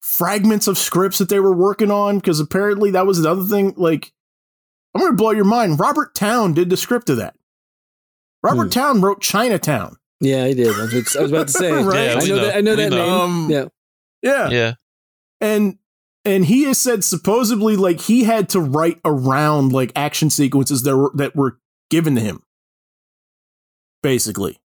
[0.00, 3.74] fragments of scripts that they were working on because apparently that was another thing.
[3.76, 4.12] Like,
[4.94, 5.78] I'm gonna blow your mind.
[5.80, 7.34] Robert Towne did the script of that.
[8.42, 8.70] Robert Hmm.
[8.70, 9.96] Towne wrote Chinatown.
[10.20, 10.68] Yeah, he did.
[10.68, 11.70] I was, about to say.
[11.84, 12.04] Right.
[12.06, 12.44] Yeah, I know, know.
[12.46, 12.56] that.
[12.56, 12.96] I know We that know.
[12.96, 13.12] name.
[13.14, 13.64] Um, yeah.
[14.22, 14.72] Yeah, Yeah.
[15.40, 15.78] and
[16.24, 20.96] and he has said supposedly like he had to write around like action sequences that
[20.96, 21.58] were that were
[21.90, 22.42] given to him.
[24.02, 24.58] Basically.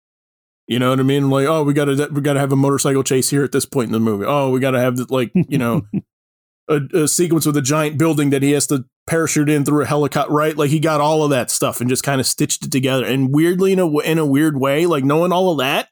[0.68, 1.30] You know what I mean?
[1.30, 3.92] Like, oh, we gotta we gotta have a motorcycle chase here at this point in
[3.92, 4.24] the movie.
[4.26, 5.82] Oh, we gotta have the, like, you know,
[6.68, 9.86] a, a sequence with a giant building that he has to parachute in through a
[9.86, 10.56] helicopter, right?
[10.56, 13.04] Like he got all of that stuff and just kind of stitched it together.
[13.04, 15.88] And weirdly, in a w- in a weird way, like knowing all of that,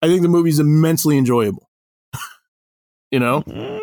[0.00, 1.68] I think the movie's immensely enjoyable.
[3.10, 3.80] you know, Mm,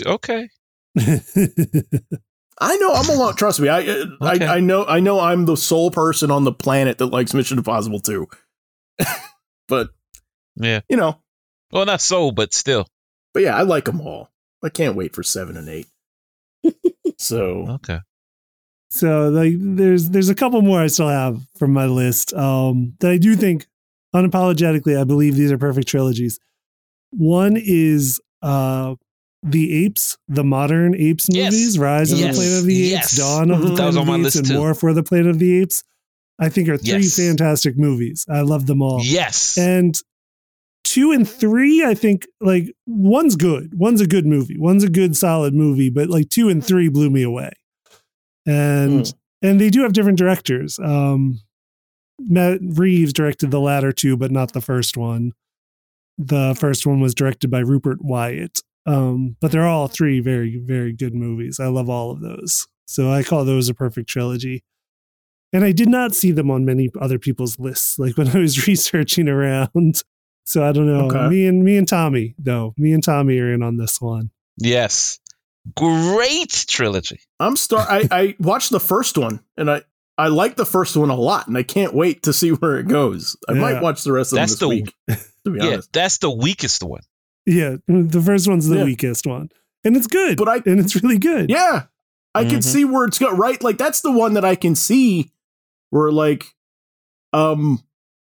[0.00, 0.48] okay.
[0.98, 3.34] I know I'm alone.
[3.36, 4.46] Trust me, I, uh, Okay.
[4.46, 7.58] I I know I know I'm the sole person on the planet that likes Mission
[7.58, 8.26] Impossible 2.
[9.68, 9.88] but
[10.56, 10.80] Yeah.
[10.88, 11.20] you know,
[11.72, 12.86] Well, not so, but still.
[13.34, 14.30] but yeah, I like them all.
[14.62, 15.86] I can't wait for seven and eight.
[17.18, 17.98] so Okay.
[18.90, 23.10] So like there's there's a couple more I still have from my list um, that
[23.10, 23.66] I do think
[24.14, 26.38] unapologetically I believe these are perfect trilogies.
[27.10, 28.94] One is uh
[29.42, 31.52] the apes, the modern apes Yes.
[31.52, 32.36] movies, Rise of Yes.
[32.36, 33.04] the Planet of the Yes.
[33.04, 33.76] Apes, Dawn of the Mhm.
[33.76, 34.58] That was Planet of the Apes, list and too.
[34.58, 35.82] War for the Planet of the Apes.
[36.38, 37.16] I think are three Yes.
[37.16, 38.24] fantastic movies.
[38.28, 39.00] I love them all.
[39.04, 39.56] Yes.
[39.58, 39.98] And
[40.84, 43.74] two and three, I think like one's good.
[43.78, 44.56] One's a good movie.
[44.58, 47.50] One's a good solid movie, but like two and three blew me away.
[48.46, 49.12] And
[49.42, 50.78] and they do have different directors.
[50.78, 51.40] Um
[52.20, 55.32] Matt Reeves directed the latter two, but not the first one.
[56.18, 58.62] The first one was directed by Rupert Wyatt.
[58.86, 61.60] Um, but they're all three very, very good movies.
[61.60, 62.66] I love all of those.
[62.86, 64.64] So I call those a perfect trilogy.
[65.52, 68.66] And I did not see them on many other people's lists, like when I was
[68.66, 70.02] researching around.
[70.44, 71.06] So I don't know.
[71.06, 71.28] Okay.
[71.28, 72.74] Me and me and Tommy, though.
[72.76, 74.30] Me and Tommy are in on this one.
[74.58, 75.18] yes.
[75.76, 77.20] Great trilogy.
[77.38, 79.82] I'm star I, I watched the first one and I
[80.18, 82.88] I like the first one a lot, and I can't wait to see where it
[82.88, 83.36] goes.
[83.48, 83.60] I Yeah.
[83.60, 85.26] might watch the rest of That's them this the- week.
[85.44, 87.00] To be Yeah, honest, that's the weakest one.
[87.46, 88.84] Yeah, the first one's the Yeah.
[88.84, 89.50] weakest one,
[89.84, 90.36] and it's good.
[90.38, 91.50] But I- and it's really good.
[91.50, 91.84] yeah,
[92.34, 92.64] I can Mhm.
[92.64, 93.62] see where it's got right.
[93.62, 95.30] Like that's the one that I can see
[95.90, 96.46] where like,
[97.32, 97.82] um,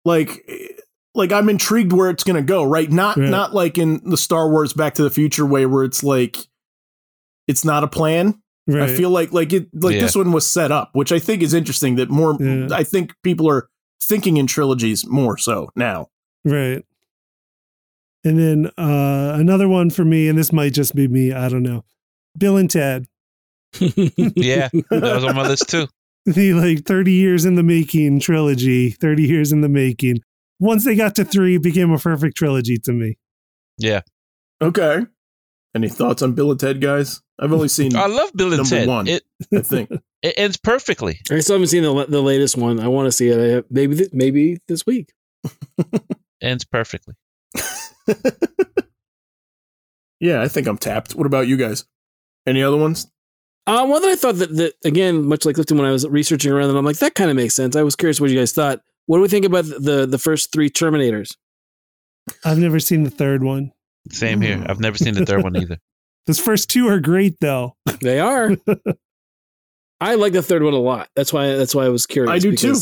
[0.04, 0.44] like.
[0.48, 0.68] eh,
[1.14, 2.92] Like I'm intrigued where it's gonna go, right?
[2.92, 3.30] Not Right.
[3.30, 6.36] not like in the Star Wars Back to the Future way, where it's like,
[7.48, 8.42] it's not a plan.
[8.66, 8.82] right.
[8.90, 10.02] I feel like like it like Yeah.
[10.02, 11.94] this one was set up, which I think is interesting.
[11.96, 12.68] That more, Yeah.
[12.70, 13.70] I think people are
[14.02, 16.08] thinking in trilogies more so now.
[16.44, 16.84] Right.
[18.26, 21.32] And then uh, another one for me, and this might just be me.
[21.32, 21.84] I don't know.
[22.36, 23.06] Bill and Ted.
[23.78, 25.86] Yeah, that was on my list too.
[26.24, 30.22] The like 30 years in the making trilogy, 30 years in the making.
[30.58, 33.16] Once they got to three, it became a perfect trilogy to me.
[33.78, 34.00] Yeah,
[34.60, 35.06] Okay.
[35.74, 37.20] Any thoughts on Bill and Ted, guys?
[37.38, 38.88] I've only seen, I love Bill and Number Ted.
[38.88, 39.06] one.
[39.06, 39.22] It
[39.54, 39.90] I think.
[40.22, 41.20] it ends perfectly.
[41.30, 42.80] I still haven't seen the the latest one.
[42.80, 43.58] I want to see it.
[43.58, 45.12] I, maybe maybe this week.
[46.40, 47.14] Ends perfectly.
[50.20, 51.14] yeah, I think I'm tapped.
[51.14, 51.84] What about you guys?
[52.46, 53.06] Any other ones?
[53.66, 56.52] Uh, one that I thought that, that again, much like Clifton, when I was researching
[56.52, 57.74] around, and I'm like, that kind of makes sense.
[57.74, 58.80] I was curious what you guys thought.
[59.06, 61.36] What do we think about the the first three Terminators?
[62.44, 63.72] I've never seen the third one.
[64.10, 64.64] Same here.
[64.68, 65.78] I've never seen the third one either.
[66.26, 67.76] Those first two are great though.
[68.00, 68.56] They are.
[70.00, 71.08] I like the third one a lot.
[71.16, 71.54] That's why.
[71.54, 72.30] That's why I was curious.
[72.30, 72.76] I do too.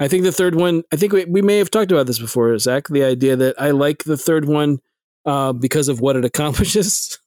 [0.00, 0.82] I think the third one.
[0.92, 2.88] I think we, we may have talked about this before, Zach.
[2.88, 4.78] The idea that I like the third one
[5.26, 7.18] uh, because of what it accomplishes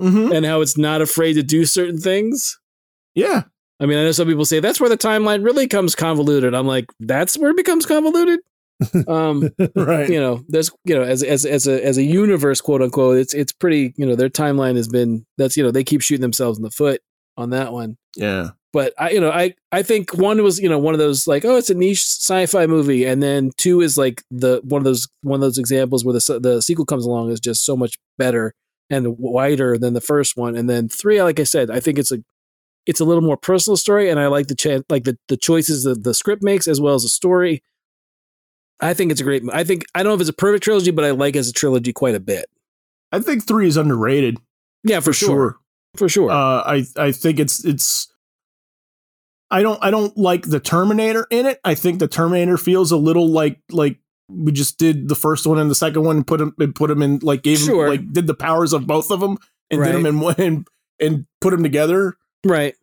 [0.00, 0.32] Mm-hmm.
[0.32, 2.58] and how it's not afraid to do certain things.
[3.14, 3.42] Yeah.
[3.78, 6.54] I mean, I know some people say that's where the timeline really comes convoluted.
[6.56, 8.40] I'm like, that's where it becomes convoluted.
[9.06, 10.08] Um, Right.
[10.10, 13.32] you know, there's you know, as as as a as a universe, quote unquote, it's
[13.32, 13.94] it's pretty.
[13.96, 16.70] You know, their timeline has been that's you know they keep shooting themselves in the
[16.72, 17.00] foot
[17.36, 17.96] on that one.
[18.16, 18.50] Yeah.
[18.72, 21.44] But I you know I I think one was you know one of those like
[21.44, 25.08] oh it's a niche sci-fi movie, and then two is like the one of those
[25.22, 28.54] one of those examples where the the sequel comes along is just so much better
[28.88, 32.12] and wider than the first one, and then three, like I said, I think it's
[32.12, 32.18] a
[32.86, 35.84] it's a little more personal story, and I like the chan like the the choices
[35.84, 37.62] that the script makes as well as the story.
[38.80, 39.42] I think it's a great.
[39.52, 41.48] I think I don't know if it's a perfect trilogy, but I like it as
[41.48, 42.46] a trilogy quite a bit.
[43.12, 44.38] I think three is underrated
[44.82, 45.28] Yeah, for, for sure.
[45.28, 45.56] sure.
[45.96, 46.30] For sure.
[46.30, 48.08] Uh, I I think it's it's.
[49.50, 51.60] I don't I don't like the Terminator in it.
[51.64, 53.98] I think the Terminator feels a little like like
[54.28, 56.88] we just did the first one and the second one and put them and put
[56.88, 57.88] them in like gave Sure.
[57.90, 59.36] like did the powers of both of them
[59.70, 59.88] and Right.
[59.88, 60.66] did them in one and,
[61.00, 62.14] and put them together.
[62.44, 62.74] right.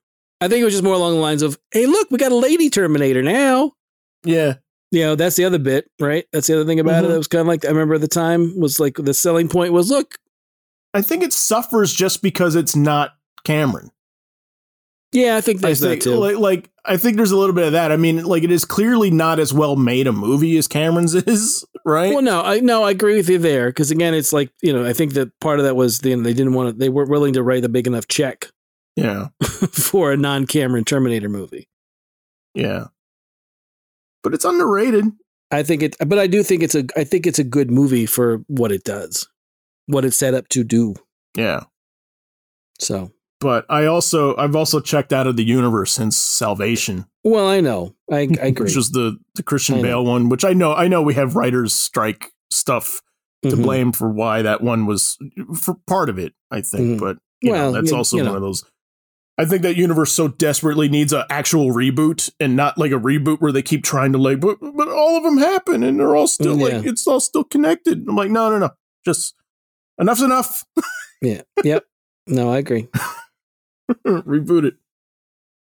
[0.41, 2.35] I think it was just more along the lines of, "Hey, look, we got a
[2.37, 3.73] lady Terminator now."
[4.23, 4.55] Yeah,
[4.91, 6.25] You know, that's the other bit, right?
[6.31, 7.09] That's the other thing about it.
[7.09, 7.15] Mhm.
[7.15, 9.73] It was kind of like I remember at the time was like the selling point
[9.73, 10.15] was, "Look,
[10.93, 13.11] I think it suffers just because it's not
[13.43, 13.91] Cameron.
[15.11, 17.65] yeah, I think I think that too." like, like I think there's a little bit
[17.67, 17.91] of that.
[17.91, 21.63] I mean, like it is clearly not as well made a movie as Cameron's is,
[21.85, 22.13] right?
[22.13, 24.85] Well, no, I no, I agree with you there because again, it's like you know,
[24.85, 27.33] I think that part of that was the, they didn't want to, they weren't willing
[27.33, 28.49] to write a big enough check
[28.95, 29.27] yeah,
[29.71, 31.69] for a non-Cameron Terminator movie.
[32.53, 32.85] yeah.
[34.21, 35.05] But it's underrated.
[35.49, 38.05] I think it, but I do think it's a, I think it's a good movie
[38.05, 39.29] for what it does,
[39.89, 40.93] what it's set up to do.
[41.35, 41.63] Yeah.
[42.79, 47.59] So, But I also I've also checked out of the universe since Salvation, well, I
[47.59, 48.65] know, I, I agree.
[48.65, 49.81] which was the the Christian know.
[49.83, 53.01] Bale one, which I know I know we have writers strike stuff
[53.43, 53.63] to Mhm.
[53.63, 55.17] blame for why that one was
[55.59, 56.97] for part of it, I think.
[56.97, 56.99] Mhm.
[56.99, 58.63] But you Well, know, that's you- also you one of those
[59.37, 63.39] I think that universe so desperately needs an actual reboot and not like a reboot
[63.39, 66.27] where they keep trying to like, but, but all of them happen and they're all
[66.27, 68.05] still Mm, like, it's all still connected.
[68.05, 68.71] I'm like, no, no, no,
[69.05, 69.35] just
[69.99, 70.63] enough's enough.
[71.21, 71.41] Yeah.
[71.65, 71.85] Yep.
[72.27, 72.87] No, I agree.
[74.07, 74.75] reboot it.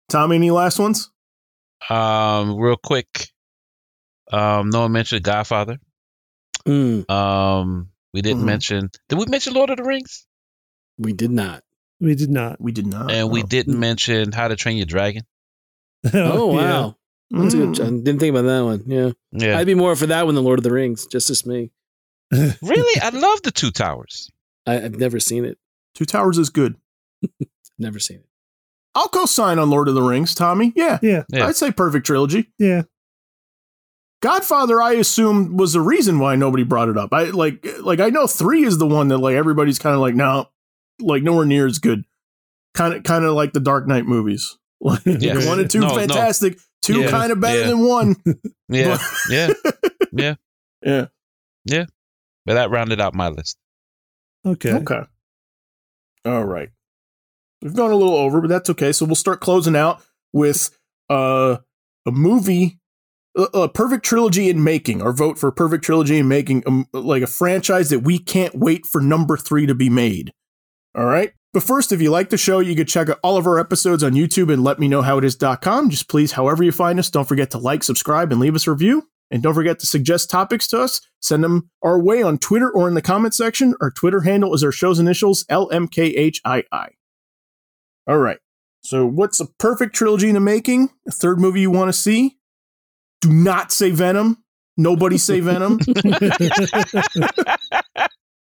[0.08, 1.10] Tommy, any last ones?
[1.88, 3.28] Um, real quick.
[4.32, 5.78] Um, no one mentioned Godfather.
[6.68, 8.46] Mm, Um, we didn't Mhm.
[8.46, 8.90] mention.
[9.08, 10.26] Did we mention Lord of the Rings?
[10.98, 11.64] we did not.
[11.98, 12.60] We did not.
[12.60, 13.10] We did not.
[13.10, 15.24] And we didn't mention How to Train Your Dragon.
[16.14, 16.56] Oh, yeah.
[16.80, 16.96] wow.
[17.30, 17.68] That's a good.
[17.70, 17.80] Mm.
[17.86, 18.84] I didn't think about that one.
[18.86, 19.10] Yeah.
[19.32, 21.06] Yeah, I'd be more for that one than Lord of the Rings.
[21.06, 21.72] Just as me.
[22.32, 24.30] Really, I love the Two Towers.
[24.66, 25.58] I, I've never seen it.
[25.94, 26.76] Two Towers is good.
[27.78, 28.26] Never seen it.
[28.94, 30.72] I'll co-sign on Lord of the Rings, Tommy.
[30.76, 31.22] Yeah, Yeah.
[31.30, 31.46] Yeah.
[31.46, 32.50] I'd say perfect trilogy.
[32.58, 32.82] Yeah.
[34.22, 37.12] Godfather, I assume, was the reason why nobody brought it up.
[37.12, 40.14] I like, like I know three is the one that like everybody's kind of like,
[40.14, 40.50] now,
[41.00, 42.04] like nowhere near as good.
[42.74, 44.56] Kind of, kind of like the Dark Knight movies.
[44.82, 45.46] Like, Yes.
[45.46, 45.94] One and two, No, no.
[45.96, 46.58] fantastic.
[46.80, 47.66] Two, Yeah, kind of better yeah.
[47.66, 48.16] than one.
[48.70, 48.98] Yeah,
[49.28, 49.48] yeah,
[50.12, 50.34] yeah,
[50.82, 51.06] yeah.
[51.66, 51.84] yeah.
[52.46, 53.56] But that rounded out my list.
[54.46, 54.72] Okay.
[54.72, 55.02] Okay.
[56.24, 56.70] All right.
[57.62, 58.92] We've gone a little over, but that's okay.
[58.92, 60.02] So we'll start closing out
[60.32, 60.70] with
[61.10, 61.58] uh,
[62.06, 62.78] a movie,
[63.36, 65.02] a, a perfect trilogy in making.
[65.02, 68.86] Our vote for perfect trilogy in making, um, like a franchise that we can't wait
[68.86, 70.32] for number three to be made.
[70.94, 71.32] All right.
[71.52, 74.04] But first, if you like the show, you could check out all of our episodes
[74.04, 75.90] on YouTube and let me know how it is.com.
[75.90, 78.70] Just please, however you find us, don't forget to like, subscribe, and leave us a
[78.70, 79.08] review.
[79.30, 81.00] And don't forget to suggest topics to us.
[81.20, 83.74] Send them our way on Twitter or in the comment section.
[83.80, 86.62] Our Twitter handle is our show's initials, LMKHII.
[88.08, 88.38] All right.
[88.82, 90.88] So, what's a perfect trilogy in the making?
[91.06, 92.38] A third movie you want to see?
[93.20, 94.42] Do not say Venom.
[94.76, 95.78] Nobody say Venom.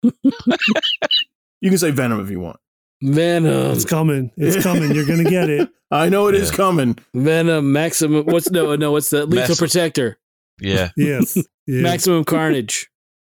[0.02, 2.58] you can say Venom if you want.
[3.02, 4.30] Venom, It's coming.
[4.36, 4.92] It's coming.
[4.94, 5.68] You're gonna get it.
[5.90, 6.56] I know it is Yeah.
[6.56, 6.98] coming.
[7.14, 8.24] Venom, Maximum.
[8.26, 8.92] What's no, no?
[8.92, 10.18] What's the Lethal Mass- Protector?
[10.60, 10.90] Yeah.
[10.96, 11.36] Yes.
[11.66, 11.82] Yeah.
[11.82, 12.90] Maximum Carnage,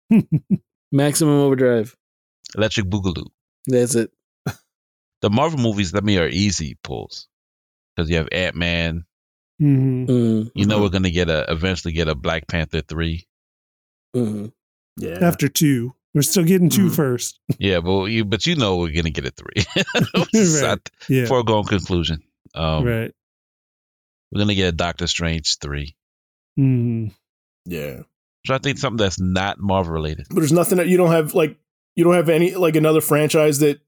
[0.91, 1.95] Maximum Overdrive.
[2.55, 3.27] Electric Boogaloo.
[3.67, 4.11] That's it.
[5.21, 7.27] The Marvel movies, let me are easy pulls
[7.95, 9.05] because you have Ant Man.
[9.61, 10.07] Mhm.
[10.07, 13.27] Mm, You know we're gonna get a eventually get a Black Panther three.
[14.15, 14.51] mm.
[14.97, 15.19] Yeah.
[15.21, 16.95] After two, we're still getting 2 Mhm.
[16.95, 17.39] first.
[17.59, 19.63] Yeah, but you but you know we're gonna get a three.
[20.63, 20.89] Right.
[21.07, 21.25] Yeah.
[21.27, 22.23] Foregone conclusion.
[22.55, 23.11] Um, right.
[24.31, 25.95] We're gonna get a Doctor Strange three.
[26.59, 27.11] Mhm.
[27.65, 28.01] yeah.
[28.45, 30.25] So I think something that's not Marvel related.
[30.29, 31.57] But there's nothing that you don't have like
[31.95, 33.79] you don't have any like another franchise that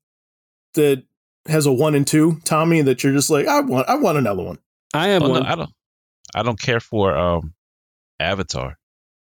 [0.76, 1.03] that
[1.48, 4.44] has a one and two, Tommy, that you're just like, I want I want another
[4.44, 4.60] one.
[4.94, 5.41] I have Oh, no.
[5.41, 5.69] I don't.
[6.35, 7.53] I don't care for um,
[8.19, 8.77] Avatar,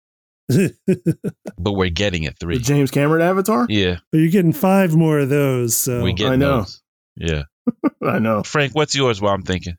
[0.47, 2.59] but we're getting it The three.
[2.59, 3.65] James Cameron Avatar?
[3.69, 5.75] Yeah, But you're getting five more of those.
[5.77, 6.59] So we get I know.
[6.61, 6.81] those.
[7.15, 7.43] Yeah,
[8.03, 8.43] I know.
[8.43, 9.21] Frank, what's yours?
[9.21, 9.75] While I'm thinking.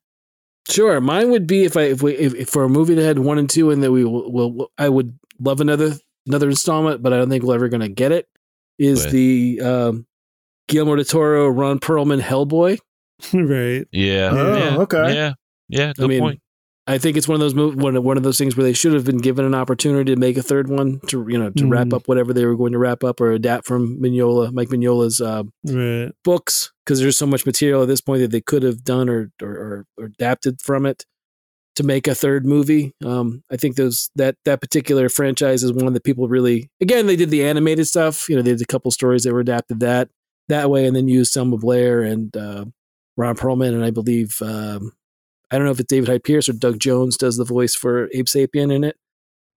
[0.70, 3.18] Sure, mine would be if I if we if, if for a movie that had
[3.18, 5.94] one and two and that we will, will I would love another
[6.26, 8.28] another installment, but I don't think we're ever going to get it.
[8.78, 10.06] Is Go the um,
[10.68, 12.78] Guillermo del Toro, Ron Perlman Hellboy?
[13.32, 13.86] right.
[13.92, 14.30] Yeah.
[14.32, 15.14] Oh, yeah, okay.
[15.14, 15.32] Yeah.
[15.68, 15.92] Yeah.
[15.94, 16.40] Good mean, point.
[16.88, 18.92] I think it's one of those mov- one one of those things where they should
[18.92, 21.88] have been given an opportunity to make a third one to you know to wrap
[21.88, 21.94] Mhm.
[21.94, 25.42] up whatever they were going to wrap up or adapt from Mignola Mike Mignola's uh,
[25.64, 26.12] Right.
[26.24, 29.30] books because there's so much material at this point that they could have done or
[29.42, 31.04] or, or, or adapted from it
[31.74, 32.94] to make a third movie.
[33.04, 37.16] Um, I think those that that particular franchise is one that people really again they
[37.16, 38.28] did the animated stuff.
[38.28, 40.08] You know, they did a couple stories that were adapted that
[40.48, 42.64] that way, and then used Selma Blair and uh,
[43.16, 44.92] Ron Perlman, and I believe um,
[45.50, 48.08] I don't know if it's David Hyde Pierce or Doug Jones does the voice for
[48.12, 48.96] Abe Sapien in it.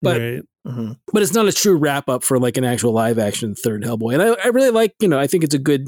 [0.02, 0.42] But- right.
[0.68, 0.98] Mhm.
[1.14, 4.14] But it's not a true wrap up for like an actual live action third Hellboy.
[4.14, 5.88] And I, I really like, you know, I think it's a good,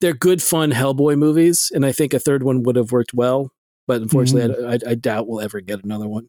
[0.00, 1.72] they're good, fun Hellboy movies.
[1.74, 3.50] And I think a third one would have worked well.
[3.88, 6.28] But unfortunately, I, I, I doubt we'll ever get another one.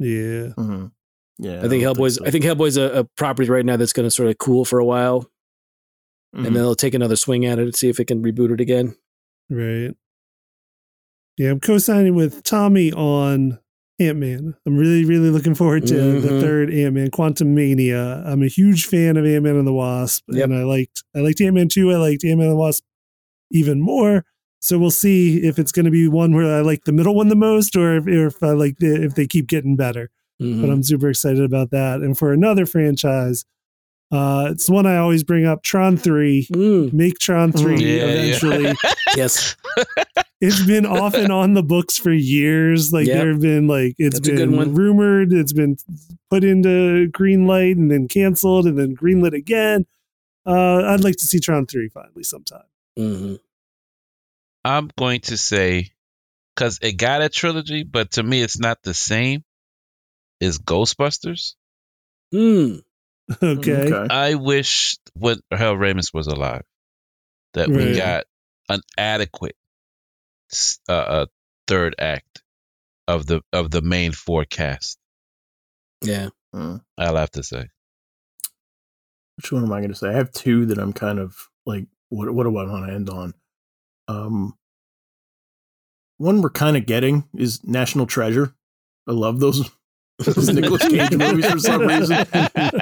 [0.00, 0.48] Yeah.
[0.58, 0.90] Mhm.
[1.38, 1.58] Yeah.
[1.64, 2.26] I think don't Hellboy's, so.
[2.26, 4.80] I think Hellboy's a, a property right now that's going to sort of cool for
[4.80, 5.30] a while.
[6.34, 6.38] Mhm.
[6.38, 8.60] And then they'll take another swing at it and see if it can reboot it
[8.60, 8.96] again.
[9.48, 9.94] Right.
[11.38, 13.58] Yeah, I'm co-signing with Tommy on
[14.00, 14.54] Ant Man.
[14.66, 16.40] I'm really, really looking forward to the Mhm.
[16.40, 18.26] third Ant Man, Quantumania.
[18.26, 20.44] I'm a huge fan of Ant Man and the Wasp, Yep.
[20.50, 21.90] and I liked I liked Ant Man two.
[21.92, 22.84] I liked Ant Man and the Wasp
[23.50, 24.24] even more.
[24.60, 27.28] So we'll see if it's going to be one where I like the middle one
[27.28, 30.10] the most, or if, if I like the, if they keep getting better.
[30.42, 30.60] Mhm.
[30.60, 32.00] But I'm super excited about that.
[32.00, 33.44] And for another franchise,
[34.10, 36.46] uh, it's one I always bring up: Tron three.
[36.52, 38.10] Mm, Make Tron three Yeah, yeah.
[38.10, 38.74] eventually
[39.16, 39.54] yes.
[40.40, 42.92] it's been off and on the books for years.
[42.92, 43.16] Like Yep.
[43.16, 44.74] there have been like it's That's a good been one.
[44.74, 45.76] rumored, it's been
[46.30, 49.86] put into green light and then canceled and then greenlit again.
[50.46, 52.62] Uh, I'd like to see Tron three finally sometime.
[52.96, 53.34] hmm
[54.64, 55.90] I'm going to say
[56.54, 59.44] because it got a trilogy, but to me it's not the same.
[60.40, 61.54] Is Ghostbusters?
[62.34, 62.82] Mm.
[63.42, 63.92] Okay.
[63.92, 64.06] Okay.
[64.14, 66.62] I wish when Hal Ramis was alive
[67.52, 67.76] that Right.
[67.88, 68.24] we got
[68.70, 69.57] an adequate s-
[70.88, 71.26] uh, uh,
[71.66, 72.42] third act
[73.06, 74.98] of the of the main forecast.
[76.02, 76.28] Yeah.
[76.54, 76.80] Mm.
[76.96, 77.68] I'll have to say.
[79.36, 80.08] Which one am I going to say?
[80.08, 83.08] I have two that I'm kind of like, what, what do I want to end
[83.08, 83.34] on?
[84.08, 84.54] Um,
[86.16, 88.54] one we're kind of getting is National Treasure.
[89.06, 89.70] I love those,
[90.18, 92.26] those Nicolas Cage movies for some reason.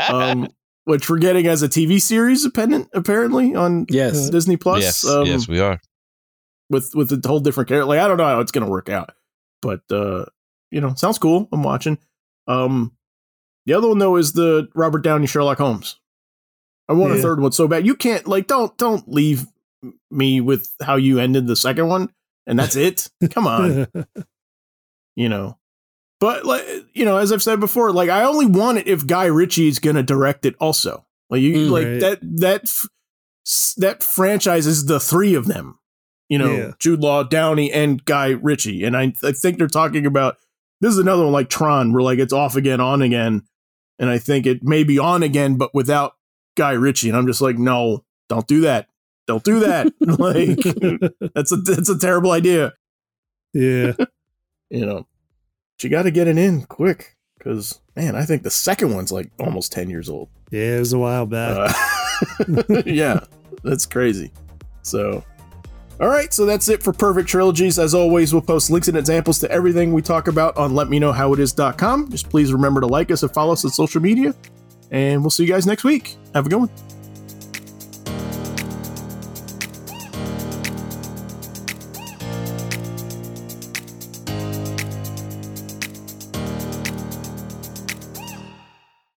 [0.09, 0.49] Um,
[0.85, 4.31] which we're getting as a TV series, dependent apparently on Yes.
[4.31, 4.83] Disney Plus.
[4.83, 5.81] yes, um, yes, we are.
[6.71, 7.85] With with a whole different character.
[7.87, 9.13] Like I don't know how it's gonna work out,
[9.63, 10.25] but uh,
[10.71, 11.49] you know, sounds cool.
[11.53, 11.99] I'm watching.
[12.47, 12.97] Um,
[13.67, 15.99] the other one though is the Robert Downey Sherlock Holmes.
[16.89, 17.85] I want a third one so bad.
[17.87, 19.47] You can't like don't don't leave
[20.11, 22.11] me with how you ended the second one
[22.47, 23.11] and that's it.
[23.31, 23.87] Come on,
[25.17, 25.59] you know.
[26.21, 26.65] But like
[26.95, 29.79] you know, as I've said before, like I only want it if Guy Ritchie is
[29.81, 30.55] gonna direct it.
[30.61, 32.01] Also, like you Mm, like right.
[32.01, 35.79] that that that franchise is the three of them.
[36.29, 36.71] You know, Yeah.
[36.79, 40.37] Jude Law, Downey, and Guy Ritchie, and I I think they're talking about
[40.81, 43.43] this is another one like Tron, where like it's off again, on again,
[43.99, 46.15] and I think it may be on again, but without
[46.57, 48.89] Guy Ritchie, and I'm just like, no, don't do that,
[49.27, 49.93] don't do that.
[51.21, 52.73] like that's a that's a terrible idea
[53.57, 53.93] yeah.
[54.71, 55.07] you know,
[55.77, 59.13] but you got to get it in quick because man, I think the second one's
[59.13, 60.29] like almost ten years old.
[60.51, 61.75] Yeah, it was a while back.
[62.49, 63.21] Uh, yeah,
[63.65, 64.31] that's crazy.
[64.83, 65.25] So,
[66.01, 67.79] all right, so that's it for Perfect Trilogies.
[67.79, 72.11] As always, we'll post links and examples to everything we talk about on letmeknowhowitis.com.
[72.11, 74.35] Just please remember to like us and follow us on social media,
[74.91, 76.17] and we'll see you guys next week.
[76.35, 76.96] Have a good one.